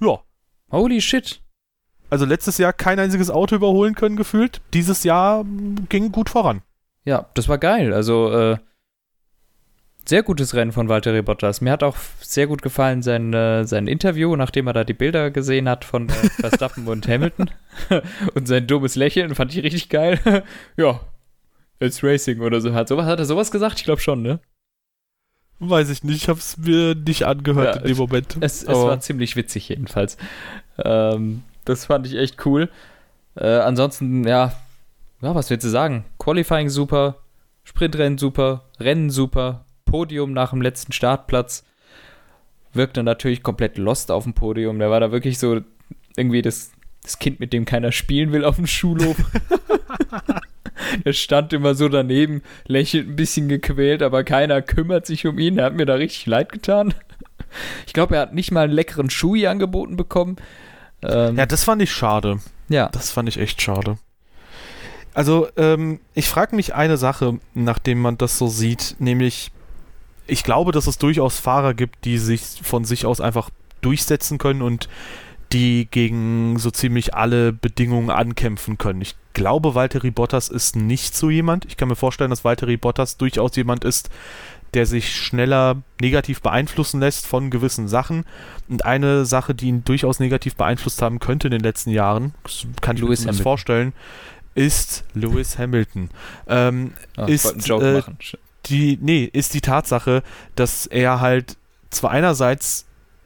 Ja. 0.00 0.20
Holy 0.70 1.00
shit. 1.00 1.40
Also 2.10 2.24
letztes 2.24 2.58
Jahr 2.58 2.72
kein 2.72 2.98
einziges 2.98 3.30
Auto 3.30 3.54
überholen 3.56 3.94
können 3.94 4.16
gefühlt. 4.16 4.60
Dieses 4.72 5.04
Jahr 5.04 5.44
ging 5.88 6.10
gut 6.10 6.30
voran. 6.30 6.62
Ja, 7.04 7.26
das 7.34 7.48
war 7.48 7.58
geil. 7.58 7.92
Also, 7.92 8.32
äh, 8.32 8.58
sehr 10.08 10.22
gutes 10.22 10.54
Rennen 10.54 10.72
von 10.72 10.88
Valtteri 10.88 11.20
Bottas. 11.20 11.60
Mir 11.60 11.70
hat 11.70 11.82
auch 11.82 11.96
sehr 12.20 12.46
gut 12.46 12.62
gefallen 12.62 13.02
sein, 13.02 13.34
äh, 13.34 13.64
sein 13.64 13.86
Interview, 13.86 14.34
nachdem 14.36 14.66
er 14.66 14.72
da 14.72 14.84
die 14.84 14.94
Bilder 14.94 15.30
gesehen 15.30 15.68
hat 15.68 15.84
von 15.84 16.08
äh, 16.08 16.12
Verstappen 16.12 16.88
und 16.88 17.06
Hamilton. 17.06 17.50
und 18.34 18.48
sein 18.48 18.66
dummes 18.66 18.96
Lächeln 18.96 19.34
fand 19.34 19.54
ich 19.54 19.62
richtig 19.62 19.90
geil. 19.90 20.18
ja, 20.76 21.00
it's 21.78 22.02
racing 22.02 22.40
oder 22.40 22.60
so. 22.62 22.72
Hat, 22.72 22.88
sowas, 22.88 23.04
hat 23.04 23.18
er 23.18 23.26
sowas 23.26 23.50
gesagt? 23.50 23.78
Ich 23.78 23.84
glaube 23.84 24.00
schon, 24.00 24.22
ne? 24.22 24.40
Weiß 25.58 25.90
ich 25.90 26.02
nicht, 26.04 26.22
ich 26.22 26.28
habe 26.28 26.38
es 26.38 26.56
mir 26.56 26.94
nicht 26.94 27.26
angehört 27.26 27.76
Ja, 27.76 27.80
in 27.82 27.88
dem 27.88 27.96
Moment. 27.98 28.38
Es, 28.40 28.62
es 28.62 28.68
war 28.68 29.00
ziemlich 29.00 29.36
witzig 29.36 29.68
jedenfalls. 29.68 30.16
Ähm, 30.82 31.42
das 31.64 31.86
fand 31.86 32.06
ich 32.06 32.14
echt 32.14 32.46
cool. 32.46 32.70
Äh, 33.34 33.58
ansonsten, 33.58 34.26
ja, 34.26 34.52
ja, 35.20 35.34
was 35.34 35.50
willst 35.50 35.66
du 35.66 35.68
sagen? 35.68 36.04
Qualifying 36.18 36.70
super, 36.70 37.16
Sprintrennen 37.64 38.16
super, 38.16 38.64
Rennen 38.78 39.10
super, 39.10 39.66
Podium 39.90 40.32
nach 40.32 40.50
dem 40.50 40.60
letzten 40.62 40.92
Startplatz. 40.92 41.64
Wirkte 42.74 43.02
natürlich 43.02 43.42
komplett 43.42 43.78
lost 43.78 44.10
auf 44.10 44.24
dem 44.24 44.34
Podium. 44.34 44.78
Der 44.78 44.90
war 44.90 45.00
da 45.00 45.10
wirklich 45.10 45.38
so 45.38 45.60
irgendwie 46.16 46.42
das, 46.42 46.70
das 47.02 47.18
Kind, 47.18 47.40
mit 47.40 47.52
dem 47.52 47.64
keiner 47.64 47.92
spielen 47.92 48.32
will 48.32 48.44
auf 48.44 48.56
dem 48.56 48.66
Schulhof. 48.66 49.16
Der 51.04 51.12
stand 51.14 51.52
immer 51.52 51.74
so 51.74 51.88
daneben, 51.88 52.42
lächelt 52.66 53.08
ein 53.08 53.16
bisschen 53.16 53.48
gequält, 53.48 54.02
aber 54.02 54.22
keiner 54.24 54.60
kümmert 54.62 55.06
sich 55.06 55.26
um 55.26 55.38
ihn. 55.38 55.58
Er 55.58 55.64
hat 55.66 55.74
mir 55.74 55.86
da 55.86 55.94
richtig 55.94 56.26
leid 56.26 56.52
getan. 56.52 56.92
Ich 57.86 57.94
glaube, 57.94 58.16
er 58.16 58.22
hat 58.22 58.34
nicht 58.34 58.50
mal 58.52 58.64
einen 58.64 58.74
leckeren 58.74 59.08
Schuhi 59.08 59.46
angeboten 59.46 59.96
bekommen. 59.96 60.36
Ähm, 61.02 61.36
Ja, 61.36 61.46
das 61.46 61.64
fand 61.64 61.80
ich 61.80 61.90
schade. 61.90 62.40
ja. 62.68 62.88
Das 62.90 63.10
fand 63.10 63.28
ich 63.28 63.38
echt 63.38 63.62
schade. 63.62 63.96
Also, 65.14 65.48
ähm, 65.56 66.00
ich 66.14 66.28
frage 66.28 66.54
mich 66.54 66.74
eine 66.74 66.96
Sache, 66.98 67.38
nachdem 67.54 68.00
man 68.00 68.18
das 68.18 68.36
so 68.38 68.46
sieht, 68.48 68.96
nämlich, 68.98 69.50
ich 70.28 70.44
glaube, 70.44 70.72
dass 70.72 70.86
es 70.86 70.98
durchaus 70.98 71.38
Fahrer 71.38 71.74
gibt, 71.74 72.04
die 72.04 72.18
sich 72.18 72.60
von 72.62 72.84
sich 72.84 73.06
aus 73.06 73.20
einfach 73.20 73.50
durchsetzen 73.80 74.38
können 74.38 74.62
und 74.62 74.88
die 75.52 75.88
gegen 75.90 76.58
so 76.58 76.70
ziemlich 76.70 77.14
alle 77.14 77.52
Bedingungen 77.52 78.10
ankämpfen 78.10 78.76
können. 78.76 79.00
Ich 79.00 79.16
glaube, 79.32 79.74
Valtteri 79.74 80.10
Bottas 80.10 80.48
ist 80.48 80.76
nicht 80.76 81.16
so 81.16 81.30
jemand. 81.30 81.64
Ich 81.64 81.76
kann 81.76 81.88
mir 81.88 81.96
vorstellen, 81.96 82.30
dass 82.30 82.44
Valtteri 82.44 82.76
Bottas 82.76 83.16
durchaus 83.16 83.56
jemand 83.56 83.84
ist, 83.84 84.10
der 84.74 84.84
sich 84.84 85.14
schneller 85.16 85.76
negativ 86.00 86.42
beeinflussen 86.42 87.00
lässt 87.00 87.26
von 87.26 87.48
gewissen 87.50 87.88
Sachen. 87.88 88.24
Und 88.68 88.84
eine 88.84 89.24
Sache, 89.24 89.54
die 89.54 89.68
ihn 89.68 89.84
durchaus 89.84 90.20
negativ 90.20 90.56
beeinflusst 90.56 91.00
haben 91.00 91.18
könnte 91.18 91.46
in 91.48 91.52
den 91.52 91.62
letzten 91.62 91.90
Jahren, 91.90 92.34
kann 92.82 92.96
ich 92.96 93.02
Lewis 93.02 93.24
mir 93.24 93.32
vorstellen, 93.32 93.94
ist 94.54 95.04
Lewis 95.14 95.56
Hamilton. 95.56 96.10
Ähm, 96.46 96.92
Ah, 97.16 97.24
ist, 97.24 97.70
äh, 97.70 97.92
machen. 97.94 98.18
Die, 98.68 98.98
nee, 99.00 99.24
ist 99.32 99.54
die 99.54 99.60
Tatsache, 99.60 100.22
dass 100.54 100.86
er 100.86 101.20
halt 101.20 101.56
zwar 101.90 102.10
einerseits, 102.10 102.84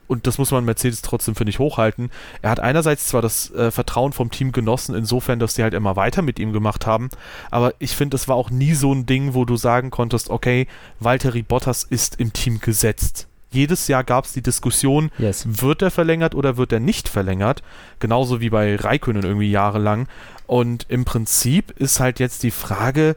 und 0.09 0.26
das 0.26 0.38
muss 0.38 0.51
man 0.51 0.64
Mercedes 0.64 1.03
trotzdem, 1.03 1.34
finde 1.34 1.51
ich, 1.51 1.59
hochhalten, 1.59 2.11
er 2.43 2.51
hat 2.51 2.61
einerseits 2.61 3.07
zwar 3.09 3.22
das 3.22 3.51
äh, 3.53 3.70
Vertrauen 3.70 4.12
vom 4.12 4.30
Team 4.30 4.53
genossen, 4.53 4.95
insofern, 4.95 5.38
dass 5.38 5.55
sie 5.55 5.62
halt 5.62 5.74
immer 5.74 5.97
weiter 5.97 6.22
mit 6.22 6.38
ihm 6.38 6.53
gemacht 6.53 6.86
haben, 6.86 7.09
aber 7.51 7.74
ich 7.78 7.97
finde, 7.97 8.16
es 8.16 8.28
war 8.28 8.36
auch 8.36 8.51
nie 8.51 8.74
so 8.74 8.93
ein 8.93 9.07
Ding, 9.07 9.34
wo 9.34 9.45
du 9.45 9.57
sagen 9.57 9.90
konntest, 9.90 10.30
okay, 10.30 10.66
Valtteri 11.01 11.43
Bottas 11.43 11.84
ist 11.84 12.20
im 12.20 12.32
Team 12.32 12.61
gesetzt. 12.61 13.26
Jedes 13.51 13.86
Jahr 13.86 14.03
gab 14.03 14.24
es 14.24 14.32
die 14.32 14.40
Diskussion, 14.43 15.11
Yes. 15.18 15.45
wird 15.47 15.82
er 15.82 15.90
verlängert 15.90 16.34
oder 16.34 16.57
wird 16.57 16.72
er 16.72 16.80
nicht 16.80 17.07
verlängert? 17.09 17.62
Genauso 17.99 18.40
wie 18.40 18.49
bei 18.49 18.76
Raikönnen 18.76 19.24
irgendwie 19.24 19.51
jahrelang. 19.51 20.09
Und 20.47 20.86
im 20.88 21.05
Prinzip 21.05 21.70
ist 21.72 22.01
halt 22.01 22.18
jetzt 22.18 22.45
die 22.45 22.51
Frage, 22.51 23.14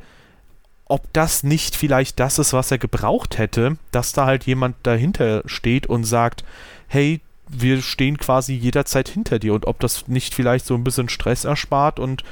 ob 0.88 1.12
das 1.14 1.44
nicht 1.44 1.76
vielleicht 1.76 2.20
das 2.20 2.38
ist, 2.40 2.54
was 2.54 2.72
er 2.72 2.78
gebraucht 2.78 3.38
hätte, 3.38 3.78
dass 3.92 4.14
da 4.14 4.26
halt 4.26 4.46
jemand 4.46 4.76
dahinter 4.84 5.42
steht 5.46 5.88
und 5.88 6.04
sagt, 6.04 6.44
hey, 6.88 7.22
wir 7.48 7.82
stehen 7.82 8.18
quasi 8.18 8.54
jederzeit 8.54 9.10
hinter 9.10 9.40
dir. 9.40 9.54
Und 9.54 9.66
ob 9.66 9.80
das 9.80 10.08
nicht 10.08 10.34
vielleicht 10.34 10.66
so 10.66 10.76
ein 10.76 10.84
bisschen 10.84 11.10
Stress 11.10 11.46
erspart 11.46 12.00
und 12.00 12.24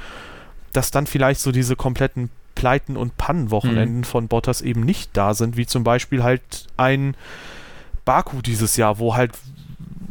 dass 0.72 0.90
dann 0.90 1.06
vielleicht 1.06 1.40
so 1.40 1.52
diese 1.52 1.76
kompletten 1.76 2.30
Pleiten 2.54 2.96
und 2.96 3.16
Pannenwochenenden 3.16 4.04
von 4.04 4.28
Bottas 4.28 4.60
eben 4.60 4.82
nicht 4.82 5.10
da 5.14 5.34
sind, 5.34 5.56
wie 5.56 5.66
zum 5.66 5.84
Beispiel 5.84 6.22
halt 6.22 6.66
ein 6.76 7.16
Baku 8.04 8.42
dieses 8.42 8.76
Jahr, 8.76 8.98
wo 8.98 9.16
halt 9.16 9.32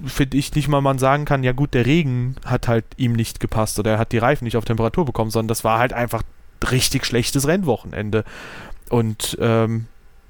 finde 0.05 0.35
ich 0.37 0.53
nicht 0.53 0.67
mal 0.67 0.81
man 0.81 0.99
sagen 0.99 1.23
kann, 1.23 1.43
ja 1.43 1.53
gut, 1.53 1.73
der 1.73 1.85
Regen 1.85 2.35
hat 2.45 2.67
halt 2.67 2.85
ihm 2.97 3.13
nicht 3.13 3.39
gepasst 3.39 3.79
oder 3.79 3.91
er 3.91 3.99
hat 3.99 4.11
die 4.11 4.17
Reifen 4.17 4.43
nicht 4.43 4.57
auf 4.57 4.65
Temperatur 4.65 5.05
bekommen, 5.05 5.31
sondern 5.31 5.47
das 5.47 5.63
war 5.63 5.79
halt 5.79 5.93
einfach 5.93 6.23
richtig 6.71 7.05
schlechtes 7.05 7.47
Rennwochenende. 7.47 8.23
Und 8.89 9.37
ähm, 9.41 9.87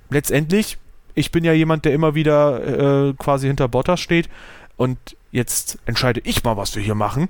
letztendlich, 0.09 0.77
ich 1.15 1.31
bin 1.31 1.43
ja 1.43 1.53
jemand, 1.53 1.85
der 1.85 1.93
immer 1.93 2.15
wieder 2.15 3.09
äh, 3.09 3.13
quasi 3.13 3.47
hinter 3.47 3.67
Bottas 3.67 3.99
steht 3.99 4.29
und 4.77 4.97
jetzt 5.31 5.79
entscheide 5.85 6.21
ich 6.23 6.43
mal, 6.43 6.57
was 6.57 6.75
wir 6.75 6.83
hier 6.83 6.95
machen. 6.95 7.27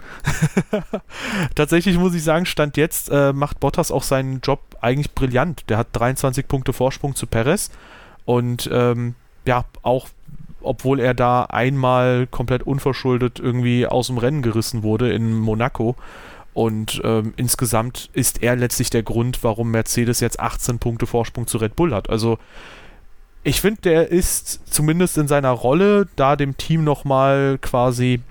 Tatsächlich 1.56 1.97
muss 1.97 2.14
ich 2.14 2.24
sagen, 2.24 2.45
Stand 2.45 2.78
jetzt 2.78 3.10
äh, 3.10 3.34
macht 3.34 3.60
Bottas 3.60 3.91
auch 3.91 4.04
seinen 4.04 4.41
Job 4.41 4.60
eigentlich 4.82 5.14
brillant. 5.14 5.64
Der 5.70 5.78
hat 5.78 5.88
23 5.93 6.47
Punkte 6.47 6.74
Vorsprung 6.74 7.16
zu 7.16 7.28
Perez 7.28 7.72
und 8.26 8.70
ähm, 8.72 9.16
ja, 9.45 9.66
auch 9.82 10.08
obwohl 10.64 10.99
er 10.99 11.14
da 11.14 11.43
einmal 11.43 12.28
komplett 12.28 12.64
unverschuldet 12.64 13.39
irgendwie 13.39 13.86
aus 13.86 14.08
dem 14.08 14.18
Rennen 14.18 14.41
gerissen 14.41 14.82
wurde 14.82 15.12
in 15.12 15.38
Monaco. 15.38 15.95
Und 16.54 17.01
ähm, 17.04 17.34
insgesamt 17.36 18.10
ist 18.14 18.43
er 18.43 18.56
letztlich 18.56 18.89
der 18.89 19.04
Grund, 19.04 19.43
warum 19.43 19.72
Mercedes 19.72 20.20
jetzt 20.20 20.39
18 20.39 20.80
Punkte 20.80 21.08
Vorsprung 21.08 21.47
zu 21.47 21.58
Red 21.58 21.76
Bull 21.76 21.93
hat. 21.93 22.10
Also 22.10 22.38
ich 23.43 23.60
finde, 23.60 23.82
der 23.82 24.10
ist 24.10 24.62
zumindest 24.72 25.18
in 25.18 25.28
seiner 25.28 25.51
Rolle, 25.51 26.08
da 26.16 26.36
dem 26.36 26.56
Team 26.56 26.84
nochmal 26.84 27.58
quasi 27.60 28.22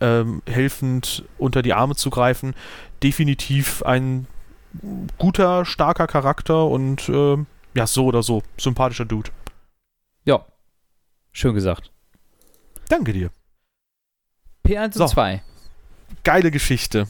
ähm, 0.00 0.42
helfend 0.46 1.24
unter 1.38 1.62
die 1.62 1.74
Arme 1.74 1.94
zu 1.94 2.10
greifen, 2.10 2.54
definitiv 3.02 3.82
ein 3.82 4.26
guter, 5.18 5.64
starker 5.64 6.06
Charakter 6.06 6.66
und 6.66 7.08
ähm, 7.08 7.46
ja, 7.74 7.86
so 7.86 8.06
oder 8.06 8.22
so, 8.22 8.42
sympathischer 8.58 9.04
Dude. 9.04 9.30
Ja. 10.24 10.44
Schön 11.32 11.54
gesagt. 11.54 11.92
Danke 12.88 13.12
dir. 13.12 13.30
P1 14.66 14.94
So. 14.94 15.04
und 15.04 15.10
2. 15.10 15.42
geile 16.24 16.50
Geschichte. 16.50 17.06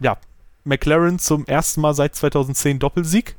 Ja, 0.00 0.16
McLaren 0.64 1.18
zum 1.18 1.46
ersten 1.46 1.80
Mal 1.80 1.94
seit 1.94 2.14
2010 2.14 2.78
Doppelsieg. 2.78 3.36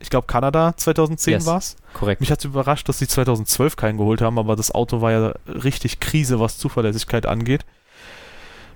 Ich 0.00 0.10
glaube, 0.10 0.26
Kanada 0.26 0.74
2010 0.76 1.34
Yes. 1.34 1.46
war's. 1.46 1.76
Korrekt. 1.92 2.20
Mich 2.20 2.30
hat 2.30 2.38
es 2.38 2.46
überrascht, 2.46 2.88
dass 2.88 2.98
sie 2.98 3.06
2012 3.06 3.76
keinen 3.76 3.98
geholt 3.98 4.22
haben, 4.22 4.38
aber 4.38 4.56
das 4.56 4.74
Auto 4.74 5.00
war 5.02 5.12
ja 5.12 5.34
richtig 5.46 6.00
Krise, 6.00 6.40
was 6.40 6.58
Zuverlässigkeit 6.58 7.26
angeht. 7.26 7.64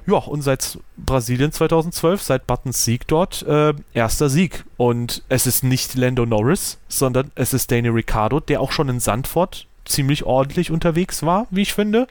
Ja, 0.06 0.16
und 0.16 0.42
seit 0.42 0.78
Brasilien 0.98 1.50
2012, 1.50 2.22
seit 2.22 2.46
Buttons 2.46 2.84
Sieg 2.84 3.06
dort, 3.08 3.42
äh, 3.44 3.72
erster 3.94 4.28
Sieg. 4.28 4.64
Und 4.76 5.22
es 5.30 5.46
ist 5.46 5.64
nicht 5.64 5.94
Lando 5.94 6.26
Norris, 6.26 6.78
sondern 6.88 7.30
es 7.36 7.54
ist 7.54 7.70
Danny 7.72 7.88
Ricciardo, 7.88 8.40
der 8.40 8.60
auch 8.60 8.70
schon 8.70 8.90
in 8.90 9.00
Sandford 9.00 9.66
ziemlich 9.86 10.24
ordentlich 10.24 10.70
unterwegs 10.70 11.22
war, 11.22 11.46
wie 11.50 11.62
ich 11.62 11.72
finde. 11.72 12.06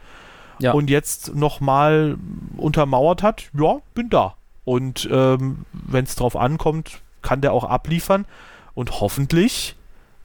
Ja. 0.57 0.71
Und 0.71 0.89
jetzt 0.89 1.35
nochmal 1.35 2.17
untermauert 2.57 3.21
hat, 3.21 3.49
ja, 3.53 3.77
bin 3.93 4.09
da. 4.09 4.35
Und 4.65 5.07
ähm, 5.11 5.65
wenn 5.73 6.05
es 6.05 6.15
drauf 6.15 6.35
ankommt, 6.35 7.01
kann 7.21 7.41
der 7.41 7.53
auch 7.53 7.63
abliefern. 7.63 8.25
Und 8.73 9.01
hoffentlich 9.01 9.75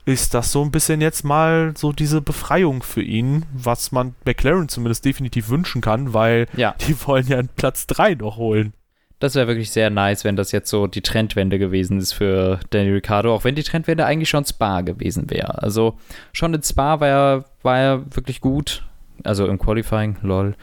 ist 0.05 0.33
das 0.33 0.51
so 0.51 0.63
ein 0.63 0.71
bisschen 0.71 1.01
jetzt 1.01 1.23
mal 1.23 1.73
so 1.77 1.91
diese 1.91 2.21
Befreiung 2.21 2.81
für 2.81 3.01
ihn, 3.01 3.45
was 3.53 3.91
man 3.91 4.15
McLaren 4.25 4.69
zumindest 4.69 5.05
definitiv 5.05 5.49
wünschen 5.49 5.81
kann, 5.81 6.13
weil 6.13 6.47
Ja, 6.55 6.73
die 6.87 6.95
wollen 7.05 7.27
ja 7.27 7.37
einen 7.37 7.49
Platz 7.49 7.85
3 7.87 8.15
noch 8.15 8.37
holen. 8.37 8.73
das 9.19 9.35
wäre 9.35 9.47
wirklich 9.47 9.69
sehr 9.69 9.89
nice, 9.89 10.23
wenn 10.23 10.35
das 10.37 10.51
jetzt 10.51 10.69
so 10.69 10.87
die 10.87 11.01
Trendwende 11.01 11.59
gewesen 11.59 11.99
ist 11.99 12.13
für 12.13 12.59
Danny 12.69 12.89
Ricciardo, 12.89 13.35
auch 13.35 13.43
wenn 13.43 13.55
die 13.55 13.63
Trendwende 13.63 14.05
eigentlich 14.05 14.29
schon 14.29 14.45
Spa 14.45 14.81
gewesen 14.81 15.29
wäre. 15.29 15.61
Also 15.61 15.97
schon 16.31 16.53
in 16.53 16.63
Spa 16.63 17.01
war 17.01 17.07
er, 17.07 17.45
war 17.61 17.77
er 17.77 18.15
wirklich 18.15 18.39
gut. 18.41 18.83
Also 19.23 19.45
im 19.47 19.59
Qualifying, 19.59 20.17
lol. 20.21 20.55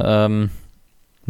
Ähm, 0.00 0.50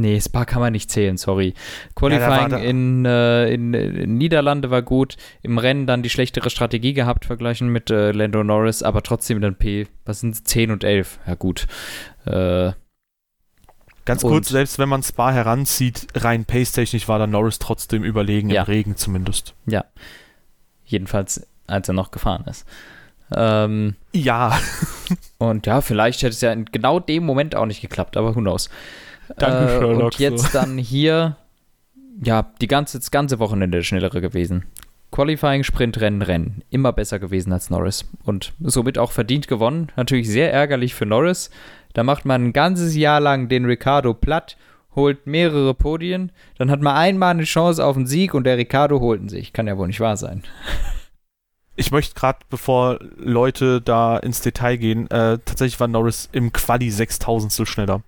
nee, 0.00 0.20
Spa 0.20 0.44
kann 0.44 0.60
man 0.60 0.72
nicht 0.72 0.90
zählen, 0.90 1.16
sorry. 1.16 1.54
Qualifying 1.94 2.50
Ja, 2.50 2.56
in, 2.58 3.04
äh, 3.04 3.48
in, 3.52 3.72
in 3.74 4.18
Niederlande 4.18 4.70
war 4.70 4.82
gut, 4.82 5.16
im 5.42 5.58
Rennen 5.58 5.86
dann 5.86 6.02
die 6.02 6.10
schlechtere 6.10 6.50
Strategie 6.50 6.92
gehabt, 6.94 7.24
vergleichen 7.26 7.68
mit 7.68 7.90
äh, 7.90 8.12
Lando 8.12 8.42
Norris, 8.42 8.82
aber 8.82 9.02
trotzdem 9.02 9.40
dann 9.40 9.54
P, 9.56 9.86
was 10.04 10.20
sind 10.20 10.46
10 10.46 10.70
und 10.70 10.84
11? 10.84 11.18
Ja 11.26 11.34
gut. 11.34 11.66
Äh, 12.26 12.72
Ganz 14.06 14.22
kurz, 14.22 14.48
selbst 14.48 14.78
wenn 14.78 14.88
man 14.88 15.02
Spa 15.02 15.30
heranzieht, 15.30 16.08
rein 16.16 16.44
pace-technisch 16.44 17.06
war 17.06 17.18
dann 17.18 17.30
Norris 17.30 17.58
trotzdem 17.58 18.02
überlegen, 18.02 18.50
Ja. 18.50 18.62
im 18.62 18.66
Regen 18.66 18.96
zumindest. 18.96 19.54
jedenfalls, 20.84 21.46
als 21.68 21.86
er 21.88 21.94
noch 21.94 22.10
gefahren 22.10 22.44
ist. 22.48 22.66
Ähm, 23.36 23.94
Ja, 24.12 24.58
Und 25.38 25.66
ja, 25.66 25.80
vielleicht 25.80 26.22
hätte 26.22 26.30
es 26.32 26.40
ja 26.40 26.52
in 26.52 26.64
genau 26.64 26.98
dem 27.00 27.24
Moment 27.24 27.54
auch 27.54 27.66
nicht 27.66 27.80
geklappt, 27.80 28.16
aber 28.16 28.34
who 28.34 28.40
knows. 28.40 28.68
Danke, 29.38 29.72
äh, 29.72 29.78
Sherlock, 29.78 30.02
Und 30.02 30.18
jetzt 30.18 30.54
dann 30.54 30.78
hier, 30.78 31.36
ja, 32.22 32.52
die 32.60 32.68
ganze, 32.68 32.98
das 32.98 33.10
ganze 33.10 33.38
Wochenende 33.38 33.82
schnellere 33.82 34.20
gewesen. 34.20 34.64
Qualifying, 35.10 35.64
Sprint, 35.64 36.00
Rennen, 36.00 36.22
Rennen. 36.22 36.62
Immer 36.70 36.92
besser 36.92 37.18
gewesen 37.18 37.52
als 37.52 37.70
Norris. 37.70 38.08
Und 38.24 38.52
somit 38.60 38.96
auch 38.96 39.10
verdient 39.10 39.48
gewonnen. 39.48 39.90
Natürlich 39.96 40.28
sehr 40.28 40.52
ärgerlich 40.52 40.94
für 40.94 41.06
Norris. 41.06 41.50
Da 41.94 42.04
macht 42.04 42.24
man 42.24 42.46
ein 42.46 42.52
ganzes 42.52 42.94
Jahr 42.94 43.20
lang 43.20 43.48
den 43.48 43.64
Ricardo 43.64 44.14
platt, 44.14 44.56
holt 44.94 45.26
mehrere 45.26 45.74
Podien. 45.74 46.30
Dann 46.58 46.70
hat 46.70 46.80
man 46.80 46.94
einmal 46.94 47.30
eine 47.30 47.44
Chance 47.44 47.84
auf 47.84 47.96
einen 47.96 48.06
Sieg 48.06 48.34
und 48.34 48.44
der 48.44 48.56
Ricardo 48.56 49.00
holt 49.00 49.20
ihn 49.20 49.28
sich. 49.28 49.52
Kann 49.52 49.66
ja 49.66 49.76
wohl 49.76 49.88
nicht 49.88 50.00
wahr 50.00 50.16
sein. 50.16 50.44
ich 51.74 51.90
möchte 51.90 52.14
gerade, 52.14 52.38
bevor 52.48 53.00
Leute 53.16 53.80
da 53.80 54.16
ins 54.16 54.42
Detail 54.42 54.76
gehen, 54.76 55.10
äh, 55.10 55.38
tatsächlich 55.44 55.80
war 55.80 55.88
Norris 55.88 56.28
im 56.30 56.52
Quali 56.52 56.90
6000 56.90 57.50
schneller. 57.64 58.02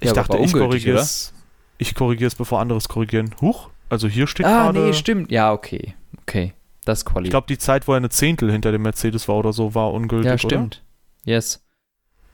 Ich 0.00 0.08
Ja, 0.08 0.12
dachte, 0.14 0.38
ich 0.38 0.52
korrigiere 0.52 0.98
es. 0.98 1.32
Ich 1.78 1.94
korrigiere 1.94 2.28
es, 2.28 2.34
bevor 2.34 2.60
andere 2.60 2.78
es 2.78 2.88
korrigieren. 2.88 3.34
Huch, 3.40 3.68
also 3.88 4.08
hier 4.08 4.26
steht 4.26 4.46
Ah, 4.46 4.64
gerade. 4.64 4.80
nee, 4.80 4.92
stimmt. 4.92 5.30
Ja, 5.30 5.52
okay. 5.52 5.94
Okay. 6.22 6.52
Das 6.84 7.04
Quali. 7.04 7.24
ich 7.26 7.30
glaube, 7.30 7.46
die 7.48 7.58
Zeit, 7.58 7.86
wo 7.86 7.92
er 7.92 7.98
eine 7.98 8.08
Zehntel 8.08 8.50
hinter 8.50 8.72
dem 8.72 8.82
Mercedes 8.82 9.28
war 9.28 9.36
oder 9.36 9.52
so, 9.52 9.74
war 9.74 9.92
ungültig. 9.92 10.26
ja, 10.26 10.32
Oder? 10.32 10.38
stimmt. 10.38 10.82
Yes. 11.24 11.62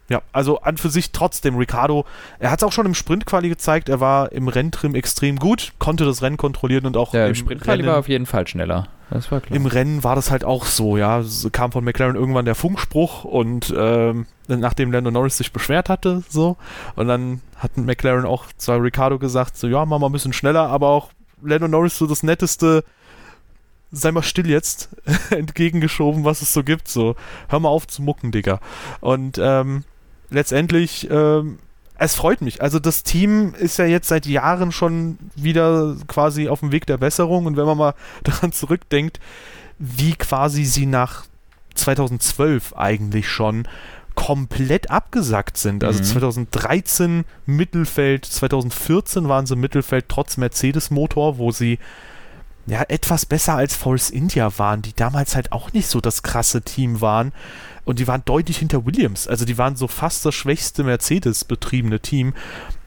Ja, 0.08 0.20
also 0.32 0.60
an 0.60 0.76
für 0.76 0.90
sich 0.90 1.12
trotzdem, 1.12 1.56
Ricardo, 1.56 2.04
er 2.38 2.50
hat 2.50 2.60
es 2.60 2.62
auch 2.62 2.72
schon 2.72 2.84
im 2.86 2.94
Sprintquali 2.94 3.48
gezeigt, 3.48 3.88
er 3.88 4.00
war 4.00 4.32
im 4.32 4.48
Renntrim 4.48 4.94
extrem 4.94 5.38
gut, 5.38 5.72
konnte 5.78 6.04
das 6.04 6.20
Rennen 6.22 6.36
kontrollieren 6.36 6.84
und 6.86 6.96
auch 6.96 7.14
Ja, 7.14 7.24
im 7.24 7.30
im, 7.30 7.34
Sprintquali 7.34 7.78
Rennen, 7.80 7.88
war 7.92 7.98
auf 7.98 8.08
jeden 8.08 8.26
Fall 8.26 8.46
schneller. 8.46 8.86
Im 9.54 9.66
Rennen 9.66 10.02
war 10.02 10.16
das 10.16 10.30
halt 10.30 10.44
auch 10.44 10.64
so, 10.64 10.96
ja. 10.96 11.20
Es 11.20 11.48
kam 11.52 11.72
von 11.72 11.84
McLaren 11.84 12.16
irgendwann 12.16 12.44
der 12.44 12.54
Funkspruch 12.54 13.24
und 13.24 13.72
ähm, 13.76 14.26
nachdem 14.48 14.92
Lando 14.92 15.10
Norris 15.10 15.36
sich 15.36 15.52
beschwert 15.52 15.88
hatte, 15.88 16.22
so, 16.28 16.56
und 16.96 17.08
dann 17.08 17.40
hat 17.58 17.76
McLaren 17.76 18.24
auch 18.24 18.46
zu 18.56 18.72
Ricardo 18.72 19.18
gesagt, 19.18 19.56
so, 19.56 19.68
ja, 19.68 19.84
mach 19.84 19.98
mal 19.98 20.06
ein 20.06 20.12
bisschen 20.12 20.32
schneller, 20.32 20.68
aber 20.68 20.88
auch 20.88 21.10
Lando 21.42 21.68
Norris 21.68 21.98
so 21.98 22.06
das 22.06 22.22
netteste, 22.22 22.84
sei 23.92 24.10
mal 24.10 24.22
still 24.22 24.48
jetzt, 24.48 24.88
entgegengeschoben, 25.30 26.24
was 26.24 26.42
es 26.42 26.52
so 26.52 26.64
gibt, 26.64 26.88
so, 26.88 27.16
hör 27.48 27.60
mal 27.60 27.68
auf 27.68 27.86
zu 27.86 28.02
mucken, 28.02 28.32
Digga. 28.32 28.60
Und 29.00 29.38
ähm, 29.40 29.84
letztendlich, 30.30 31.08
ähm, 31.10 31.58
es 32.04 32.14
freut 32.14 32.40
mich. 32.40 32.62
Also 32.62 32.78
das 32.78 33.02
Team 33.02 33.54
ist 33.54 33.78
ja 33.78 33.84
jetzt 33.86 34.08
seit 34.08 34.26
Jahren 34.26 34.72
schon 34.72 35.18
wieder 35.34 35.96
quasi 36.06 36.48
auf 36.48 36.60
dem 36.60 36.72
Weg 36.72 36.86
der 36.86 36.98
Besserung 36.98 37.46
und 37.46 37.56
wenn 37.56 37.66
man 37.66 37.78
mal 37.78 37.94
daran 38.22 38.52
zurückdenkt, 38.52 39.20
wie 39.78 40.14
quasi 40.14 40.64
sie 40.64 40.86
nach 40.86 41.24
2012 41.74 42.76
eigentlich 42.76 43.28
schon 43.28 43.66
komplett 44.14 44.90
abgesackt 44.90 45.56
sind. 45.56 45.82
Also 45.82 46.00
Mhm. 46.00 46.04
2013 46.04 47.24
Mittelfeld, 47.46 48.24
2014 48.24 49.28
waren 49.28 49.46
sie 49.46 49.56
Mittelfeld 49.56 50.06
trotz 50.08 50.36
Mercedes-Motor, 50.36 51.38
wo 51.38 51.50
sie 51.50 51.78
ja 52.66 52.82
etwas 52.88 53.26
besser 53.26 53.54
als 53.54 53.74
Force 53.74 54.10
India 54.10 54.56
waren, 54.56 54.82
die 54.82 54.94
damals 54.94 55.34
halt 55.34 55.52
auch 55.52 55.72
nicht 55.72 55.88
so 55.88 56.00
das 56.00 56.22
krasse 56.22 56.62
Team 56.62 57.00
waren. 57.00 57.32
Und 57.84 57.98
die 57.98 58.06
waren 58.08 58.22
deutlich 58.24 58.58
hinter 58.58 58.86
Williams. 58.86 59.28
Also 59.28 59.44
die 59.44 59.58
waren 59.58 59.76
so 59.76 59.88
fast 59.88 60.24
das 60.24 60.34
schwächste 60.34 60.84
Mercedes-betriebene 60.84 62.00
Team. 62.00 62.34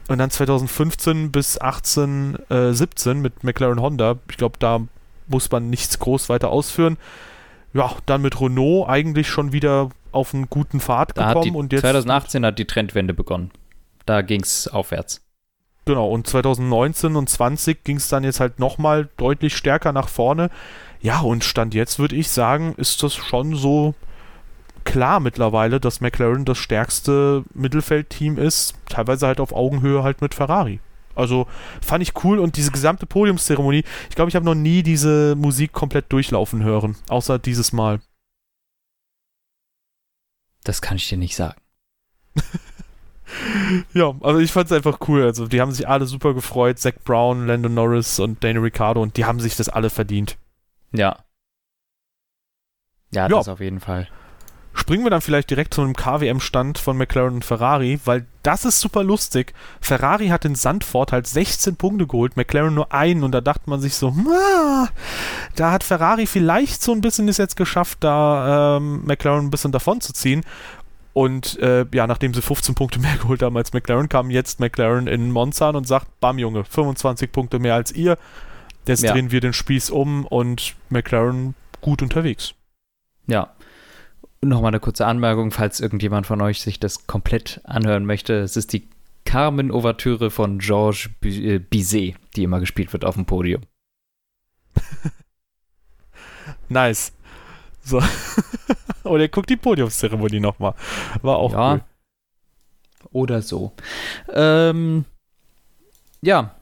Und 0.08 0.18
dann 0.18 0.30
2015 0.30 1.30
bis 1.30 1.60
18, 1.60 2.38
äh, 2.48 2.72
17 2.72 3.20
mit 3.20 3.44
McLaren 3.44 3.80
Honda, 3.80 4.16
ich 4.30 4.36
glaube, 4.36 4.56
da 4.58 4.80
muss 5.26 5.50
man 5.50 5.70
nichts 5.70 5.98
groß 5.98 6.28
weiter 6.28 6.48
ausführen. 6.48 6.96
Ja, 7.74 7.94
dann 8.06 8.22
mit 8.22 8.40
Renault 8.40 8.88
eigentlich 8.88 9.28
schon 9.28 9.52
wieder 9.52 9.90
auf 10.10 10.32
einen 10.34 10.48
guten 10.48 10.80
Pfad 10.80 11.16
da 11.16 11.28
gekommen 11.28 11.52
die, 11.52 11.58
und 11.58 11.72
jetzt 11.72 11.82
2018 11.82 12.46
hat 12.46 12.58
die 12.58 12.64
Trendwende 12.64 13.12
begonnen. 13.12 13.50
Da 14.06 14.22
ging 14.22 14.40
es 14.40 14.68
aufwärts. 14.68 15.20
Genau, 15.84 16.08
und 16.08 16.26
2019 16.26 17.16
und 17.16 17.28
20 17.28 17.84
ging 17.84 17.96
es 17.96 18.08
dann 18.08 18.24
jetzt 18.24 18.40
halt 18.40 18.58
nochmal 18.58 19.08
deutlich 19.16 19.56
stärker 19.56 19.92
nach 19.92 20.08
vorne. 20.08 20.50
Ja, 21.00 21.20
und 21.20 21.44
Stand 21.44 21.74
jetzt 21.74 21.98
würde 21.98 22.16
ich 22.16 22.28
sagen, 22.28 22.74
ist 22.76 23.02
das 23.02 23.14
schon 23.14 23.54
so 23.54 23.94
klar 24.88 25.20
mittlerweile, 25.20 25.78
dass 25.80 26.00
McLaren 26.00 26.44
das 26.44 26.58
stärkste 26.58 27.44
Mittelfeldteam 27.54 28.38
ist, 28.38 28.74
teilweise 28.88 29.26
halt 29.26 29.38
auf 29.40 29.52
Augenhöhe 29.52 30.02
halt 30.02 30.20
mit 30.22 30.34
Ferrari. 30.34 30.80
Also 31.14 31.46
fand 31.80 32.02
ich 32.02 32.24
cool 32.24 32.38
und 32.38 32.56
diese 32.56 32.70
gesamte 32.72 33.04
Podiumszeremonie, 33.06 33.84
ich 34.08 34.14
glaube, 34.16 34.28
ich 34.28 34.36
habe 34.36 34.46
noch 34.46 34.54
nie 34.54 34.82
diese 34.82 35.34
Musik 35.36 35.72
komplett 35.72 36.12
durchlaufen 36.12 36.62
hören, 36.62 36.96
außer 37.08 37.38
dieses 37.38 37.72
Mal. 37.72 38.00
Das 40.64 40.80
kann 40.82 40.96
ich 40.96 41.08
dir 41.08 41.18
nicht 41.18 41.36
sagen. 41.36 41.60
Ja, 43.92 44.14
also 44.22 44.40
ich 44.40 44.50
fand 44.50 44.70
es 44.70 44.72
einfach 44.72 45.00
cool. 45.06 45.22
Also 45.22 45.46
die 45.46 45.60
haben 45.60 45.70
sich 45.70 45.86
alle 45.86 46.06
super 46.06 46.32
gefreut, 46.32 46.78
Zach 46.78 46.94
Brown, 47.04 47.46
Lando 47.46 47.68
Norris 47.68 48.18
und 48.20 48.42
Danny 48.42 48.58
Ricciardo 48.58 49.02
und 49.02 49.18
die 49.18 49.26
haben 49.26 49.38
sich 49.38 49.54
das 49.54 49.68
alle 49.68 49.90
verdient. 49.90 50.38
Ja. 50.92 51.18
Ja, 53.12 53.24
Ja. 53.24 53.28
das 53.28 53.48
auf 53.48 53.60
jeden 53.60 53.80
Fall. 53.80 54.08
Springen 54.78 55.04
wir 55.04 55.10
dann 55.10 55.20
vielleicht 55.20 55.50
direkt 55.50 55.74
zu 55.74 55.82
einem 55.82 55.94
KWM-Stand 55.96 56.78
von 56.78 56.96
McLaren 56.96 57.34
und 57.34 57.44
Ferrari, 57.44 57.98
weil 58.04 58.26
das 58.42 58.64
ist 58.64 58.80
super 58.80 59.02
lustig. 59.02 59.52
Ferrari 59.80 60.28
hat 60.28 60.44
in 60.44 60.54
Sandford 60.54 61.10
halt 61.12 61.26
16 61.26 61.76
Punkte 61.76 62.06
geholt, 62.06 62.36
McLaren 62.36 62.74
nur 62.74 62.92
einen 62.92 63.24
und 63.24 63.32
da 63.32 63.40
dachte 63.40 63.68
man 63.68 63.80
sich 63.80 63.94
so, 63.96 64.14
"Ah, 64.30 64.88
da 65.56 65.72
hat 65.72 65.82
Ferrari 65.84 66.26
vielleicht 66.26 66.80
so 66.82 66.92
ein 66.92 67.00
bisschen 67.00 67.28
es 67.28 67.38
jetzt 67.38 67.56
geschafft, 67.56 67.98
da 68.00 68.76
ähm, 68.76 69.04
McLaren 69.04 69.46
ein 69.46 69.50
bisschen 69.50 69.72
davon 69.72 70.00
zu 70.00 70.12
ziehen. 70.12 70.44
Und 71.12 71.58
äh, 71.58 71.84
ja, 71.92 72.06
nachdem 72.06 72.32
sie 72.32 72.40
15 72.42 72.76
Punkte 72.76 73.00
mehr 73.00 73.16
geholt 73.20 73.42
haben 73.42 73.56
als 73.56 73.72
McLaren, 73.72 74.08
kam 74.08 74.30
jetzt 74.30 74.60
McLaren 74.60 75.08
in 75.08 75.32
Monza 75.32 75.70
und 75.70 75.88
sagt, 75.88 76.06
bam 76.20 76.38
Junge, 76.38 76.62
25 76.64 77.32
Punkte 77.32 77.58
mehr 77.58 77.74
als 77.74 77.90
ihr. 77.92 78.16
Jetzt 78.86 79.02
Ja. 79.02 79.12
drehen 79.12 79.32
wir 79.32 79.40
den 79.40 79.52
Spieß 79.52 79.90
um 79.90 80.24
und 80.24 80.76
McLaren 80.88 81.54
gut 81.80 82.00
unterwegs. 82.00 82.54
Ja. 83.26 83.48
Nochmal 84.40 84.70
eine 84.70 84.80
kurze 84.80 85.06
Anmerkung, 85.06 85.50
falls 85.50 85.80
irgendjemand 85.80 86.26
von 86.26 86.40
euch 86.40 86.60
sich 86.60 86.78
das 86.78 87.06
komplett 87.06 87.60
anhören 87.64 88.06
möchte. 88.06 88.34
Es 88.34 88.56
ist 88.56 88.72
die 88.72 88.88
Carmen-Ouvertüre 89.24 90.30
von 90.30 90.58
Georges 90.58 91.10
äh, 91.22 91.58
Bizet, 91.58 92.16
die 92.36 92.44
immer 92.44 92.60
gespielt 92.60 92.92
wird 92.92 93.04
auf 93.04 93.14
dem 93.14 93.26
Podium. 93.26 93.62
Nice. 96.68 97.12
So. 97.82 98.02
Oder 99.04 99.28
guckt 99.28 99.50
die 99.50 99.56
Podiumszeremonie 99.56 100.40
nochmal. 100.40 100.74
War 101.22 101.36
auch 101.36 101.52
ja. 101.52 101.72
cool. 101.72 101.80
Oder 103.10 103.42
so. 103.42 103.72
Ähm, 104.32 105.04
ja. 106.20 106.54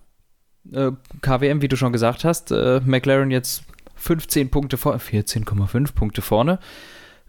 Äh, 0.72 0.93
KWM, 1.20 1.62
wie 1.62 1.68
du 1.68 1.77
schon 1.77 1.93
gesagt 1.93 2.24
hast, 2.24 2.51
äh, 2.51 2.81
McLaren 2.85 3.31
jetzt 3.31 3.64
15 3.97 4.51
Punkte 4.51 4.77
vor, 4.77 4.97
14,5 4.97 5.95
Punkte 5.95 6.22
vorne. 6.22 6.59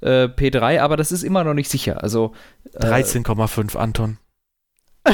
Äh, 0.02 0.26
P3, 0.26 0.80
aber 0.82 0.96
das 0.98 1.12
ist 1.12 1.24
immer 1.24 1.44
noch 1.44 1.54
nicht 1.56 1.70
sicher. 1.72 2.04
Also 2.04 2.34
äh, 2.74 2.80
13,5 2.86 3.76
Anton. 3.78 4.18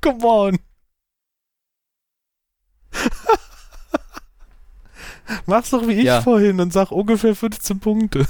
Come 0.00 0.24
on. 0.24 0.58
Mach's 5.46 5.70
doch 5.70 5.86
wie 5.86 5.92
ich 5.92 6.04
Ja. 6.04 6.22
vorhin 6.22 6.60
und 6.60 6.72
sag 6.72 6.90
ungefähr 6.90 7.34
15 7.36 7.80
Punkte. 7.80 8.26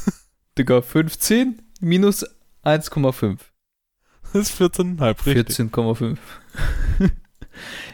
Digga, 0.59 0.83
15 0.83 1.63
minus 1.81 2.25
1,5. 2.65 3.39
Das 4.33 4.51
ist 4.51 4.61
14,5, 4.61 5.27
richtig. 5.27 5.57
14,5. 5.59 6.19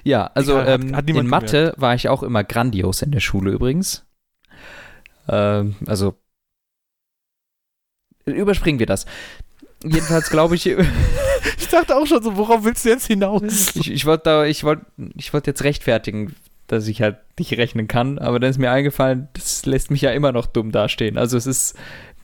Ja, 0.07 0.31
also 0.35 0.59
hat- 0.59 0.69
ähm, 0.69 0.95
hat 0.97 1.09
in 1.11 1.27
Mathe 1.27 1.75
war 1.77 1.95
ich 1.95 2.09
auch 2.09 2.23
immer 2.23 2.45
grandios 2.45 3.03
in 3.03 3.11
der 3.11 3.21
Schule 3.21 3.51
übrigens. 3.51 4.05
Ähm, 5.29 5.75
also 5.87 6.15
überspringen 8.25 8.79
wir 8.79 8.87
das. 8.87 9.07
Jedenfalls 9.85 10.31
glaube 10.31 10.55
ich, 10.55 10.67
ich 11.59 11.69
dachte 11.69 11.97
auch 11.97 12.07
schon 12.07 12.23
so, 12.23 12.37
worauf 12.37 12.65
willst 12.65 12.85
du 12.85 12.89
jetzt 12.91 13.07
hinaus? 13.07 13.75
Ich, 13.77 13.91
ich 13.91 14.07
wollte 14.07 14.47
ich 14.49 14.65
wollt, 14.65 14.81
ich 15.17 15.33
wollt 15.33 15.47
jetzt 15.47 15.65
rechtfertigen, 15.65 16.35
dass 16.67 16.87
ich 16.89 17.03
halt 17.03 17.19
nicht 17.39 17.53
rechnen 17.55 17.89
kann, 17.89 18.19
aber 18.19 18.41
dann 18.41 18.51
ist 18.51 18.59
mir 18.59 18.71
eingefallen, 18.71 19.29
das 19.35 19.67
lässt 19.67 19.91
mich 19.91 20.01
ja 20.03 20.11
immer 20.13 20.33
noch 20.33 20.47
dumm 20.47 20.73
dastehen. 20.73 21.19
Also 21.19 21.37
es 21.37 21.47
ist, 21.47 21.77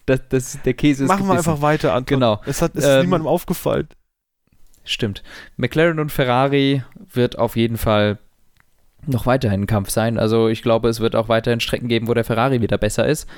das, 0.07 0.21
das, 0.29 0.59
der 0.65 0.75
Käse 0.75 1.05
ist 1.05 1.09
Machen 1.09 1.27
wir 1.27 1.35
einfach 1.35 1.63
weiter, 1.63 1.95
Anton. 1.95 2.17
Genau. 2.19 2.41
Es 2.47 2.63
hat, 2.63 2.75
es 2.75 2.85
ist 2.85 2.91
Ähm, 2.91 3.01
niemandem 3.03 3.29
aufgefallen. 3.29 3.89
Stimmt. 4.85 5.23
McLaren 5.57 6.01
und 6.01 6.11
Ferrari 6.11 6.83
wird 7.13 7.39
auf 7.39 7.57
jeden 7.57 7.77
Fall 7.77 8.19
noch 9.07 9.27
weiterhin 9.27 9.63
ein 9.63 9.67
Kampf 9.67 9.91
sein. 9.91 10.19
Also 10.19 10.49
ich 10.49 10.63
glaube, 10.63 10.89
es 10.89 11.01
wird 11.01 11.17
auch 11.17 11.29
weiterhin 11.29 11.61
Strecken 11.61 11.89
geben, 11.89 12.09
wo 12.09 12.15
der 12.15 12.25
Ferrari 12.25 12.61
wieder 12.61 12.79
besser 12.79 13.07
ist. 13.07 13.29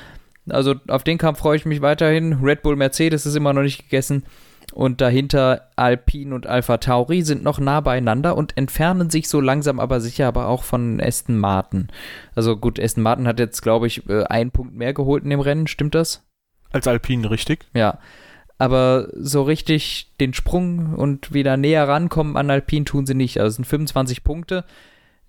Also 0.49 0.75
auf 0.89 1.05
den 1.05 1.19
Kampf 1.19 1.39
freue 1.39 1.57
ich 1.57 1.65
mich 1.65 1.81
weiterhin. 1.81 2.35
Red 2.43 2.63
Bull 2.63 2.77
Mercedes 2.77 3.25
ist 3.27 3.35
immer 3.35 3.53
noch 3.53 3.63
nicht 3.63 3.85
gegessen. 3.85 4.25
Und 4.73 5.01
dahinter 5.01 5.69
Alpine 5.77 6.35
und 6.35 6.47
Alpha 6.47 6.79
Tauri 6.79 7.23
sind 7.23 7.45
noch 7.45 7.59
nah 7.59 7.81
beieinander 7.81 8.37
und 8.37 8.57
entfernen 8.57 9.11
sich 9.11 9.29
so 9.29 9.41
langsam 9.41 9.79
aber 9.79 10.01
sicher 10.01 10.27
aber 10.27 10.49
auch 10.49 10.65
von 10.65 11.01
Aston 11.01 11.39
Martin. 11.39 11.89
Also 12.35 12.57
gut, 12.57 12.81
Aston 12.81 13.03
Martin 13.03 13.29
hat 13.29 13.39
jetzt, 13.39 13.63
glaube 13.63 13.87
ich, 13.87 14.09
äh, 14.09 14.25
einen 14.25 14.51
Punkt 14.51 14.75
mehr 14.75 14.93
geholt 14.93 15.25
in 15.25 15.31
dem 15.31 15.41
Rennen. 15.41 15.67
Stimmt 15.67 15.95
das? 15.95 16.23
Als 16.73 16.89
Alpine, 16.89 17.31
richtig? 17.31 17.67
Ja. 17.75 17.99
Aber 18.59 19.09
so 19.15 19.43
richtig 19.43 20.13
den 20.21 20.33
Sprung 20.33 20.95
und 20.95 21.33
wieder 21.35 21.57
näher 21.57 21.89
rankommen 21.89 22.37
an 22.37 22.51
Alpine 22.51 22.85
tun 22.85 23.07
sie 23.07 23.15
nicht. 23.15 23.39
Also 23.39 23.49
es 23.51 23.57
sind 23.57 23.67
25 23.67 24.23
Punkte. 24.23 24.65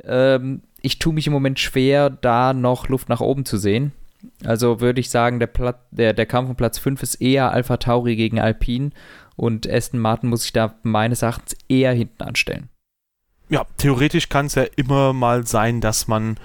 Ähm, 0.03 0.61
ich 0.81 0.99
tue 0.99 1.13
mich 1.13 1.27
im 1.27 1.33
Moment 1.33 1.59
schwer, 1.59 2.09
da 2.09 2.53
noch 2.53 2.87
Luft 2.87 3.09
nach 3.09 3.21
oben 3.21 3.45
zu 3.45 3.57
sehen. 3.57 3.93
Also 4.43 4.79
würde 4.79 4.99
ich 4.99 5.09
sagen, 5.09 5.39
der, 5.39 5.47
Plat 5.47 5.79
der, 5.91 6.13
der 6.13 6.25
Kampf 6.25 6.49
um 6.49 6.55
Platz 6.55 6.77
5 6.77 7.01
ist 7.03 7.15
eher 7.15 7.51
Alpha 7.51 7.77
Tauri 7.77 8.15
gegen 8.15 8.39
Alpine 8.39 8.91
und 9.35 9.69
Aston 9.69 9.99
Martin 9.99 10.29
muss 10.29 10.43
sich 10.43 10.53
da 10.53 10.75
meines 10.83 11.21
Erachtens 11.21 11.57
eher 11.67 11.93
hinten 11.93 12.23
anstellen. 12.23 12.69
Ja, 13.49 13.65
theoretisch 13.77 14.29
kann 14.29 14.47
es 14.47 14.55
ja 14.55 14.65
immer 14.75 15.13
mal 15.13 15.45
sein, 15.45 15.81
dass 15.81 16.07
man 16.07 16.37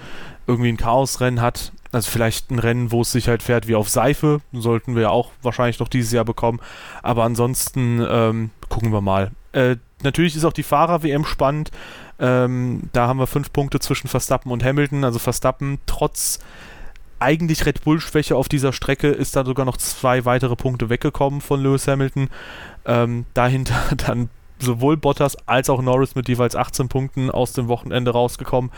irgendwie 0.46 0.70
ein 0.70 0.76
Chaosrennen 0.76 1.40
hat. 1.40 1.72
Also 1.93 2.11
vielleicht 2.11 2.51
ein 2.51 2.59
Rennen, 2.59 2.93
wo 2.93 3.03
es 3.03 3.12
sich 3.12 3.28
halt 3.28 3.43
fährt 3.43 3.66
wie 3.66 3.74
auf 3.74 3.88
Seife. 3.88 4.41
Sollten 4.53 4.95
wir 4.95 5.03
ja 5.03 5.11
auch 5.11 5.32
wahrscheinlich 5.43 5.80
noch 5.80 5.88
dieses 5.88 6.12
Jahr 6.12 6.24
bekommen. 6.24 6.61
Aber 7.03 7.24
ansonsten 7.24 8.05
ähm, 8.09 8.51
gucken 8.68 8.93
wir 8.93 9.01
mal. 9.01 9.32
Äh, 9.53 9.76
natürlich 10.03 10.36
ist 10.36 10.45
auch 10.45 10.53
die 10.53 10.62
Fahrer-WM 10.62 11.24
spannend. 11.24 11.70
Ähm, 12.20 12.82
da 12.93 13.09
haben 13.09 13.18
wir 13.18 13.26
fünf 13.26 13.53
Punkte 13.53 13.80
zwischen 13.80 14.09
Verstappen 14.09 14.53
und 14.53 14.62
Hamilton. 14.62 15.05
Also 15.05 15.18
Verstappen 15.18 15.78
trotz 15.86 16.38
eigentlich 17.18 17.66
Red 17.66 17.84
Bull-Schwäche 17.84 18.34
auf 18.34 18.49
dieser 18.49 18.72
Strecke 18.72 19.09
ist 19.09 19.36
da 19.36 19.45
sogar 19.45 19.66
noch 19.66 19.76
zwei 19.76 20.24
weitere 20.24 20.57
Punkte 20.57 20.88
weggekommen 20.88 21.41
von 21.41 21.61
Lewis 21.61 21.86
Hamilton. 21.86 22.30
Ähm, 22.86 23.26
dahinter 23.34 23.76
dann 23.97 24.30
sowohl 24.59 24.97
Bottas 24.97 25.36
als 25.47 25.70
auch 25.70 25.82
Norris 25.82 26.14
mit 26.14 26.28
jeweils 26.28 26.57
18 26.57 26.88
Punkten 26.88 27.30
aus 27.30 27.53
dem 27.53 27.68
Wochenende 27.68 28.11
rausgekommen. 28.11 28.70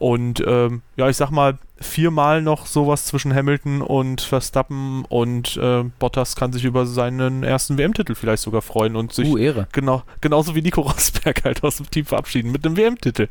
Und 0.00 0.42
ähm, 0.46 0.80
ja, 0.96 1.10
ich 1.10 1.18
sag 1.18 1.30
mal, 1.30 1.58
viermal 1.78 2.40
noch 2.40 2.64
sowas 2.64 3.04
zwischen 3.04 3.34
Hamilton 3.34 3.82
und 3.82 4.22
Verstappen 4.22 5.04
und 5.04 5.58
äh, 5.58 5.84
Bottas 5.98 6.36
kann 6.36 6.54
sich 6.54 6.64
über 6.64 6.86
seinen 6.86 7.42
ersten 7.42 7.76
WM-Titel 7.76 8.14
vielleicht 8.14 8.42
sogar 8.42 8.62
freuen 8.62 8.96
und 8.96 9.12
sich 9.12 9.28
Uh, 9.28 9.36
Ehre. 9.36 9.68
genau, 9.72 10.02
genauso 10.22 10.54
wie 10.54 10.62
Nico 10.62 10.80
Rosberg 10.90 11.44
halt 11.44 11.62
aus 11.62 11.76
dem 11.76 11.90
Team 11.90 12.06
verabschieden 12.06 12.50
mit 12.50 12.64
einem 12.64 12.78
WM-Titel. 12.78 13.28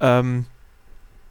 Ähm, 0.00 0.46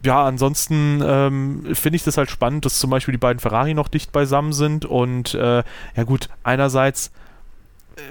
ja, 0.06 0.24
ansonsten 0.24 1.02
ähm, 1.04 1.74
finde 1.74 1.96
ich 1.96 2.04
das 2.04 2.18
halt 2.18 2.30
spannend, 2.30 2.64
dass 2.66 2.78
zum 2.78 2.92
Beispiel 2.92 3.14
die 3.14 3.18
beiden 3.18 3.40
Ferrari 3.40 3.74
noch 3.74 3.88
dicht 3.88 4.12
beisammen 4.12 4.54
sind 4.54 4.86
und 4.86 5.34
äh, 5.34 5.64
ja 5.96 6.04
gut, 6.06 6.30
einerseits 6.44 7.12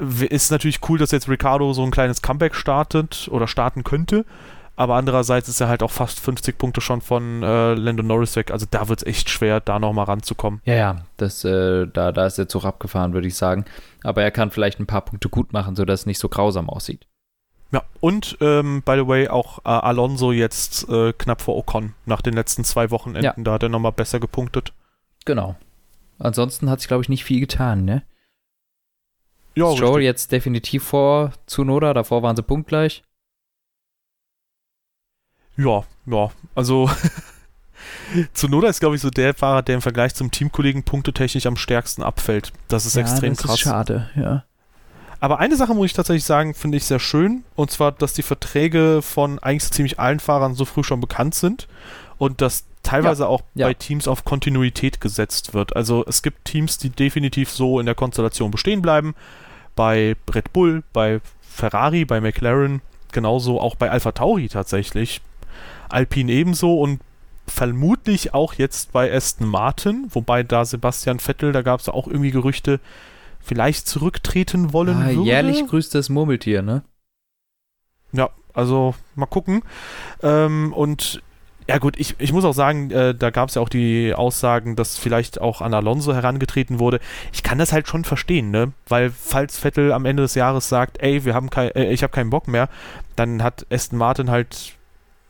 äh, 0.00 0.26
ist 0.26 0.50
natürlich 0.50 0.80
cool, 0.88 0.98
dass 0.98 1.12
jetzt 1.12 1.28
Ricardo 1.28 1.72
so 1.72 1.84
ein 1.84 1.92
kleines 1.92 2.20
Comeback 2.20 2.56
startet 2.56 3.28
oder 3.30 3.46
starten 3.46 3.84
könnte, 3.84 4.24
aber 4.76 4.94
andererseits 4.96 5.48
ist 5.48 5.60
er 5.60 5.68
halt 5.68 5.82
auch 5.82 5.90
fast 5.90 6.20
50 6.20 6.58
Punkte 6.58 6.80
schon 6.80 7.00
von 7.00 7.42
äh, 7.42 7.74
Lando 7.74 8.02
Norris 8.02 8.36
weg, 8.36 8.50
also 8.50 8.66
da 8.70 8.88
wird 8.88 9.02
es 9.02 9.06
echt 9.06 9.30
schwer, 9.30 9.60
da 9.60 9.78
nochmal 9.78 10.06
ranzukommen. 10.06 10.60
Ja, 10.64 10.74
ja, 10.74 10.96
das, 11.16 11.44
äh, 11.44 11.86
da, 11.86 12.12
da 12.12 12.26
ist 12.26 12.38
der 12.38 12.48
Zug 12.48 12.64
abgefahren, 12.64 13.12
würde 13.12 13.26
ich 13.28 13.36
sagen. 13.36 13.64
Aber 14.02 14.22
er 14.22 14.30
kann 14.30 14.50
vielleicht 14.50 14.80
ein 14.80 14.86
paar 14.86 15.02
Punkte 15.02 15.28
gut 15.28 15.52
machen, 15.52 15.76
sodass 15.76 16.00
es 16.00 16.06
nicht 16.06 16.18
so 16.18 16.28
grausam 16.28 16.68
aussieht. 16.70 17.06
Ja, 17.70 17.82
und 18.00 18.36
ähm, 18.40 18.82
by 18.84 18.96
the 18.96 19.06
way 19.06 19.28
auch 19.28 19.60
äh, 19.60 19.68
Alonso 19.68 20.30
jetzt 20.32 20.88
äh, 20.90 21.12
knapp 21.14 21.40
vor 21.40 21.56
Ocon 21.56 21.94
nach 22.04 22.20
den 22.20 22.34
letzten 22.34 22.64
zwei 22.64 22.90
Wochenenden, 22.90 23.24
Ja. 23.24 23.34
da 23.38 23.52
hat 23.52 23.62
er 23.62 23.68
nochmal 23.70 23.92
besser 23.92 24.20
gepunktet. 24.20 24.72
Genau. 25.24 25.56
Ansonsten 26.18 26.68
hat 26.68 26.80
sich, 26.80 26.88
glaube 26.88 27.02
ich, 27.02 27.08
nicht 27.08 27.24
viel 27.24 27.40
getan, 27.40 27.84
ne? 27.84 28.02
Ja, 29.54 29.70
Stroll 29.76 30.02
jetzt 30.02 30.32
definitiv 30.32 30.82
vor 30.84 31.32
Tsunoda, 31.46 31.94
davor 31.94 32.22
waren 32.22 32.36
sie 32.36 32.42
punktgleich. 32.42 33.02
Ja, 35.56 35.82
ja, 36.06 36.30
also 36.54 36.90
Tsunoda 38.34 38.68
ist, 38.68 38.80
glaube 38.80 38.96
ich, 38.96 39.02
so 39.02 39.10
der 39.10 39.34
Fahrer, 39.34 39.62
der 39.62 39.76
im 39.76 39.82
Vergleich 39.82 40.14
zum 40.14 40.30
Teamkollegen 40.30 40.82
punktetechnisch 40.82 41.46
am 41.46 41.56
stärksten 41.56 42.02
abfällt. 42.02 42.52
Das 42.68 42.86
ist 42.86 42.96
extrem 42.96 43.36
krass. 43.36 43.58
schade, 43.58 44.10
ja. 44.14 44.44
Aber 45.20 45.38
eine 45.38 45.54
Sache 45.54 45.72
muss 45.72 45.86
ich 45.86 45.92
tatsächlich 45.92 46.24
sagen, 46.24 46.52
finde 46.52 46.78
ich 46.78 46.84
sehr 46.84 46.98
schön. 46.98 47.44
Und 47.54 47.70
zwar, 47.70 47.92
dass 47.92 48.12
die 48.12 48.24
Verträge 48.24 49.02
von 49.02 49.38
eigentlich 49.38 49.62
so 49.62 49.70
ziemlich 49.70 50.00
allen 50.00 50.18
Fahrern 50.18 50.54
so 50.54 50.64
früh 50.64 50.82
schon 50.82 51.00
bekannt 51.00 51.36
sind. 51.36 51.68
Und 52.18 52.40
dass 52.40 52.64
teilweise 52.82 53.28
auch 53.28 53.42
ja. 53.54 53.68
bei 53.68 53.74
Teams 53.74 54.08
auf 54.08 54.24
Kontinuität 54.24 55.00
gesetzt 55.00 55.54
wird. 55.54 55.76
Also 55.76 56.04
es 56.08 56.22
gibt 56.22 56.44
Teams, 56.44 56.78
die 56.78 56.90
definitiv 56.90 57.50
so 57.50 57.78
in 57.78 57.86
der 57.86 57.94
Konstellation 57.94 58.50
bestehen 58.50 58.82
bleiben. 58.82 59.14
Bei 59.76 60.16
Red 60.34 60.52
Bull, 60.52 60.82
bei 60.92 61.20
Ferrari, 61.40 62.04
bei 62.04 62.20
McLaren, 62.20 62.82
genauso 63.12 63.60
auch 63.60 63.76
bei 63.76 63.90
Alpha 63.90 64.10
Tauri 64.10 64.48
tatsächlich. 64.48 65.20
Alpine 65.92 66.32
ebenso 66.32 66.80
und 66.80 67.00
vermutlich 67.46 68.34
auch 68.34 68.54
jetzt 68.54 68.92
bei 68.92 69.12
Aston 69.12 69.48
Martin, 69.48 70.06
wobei 70.10 70.42
da 70.42 70.64
Sebastian 70.64 71.18
Vettel, 71.18 71.52
da 71.52 71.62
gab 71.62 71.80
es 71.80 71.88
auch 71.88 72.06
irgendwie 72.06 72.30
Gerüchte, 72.30 72.80
vielleicht 73.40 73.88
zurücktreten 73.88 74.72
wollen 74.72 74.96
Ah, 75.02 75.08
würde. 75.08 75.22
jährlich 75.22 75.66
grüßt 75.66 75.94
das 75.94 76.08
Murmeltier, 76.08 76.62
ne? 76.62 76.82
Ja, 78.12 78.30
also 78.54 78.94
mal 79.16 79.26
gucken. 79.26 79.62
Ähm, 80.22 80.72
und 80.72 81.20
ja 81.68 81.78
gut, 81.78 81.98
ich, 81.98 82.16
ich 82.18 82.32
muss 82.32 82.44
auch 82.44 82.52
sagen, 82.54 82.90
äh, 82.90 83.14
da 83.14 83.30
gab 83.30 83.48
es 83.48 83.54
ja 83.56 83.62
auch 83.62 83.68
die 83.68 84.14
Aussagen, 84.14 84.76
dass 84.76 84.98
vielleicht 84.98 85.40
auch 85.40 85.60
an 85.60 85.74
Alonso 85.74 86.12
herangetreten 86.12 86.78
wurde. 86.78 87.00
Ich 87.32 87.42
kann 87.42 87.58
das 87.58 87.72
halt 87.72 87.88
schon 87.88 88.04
verstehen, 88.04 88.50
ne? 88.50 88.72
Weil 88.88 89.10
falls 89.10 89.58
Vettel 89.58 89.92
am 89.92 90.04
Ende 90.04 90.22
des 90.22 90.34
Jahres 90.34 90.68
sagt, 90.68 91.00
ey, 91.02 91.24
wir 91.24 91.34
haben 91.34 91.50
kein, 91.50 91.70
äh, 91.70 91.92
ich 91.92 92.02
habe 92.02 92.12
keinen 92.12 92.30
Bock 92.30 92.48
mehr, 92.48 92.68
dann 93.16 93.42
hat 93.42 93.66
Aston 93.70 93.98
Martin 93.98 94.30
halt 94.30 94.74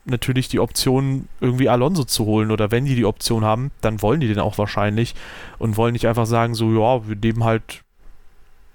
natürlich 0.04 0.48
die 0.48 0.60
Option, 0.60 1.28
irgendwie 1.40 1.68
Alonso 1.68 2.04
zu 2.04 2.24
holen. 2.24 2.50
Oder 2.50 2.70
wenn 2.70 2.84
die 2.84 2.96
die 2.96 3.04
Option 3.04 3.44
haben, 3.44 3.70
dann 3.80 4.02
wollen 4.02 4.20
die 4.20 4.28
den 4.28 4.40
auch 4.40 4.58
wahrscheinlich 4.58 5.14
und 5.58 5.76
wollen 5.76 5.92
nicht 5.92 6.06
einfach 6.06 6.26
sagen, 6.26 6.54
so, 6.54 6.70
ja, 6.72 7.06
wir 7.06 7.16
nehmen 7.16 7.44
halt 7.44 7.82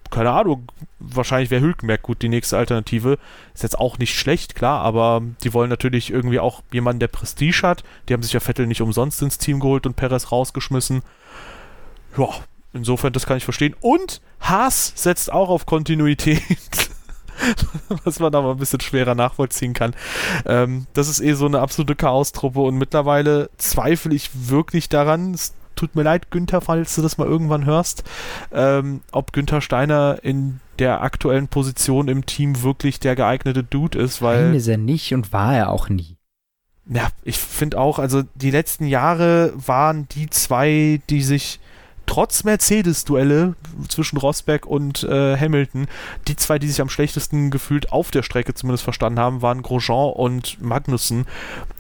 keine 0.10 0.32
Ahnung, 0.32 0.72
wahrscheinlich 1.00 1.52
wäre 1.52 1.62
Hülkenberg 1.62 2.02
gut 2.02 2.22
die 2.22 2.30
nächste 2.30 2.58
Alternative. 2.58 3.18
Ist 3.54 3.64
jetzt 3.64 3.80
auch 3.80 3.98
nicht 3.98 4.18
schlecht, 4.18 4.56
klar, 4.56 4.82
aber 4.82 5.22
die 5.44 5.54
wollen 5.54 5.70
natürlich 5.70 6.12
irgendwie 6.12 6.40
auch 6.40 6.64
jemanden, 6.72 7.00
der 7.00 7.08
Prestige 7.08 7.62
hat. 7.64 7.84
Die 8.08 8.14
haben 8.14 8.24
sich 8.24 8.34
ja 8.34 8.40
Vettel 8.40 8.68
nicht 8.68 8.82
umsonst 8.82 9.22
ins 9.22 9.38
Team 9.38 9.60
geholt 9.60 9.86
und 9.86 9.96
Perez 9.96 10.32
rausgeschmissen. 10.32 11.02
Ja, 12.18 12.30
insofern, 12.74 13.14
das 13.14 13.26
kann 13.26 13.38
ich 13.38 13.44
verstehen. 13.44 13.76
Und 13.82 14.22
Haas 14.40 14.94
setzt 14.96 15.32
auch 15.32 15.50
auf 15.50 15.66
Kontinuität. 15.66 16.42
Was 18.04 18.20
man 18.20 18.34
aber 18.34 18.52
ein 18.52 18.58
bisschen 18.58 18.82
schwerer 18.82 19.16
nachvollziehen 19.16 19.74
kann. 19.74 19.94
Ähm, 20.46 20.88
das 20.94 21.08
ist 21.08 21.20
eh 21.20 21.34
so 21.34 21.46
eine 21.46 21.60
absolute 21.60 21.96
Chaostruppe 21.96 22.62
und 22.62 22.78
mittlerweile 22.78 23.50
zweifle 23.58 24.14
ich 24.14 24.30
wirklich 24.50 24.90
daran, 24.90 25.34
es 25.34 25.54
tut 25.76 25.96
mir 25.96 26.04
leid, 26.04 26.32
Günther, 26.32 26.62
falls 26.62 26.96
du 26.96 27.02
das 27.02 27.18
mal 27.18 27.28
irgendwann 27.28 27.66
hörst, 27.66 28.04
ähm, 28.52 29.02
ob 29.12 29.32
Günther 29.32 29.62
Steiner 29.62 30.20
in 30.24 30.60
der 30.80 31.02
aktuellen 31.02 31.48
Position 31.48 32.08
im 32.08 32.26
Team 32.26 32.64
wirklich 32.64 33.00
der 33.00 33.16
geeignete 33.16 33.64
Dude 33.64 33.98
ist, 33.98 34.22
weil. 34.22 34.46
Nein, 34.46 34.56
ist 34.56 34.68
er 34.68 34.78
nicht 34.78 35.14
und 35.14 35.32
war 35.34 35.56
er 35.56 35.72
auch 35.72 35.90
nie. 35.90 36.18
Ja, 36.90 37.10
ich 37.24 37.38
finde 37.38 37.80
auch, 37.80 38.00
also 38.00 38.24
die 38.36 38.52
letzten 38.52 38.86
Jahre 38.86 39.54
waren 39.56 40.08
die 40.10 40.30
zwei, 40.30 41.02
die 41.10 41.22
sich 41.22 41.60
trotz 42.08 42.44
Mercedes-Duelle 42.44 43.54
zwischen 43.90 44.18
Rosberg 44.18 44.66
und 44.66 45.04
äh, 45.04 45.38
Hamilton, 45.38 45.88
die 46.28 46.36
zwei, 46.36 46.58
die 46.58 46.68
sich 46.68 46.82
am 46.82 46.90
schlechtesten 46.90 47.52
gefühlt 47.52 47.92
auf 47.92 48.10
der 48.10 48.24
Strecke 48.24 48.56
zumindest 48.56 48.84
verstanden 48.84 49.20
haben, 49.20 49.44
waren 49.44 49.62
Grosjean 49.62 50.14
und 50.14 50.60
Magnussen. 50.60 51.28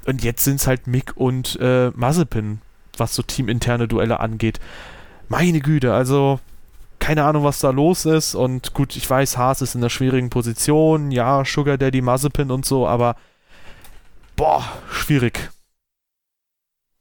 Und 0.06 0.24
jetzt 0.24 0.44
sind 0.44 0.58
es 0.58 0.68
halt 0.68 0.86
Mick 0.86 1.14
und 1.16 1.58
äh, 1.60 1.90
Mazepin, 1.96 2.62
was 2.98 3.16
so 3.16 3.24
teaminterne 3.24 3.88
Duelle 3.88 4.20
angeht. 4.20 4.60
Meine 5.30 5.60
Güte, 5.60 5.94
also 5.94 6.40
keine 7.00 7.24
Ahnung, 7.24 7.44
was 7.44 7.60
da 7.60 7.70
los 7.70 8.06
ist. 8.06 8.36
Und 8.36 8.74
gut, 8.74 8.96
ich 8.96 9.10
weiß, 9.10 9.38
Haas 9.38 9.62
ist 9.62 9.76
in 9.76 9.82
einer 9.82 9.90
schwierigen 9.90 10.30
Position. 10.30 11.12
Ja, 11.12 11.44
Sugar 11.46 11.78
Daddy, 11.78 12.02
Mazepin 12.02 12.52
und 12.52 12.66
so, 12.66 12.88
aber 12.88 13.16
boah, 14.36 14.64
schwierig. 14.92 15.50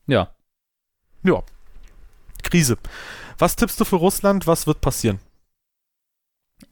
Ja. 0.06 0.30
Ja. 1.22 1.42
Krise. 2.46 2.78
Was 3.38 3.56
tippst 3.56 3.78
du 3.80 3.84
für 3.84 3.96
Russland? 3.96 4.46
Was 4.46 4.66
wird 4.66 4.80
passieren? 4.80 5.20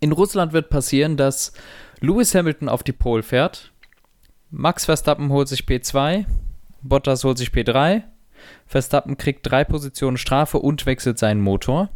In 0.01 0.12
Russland 0.12 0.53
wird 0.53 0.70
passieren, 0.70 1.16
dass 1.16 1.53
Lewis 2.01 2.35
Hamilton 2.35 2.68
auf 2.68 2.83
die 2.83 2.93
Pole 2.93 3.22
fährt, 3.22 3.72
Max 4.51 4.85
Verstappen 4.85 5.31
holt 5.31 5.49
sich 5.49 5.62
P2, 5.62 6.27
Bottas 6.81 7.25
holt 7.25 7.39
sich 7.39 7.51
P3, 7.51 8.05
Verstappen 8.66 9.16
kriegt 9.16 9.41
drei 9.51 9.64
Positionen 9.64 10.16
Strafe 10.16 10.59
und 10.59 10.87
wechselt 10.87 11.18
seinen 11.18 11.41
Motor. 11.41 11.91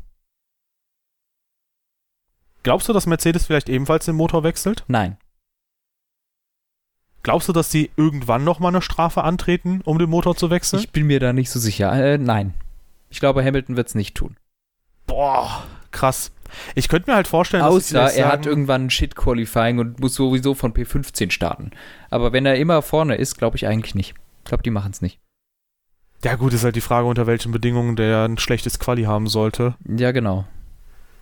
Glaubst 2.65 2.89
du, 2.89 2.93
dass 2.93 3.07
Mercedes 3.07 3.47
vielleicht 3.47 3.69
ebenfalls 3.69 4.07
den 4.07 4.17
Motor 4.17 4.43
wechselt? 4.43 4.85
Nein. 4.89 5.17
Glaubst 7.23 7.49
du, 7.49 7.53
dass 7.53 7.71
sie 7.71 7.91
irgendwann 7.97 8.45
nochmal 8.45 8.73
eine 8.73 8.83
Strafe 8.83 9.23
antreten, 9.23 9.81
um 9.85 9.99
den 9.99 10.11
Motor 10.11 10.37
zu 10.37 10.51
wechseln? 10.51 10.81
Ich 10.81 10.91
bin 10.91 11.07
mir 11.07 11.21
da 11.21 11.33
nicht 11.33 11.51
so 11.51 11.61
sicher. 11.61 11.93
Äh, 11.93 12.19
nein. 12.19 12.55
Ich 13.11 13.21
glaube, 13.21 13.45
Hamilton 13.45 13.77
wird 13.77 13.89
es 13.89 13.95
nicht 13.95 14.17
tun. 14.17 14.37
Boah, 15.07 15.65
krass. 15.91 16.31
Ich 16.75 16.89
könnte 16.89 17.11
mir 17.11 17.17
halt 17.17 17.29
vorstellen, 17.29 17.63
Außer 17.63 17.95
dass 17.95 18.13
sie 18.15 18.21
er 18.21 18.29
sagen, 18.29 18.33
hat 18.41 18.47
irgendwann 18.47 18.87
ein 18.87 18.91
Shit-Qualifying 18.91 19.79
und 19.79 20.01
muss 20.01 20.15
sowieso 20.15 20.55
von 20.55 20.73
P15 20.73 21.31
starten. 21.31 21.71
Aber 22.11 22.33
wenn 22.33 22.47
er 22.47 22.57
immer 22.57 22.83
vorne 22.83 23.17
ist, 23.17 23.37
glaube 23.37 23.57
ich 23.57 23.67
eigentlich 23.67 23.95
nicht. 23.95 24.15
Ich 24.41 24.45
glaube, 24.45 24.63
die 24.63 24.71
machen 24.71 24.93
es 24.93 25.03
nicht. 25.03 25.19
Ja, 26.25 26.35
gut, 26.35 26.53
ist 26.53 26.65
halt 26.65 26.77
die 26.77 26.81
Frage, 26.81 27.07
unter 27.07 27.27
welchen 27.27 27.53
Bedingungen 27.53 27.97
der 27.97 28.25
ein 28.25 28.39
schlechtes 28.39 28.79
Quali 28.79 29.05
haben 29.05 29.29
sollte. 29.29 29.75
Ja, 29.87 30.11
genau. 30.11 30.47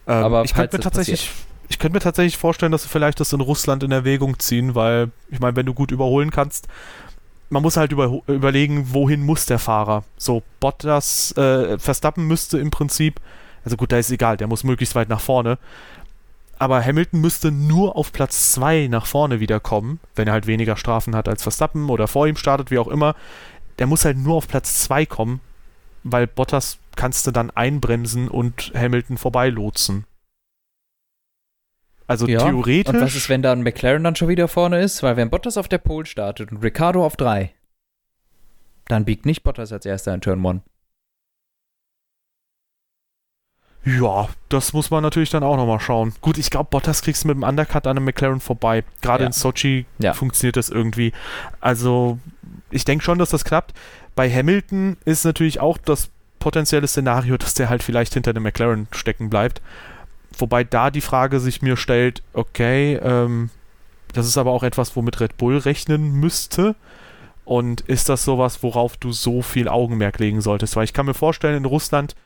Ähm, 0.06 0.24
Aber 0.24 0.44
ich 0.44 0.54
könnte 0.54 0.76
mir 0.76 0.82
tatsächlich, 0.82 1.30
ich 1.68 1.78
könnte 1.78 1.96
mir 1.96 2.00
tatsächlich 2.00 2.38
vorstellen, 2.38 2.72
dass 2.72 2.84
sie 2.84 2.88
vielleicht 2.88 3.20
das 3.20 3.32
in 3.32 3.40
Russland 3.40 3.82
in 3.82 3.92
Erwägung 3.92 4.38
ziehen, 4.38 4.74
weil, 4.74 5.10
ich 5.28 5.40
meine, 5.40 5.56
wenn 5.56 5.66
du 5.66 5.74
gut 5.74 5.90
überholen 5.90 6.30
kannst, 6.30 6.68
man 7.48 7.62
muss 7.62 7.76
halt 7.76 7.92
über, 7.92 8.20
überlegen, 8.26 8.92
wohin 8.92 9.22
muss 9.22 9.46
der 9.46 9.58
Fahrer. 9.58 10.04
So, 10.16 10.42
Bottas, 10.60 11.32
äh, 11.36 11.78
Verstappen 11.78 12.26
müsste 12.26 12.58
im 12.58 12.70
Prinzip, 12.70 13.20
also 13.64 13.76
gut, 13.76 13.92
da 13.92 13.98
ist 13.98 14.10
egal, 14.10 14.36
der 14.36 14.48
muss 14.48 14.64
möglichst 14.64 14.94
weit 14.94 15.08
nach 15.08 15.20
vorne. 15.20 15.58
Aber 16.58 16.82
Hamilton 16.82 17.20
müsste 17.20 17.52
nur 17.52 17.96
auf 17.96 18.12
Platz 18.12 18.52
2 18.52 18.88
nach 18.88 19.06
vorne 19.06 19.40
wiederkommen, 19.40 20.00
wenn 20.14 20.26
er 20.26 20.32
halt 20.32 20.46
weniger 20.46 20.76
Strafen 20.76 21.14
hat 21.14 21.28
als 21.28 21.42
Verstappen 21.42 21.90
oder 21.90 22.08
vor 22.08 22.26
ihm 22.26 22.36
startet, 22.36 22.70
wie 22.70 22.78
auch 22.78 22.88
immer. 22.88 23.14
Der 23.78 23.86
muss 23.86 24.04
halt 24.06 24.16
nur 24.16 24.36
auf 24.36 24.48
Platz 24.48 24.80
2 24.84 25.04
kommen, 25.04 25.40
weil 26.02 26.26
Bottas 26.26 26.78
kannst 26.96 27.26
du 27.26 27.30
dann 27.30 27.50
einbremsen 27.50 28.28
und 28.28 28.72
Hamilton 28.74 29.18
vorbeilotsen. 29.18 30.06
Also 32.06 32.26
Ja, 32.28 32.38
theoretisch. 32.40 32.94
Und 32.94 33.00
was 33.00 33.14
ist, 33.14 33.28
wenn 33.28 33.42
dann 33.42 33.62
McLaren 33.62 34.04
dann 34.04 34.14
schon 34.16 34.28
wieder 34.28 34.48
vorne 34.48 34.80
ist? 34.80 35.02
Weil 35.02 35.16
wenn 35.16 35.30
Bottas 35.30 35.56
auf 35.56 35.68
der 35.68 35.78
Pole 35.78 36.06
startet 36.06 36.52
und 36.52 36.58
Ricardo 36.62 37.04
auf 37.04 37.16
3, 37.16 37.52
dann 38.86 39.04
biegt 39.04 39.26
nicht 39.26 39.42
Bottas 39.42 39.72
als 39.72 39.86
erster 39.86 40.14
in 40.14 40.20
Turn 40.20 40.44
1. 40.46 40.60
Ja, 43.84 44.28
das 44.48 44.72
muss 44.72 44.90
man 44.90 45.02
natürlich 45.04 45.30
dann 45.30 45.44
auch 45.44 45.56
nochmal 45.56 45.78
schauen. 45.78 46.12
Gut, 46.20 46.38
ich 46.38 46.50
glaube, 46.50 46.70
Bottas 46.70 47.02
kriegst 47.02 47.22
du 47.22 47.28
mit 47.28 47.36
dem 47.36 47.44
Undercut 47.44 47.86
an 47.86 47.96
einem 47.96 48.04
McLaren 48.04 48.40
vorbei. 48.40 48.82
Gerade 49.00 49.22
Ja. 49.22 49.26
in 49.28 49.32
Sochi 49.32 49.86
Ja. 49.98 50.12
funktioniert 50.12 50.56
das 50.56 50.70
irgendwie. 50.70 51.12
Also, 51.60 52.18
ich 52.70 52.84
denke 52.84 53.04
schon, 53.04 53.18
dass 53.18 53.30
das 53.30 53.44
klappt. 53.44 53.74
Bei 54.16 54.28
Hamilton 54.28 54.96
ist 55.04 55.24
natürlich 55.24 55.60
auch 55.60 55.78
das 55.78 56.10
potenzielle 56.40 56.88
Szenario, 56.88 57.36
dass 57.36 57.54
der 57.54 57.68
halt 57.68 57.84
vielleicht 57.84 58.14
hinter 58.14 58.32
dem 58.32 58.42
McLaren 58.42 58.88
stecken 58.90 59.30
bleibt. 59.30 59.60
Wobei 60.38 60.64
da 60.64 60.90
die 60.90 61.00
Frage 61.00 61.40
sich 61.40 61.62
mir 61.62 61.76
stellt, 61.76 62.22
okay, 62.32 62.94
ähm, 62.96 63.50
das 64.12 64.26
ist 64.26 64.38
aber 64.38 64.52
auch 64.52 64.62
etwas, 64.62 64.96
womit 64.96 65.20
Red 65.20 65.36
Bull 65.36 65.58
rechnen 65.58 66.12
müsste. 66.12 66.76
Und 67.44 67.82
ist 67.82 68.08
das 68.08 68.24
sowas, 68.24 68.62
worauf 68.62 68.96
du 68.96 69.12
so 69.12 69.40
viel 69.40 69.68
Augenmerk 69.68 70.18
legen 70.18 70.40
solltest? 70.40 70.74
Weil 70.74 70.84
ich 70.84 70.92
kann 70.92 71.06
mir 71.06 71.14
vorstellen, 71.14 71.56
in 71.56 71.64
Russland 71.64 72.16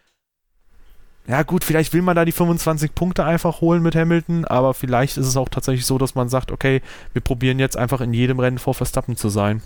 ja, 1.31 1.43
gut, 1.45 1.63
vielleicht 1.63 1.93
will 1.93 2.03
man 2.03 2.17
da 2.17 2.25
die 2.25 2.33
25 2.33 2.95
Punkte 2.95 3.25
einfach 3.25 3.61
holen 3.61 3.83
mit 3.83 3.95
Hamilton, 3.95 4.47
aber 4.47 4.75
vielleicht 4.75 5.17
ist 5.17 5.27
es 5.27 5.37
auch 5.37 5.49
tatsächlich 5.49 5.87
so, 5.87 5.99
dass 5.99 6.17
man 6.17 6.29
sagt, 6.29 6.51
okay, 6.51 6.83
wir 7.13 7.23
probieren 7.23 7.59
jetzt 7.59 7.77
einfach 7.77 8.01
in 8.01 8.13
jedem 8.13 8.41
Rennen 8.41 8.59
vor 8.59 8.75
Verstappen 8.75 9.17
zu 9.17 9.29
sein. 9.29 9.63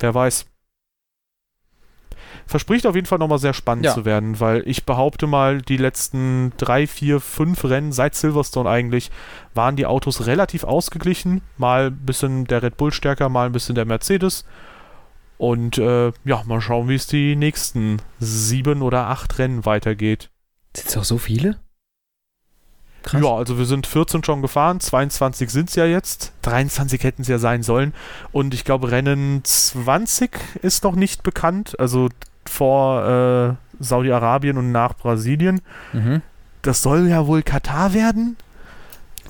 Wer 0.00 0.14
weiß. 0.14 0.46
Verspricht 2.48 2.86
auf 2.86 2.94
jeden 2.94 3.06
Fall 3.06 3.18
nochmal 3.18 3.38
sehr 3.38 3.52
spannend 3.52 3.84
Ja. 3.84 3.94
zu 3.94 4.04
werden, 4.06 4.40
weil 4.40 4.62
ich 4.66 4.84
behaupte 4.86 5.26
mal, 5.26 5.60
die 5.62 5.76
letzten 5.76 6.52
drei, 6.56 6.86
vier, 6.86 7.20
fünf 7.20 7.62
Rennen 7.64 7.92
seit 7.92 8.14
Silverstone 8.14 8.68
eigentlich 8.68 9.10
waren 9.54 9.76
die 9.76 9.84
Autos 9.86 10.26
relativ 10.26 10.64
ausgeglichen. 10.64 11.42
Mal 11.58 11.88
ein 11.88 11.96
bisschen 11.98 12.46
der 12.46 12.62
Red 12.62 12.78
Bull 12.78 12.90
stärker, 12.90 13.28
mal 13.28 13.46
ein 13.46 13.52
bisschen 13.52 13.74
der 13.74 13.84
Mercedes. 13.84 14.44
Und 15.36 15.78
äh, 15.78 16.10
ja, 16.24 16.42
mal 16.46 16.60
schauen, 16.60 16.88
wie 16.88 16.94
es 16.96 17.06
die 17.06 17.36
nächsten 17.36 17.98
sieben 18.18 18.80
oder 18.82 19.06
acht 19.08 19.38
Rennen 19.38 19.66
weitergeht. 19.66 20.30
Sind 20.74 20.88
es 20.88 20.96
auch 20.96 21.04
so 21.04 21.18
viele? 21.18 21.58
Krass. 23.02 23.22
Ja, 23.22 23.34
also 23.36 23.56
wir 23.58 23.64
sind 23.64 23.86
14 23.86 24.24
schon 24.24 24.42
gefahren, 24.42 24.80
22 24.80 25.50
sind 25.50 25.68
es 25.68 25.76
ja 25.76 25.84
jetzt, 25.86 26.32
23 26.42 27.02
hätten 27.04 27.22
es 27.22 27.28
ja 27.28 27.38
sein 27.38 27.62
sollen 27.62 27.94
und 28.32 28.54
ich 28.54 28.64
glaube 28.64 28.90
Rennen 28.90 29.40
20 29.44 30.30
ist 30.62 30.82
noch 30.82 30.96
nicht 30.96 31.22
bekannt, 31.22 31.78
also 31.78 32.08
vor 32.48 33.56
äh, 33.78 33.82
Saudi-Arabien 33.82 34.56
und 34.56 34.72
nach 34.72 34.94
Brasilien. 34.96 35.60
Mhm. 35.92 36.22
Das 36.62 36.82
soll 36.82 37.08
ja 37.08 37.26
wohl 37.26 37.42
Katar 37.42 37.94
werden? 37.94 38.36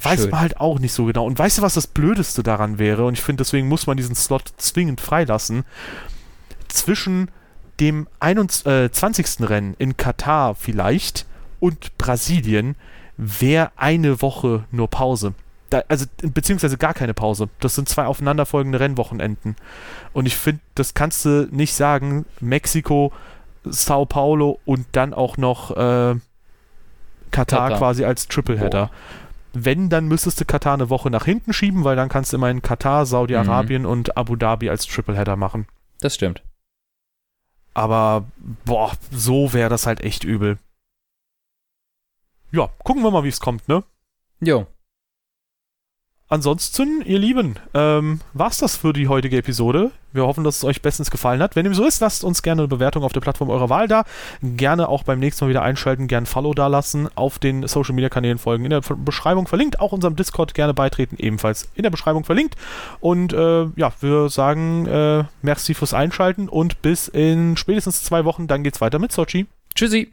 Weiß 0.00 0.22
Schön. 0.22 0.30
man 0.30 0.40
halt 0.40 0.60
auch 0.60 0.78
nicht 0.78 0.92
so 0.92 1.04
genau. 1.04 1.26
Und 1.26 1.38
weißt 1.38 1.58
du, 1.58 1.62
was 1.62 1.74
das 1.74 1.86
Blödeste 1.86 2.42
daran 2.42 2.78
wäre? 2.78 3.04
Und 3.04 3.14
ich 3.14 3.22
finde, 3.22 3.42
deswegen 3.42 3.68
muss 3.68 3.86
man 3.86 3.96
diesen 3.96 4.14
Slot 4.14 4.52
zwingend 4.56 5.00
freilassen. 5.00 5.64
Zwischen 6.68 7.30
dem 7.80 8.08
21, 8.20 8.66
äh, 8.66 8.90
20. 8.90 9.48
Rennen 9.48 9.74
in 9.78 9.96
Katar 9.96 10.54
vielleicht 10.54 11.26
und 11.60 11.96
Brasilien 11.98 12.76
wäre 13.16 13.72
eine 13.76 14.22
Woche 14.22 14.64
nur 14.70 14.88
Pause. 14.88 15.34
Da, 15.70 15.82
also 15.88 16.06
beziehungsweise 16.22 16.78
gar 16.78 16.94
keine 16.94 17.12
Pause. 17.14 17.48
Das 17.60 17.74
sind 17.74 17.88
zwei 17.88 18.06
aufeinanderfolgende 18.06 18.80
Rennwochenenden. 18.80 19.56
Und 20.12 20.26
ich 20.26 20.36
finde, 20.36 20.60
das 20.74 20.94
kannst 20.94 21.24
du 21.24 21.46
nicht 21.50 21.74
sagen, 21.74 22.24
Mexiko, 22.40 23.12
Sao 23.64 24.06
Paulo 24.06 24.60
und 24.64 24.86
dann 24.92 25.12
auch 25.12 25.36
noch 25.36 25.72
äh, 25.72 25.74
Katar, 27.30 27.68
Katar. 27.68 27.78
quasi 27.78 28.04
als 28.04 28.28
Tripleheader. 28.28 28.90
Wenn, 29.52 29.88
dann 29.90 30.08
müsstest 30.08 30.40
du 30.40 30.44
Katar 30.44 30.74
eine 30.74 30.88
Woche 30.90 31.10
nach 31.10 31.24
hinten 31.24 31.52
schieben, 31.52 31.84
weil 31.84 31.96
dann 31.96 32.08
kannst 32.08 32.32
du 32.32 32.36
immerhin 32.36 32.62
Katar, 32.62 33.04
Saudi-Arabien 33.06 33.84
und 33.86 34.16
Abu 34.16 34.36
Dhabi 34.36 34.70
als 34.70 34.86
Tripleheader 34.86 35.36
machen. 35.36 35.66
Das 36.00 36.14
stimmt. 36.14 36.42
Aber, 37.74 38.24
boah, 38.64 38.92
so 39.10 39.52
wäre 39.52 39.68
das 39.68 39.86
halt 39.86 40.00
echt 40.00 40.24
übel. 40.24 40.58
Ja, 42.50 42.70
gucken 42.84 43.02
wir 43.02 43.10
mal, 43.10 43.24
wie 43.24 43.28
es 43.28 43.40
kommt, 43.40 43.68
ne? 43.68 43.84
Jo. 44.40 44.66
Ansonsten, 46.30 47.02
ihr 47.06 47.18
Lieben, 47.18 47.56
ähm, 47.72 48.20
war's 48.34 48.58
das 48.58 48.76
für 48.76 48.92
die 48.92 49.08
heutige 49.08 49.38
Episode. 49.38 49.92
Wir 50.12 50.26
hoffen, 50.26 50.44
dass 50.44 50.58
es 50.58 50.64
euch 50.64 50.82
bestens 50.82 51.10
gefallen 51.10 51.40
hat. 51.40 51.56
Wenn 51.56 51.64
dem 51.64 51.72
so 51.72 51.86
ist, 51.86 52.00
lasst 52.00 52.22
uns 52.22 52.42
gerne 52.42 52.62
eine 52.62 52.68
Bewertung 52.68 53.02
auf 53.02 53.14
der 53.14 53.20
Plattform 53.20 53.48
eurer 53.48 53.70
Wahl 53.70 53.88
da. 53.88 54.04
Gerne 54.42 54.90
auch 54.90 55.04
beim 55.04 55.20
nächsten 55.20 55.44
Mal 55.44 55.48
wieder 55.48 55.62
einschalten, 55.62 56.06
gerne 56.06 56.26
Follow 56.26 56.52
da 56.52 56.66
lassen, 56.66 57.08
auf 57.14 57.38
den 57.38 57.66
Social 57.66 57.94
Media 57.94 58.10
Kanälen 58.10 58.36
folgen, 58.36 58.64
in 58.64 58.70
der 58.70 58.82
Beschreibung 58.82 59.46
verlinkt, 59.46 59.80
auch 59.80 59.92
unserem 59.92 60.16
Discord 60.16 60.52
gerne 60.52 60.74
beitreten, 60.74 61.16
ebenfalls 61.18 61.70
in 61.74 61.82
der 61.82 61.90
Beschreibung 61.90 62.24
verlinkt. 62.24 62.56
Und 63.00 63.32
äh, 63.32 63.64
ja, 63.76 63.92
wir 64.00 64.28
sagen 64.28 64.86
äh, 64.86 65.24
merci 65.40 65.72
fürs 65.72 65.94
Einschalten 65.94 66.50
und 66.50 66.82
bis 66.82 67.08
in 67.08 67.56
spätestens 67.56 68.02
zwei 68.02 68.26
Wochen, 68.26 68.48
dann 68.48 68.64
geht's 68.64 68.82
weiter 68.82 68.98
mit 68.98 69.12
Sochi. 69.12 69.46
Tschüssi. 69.74 70.12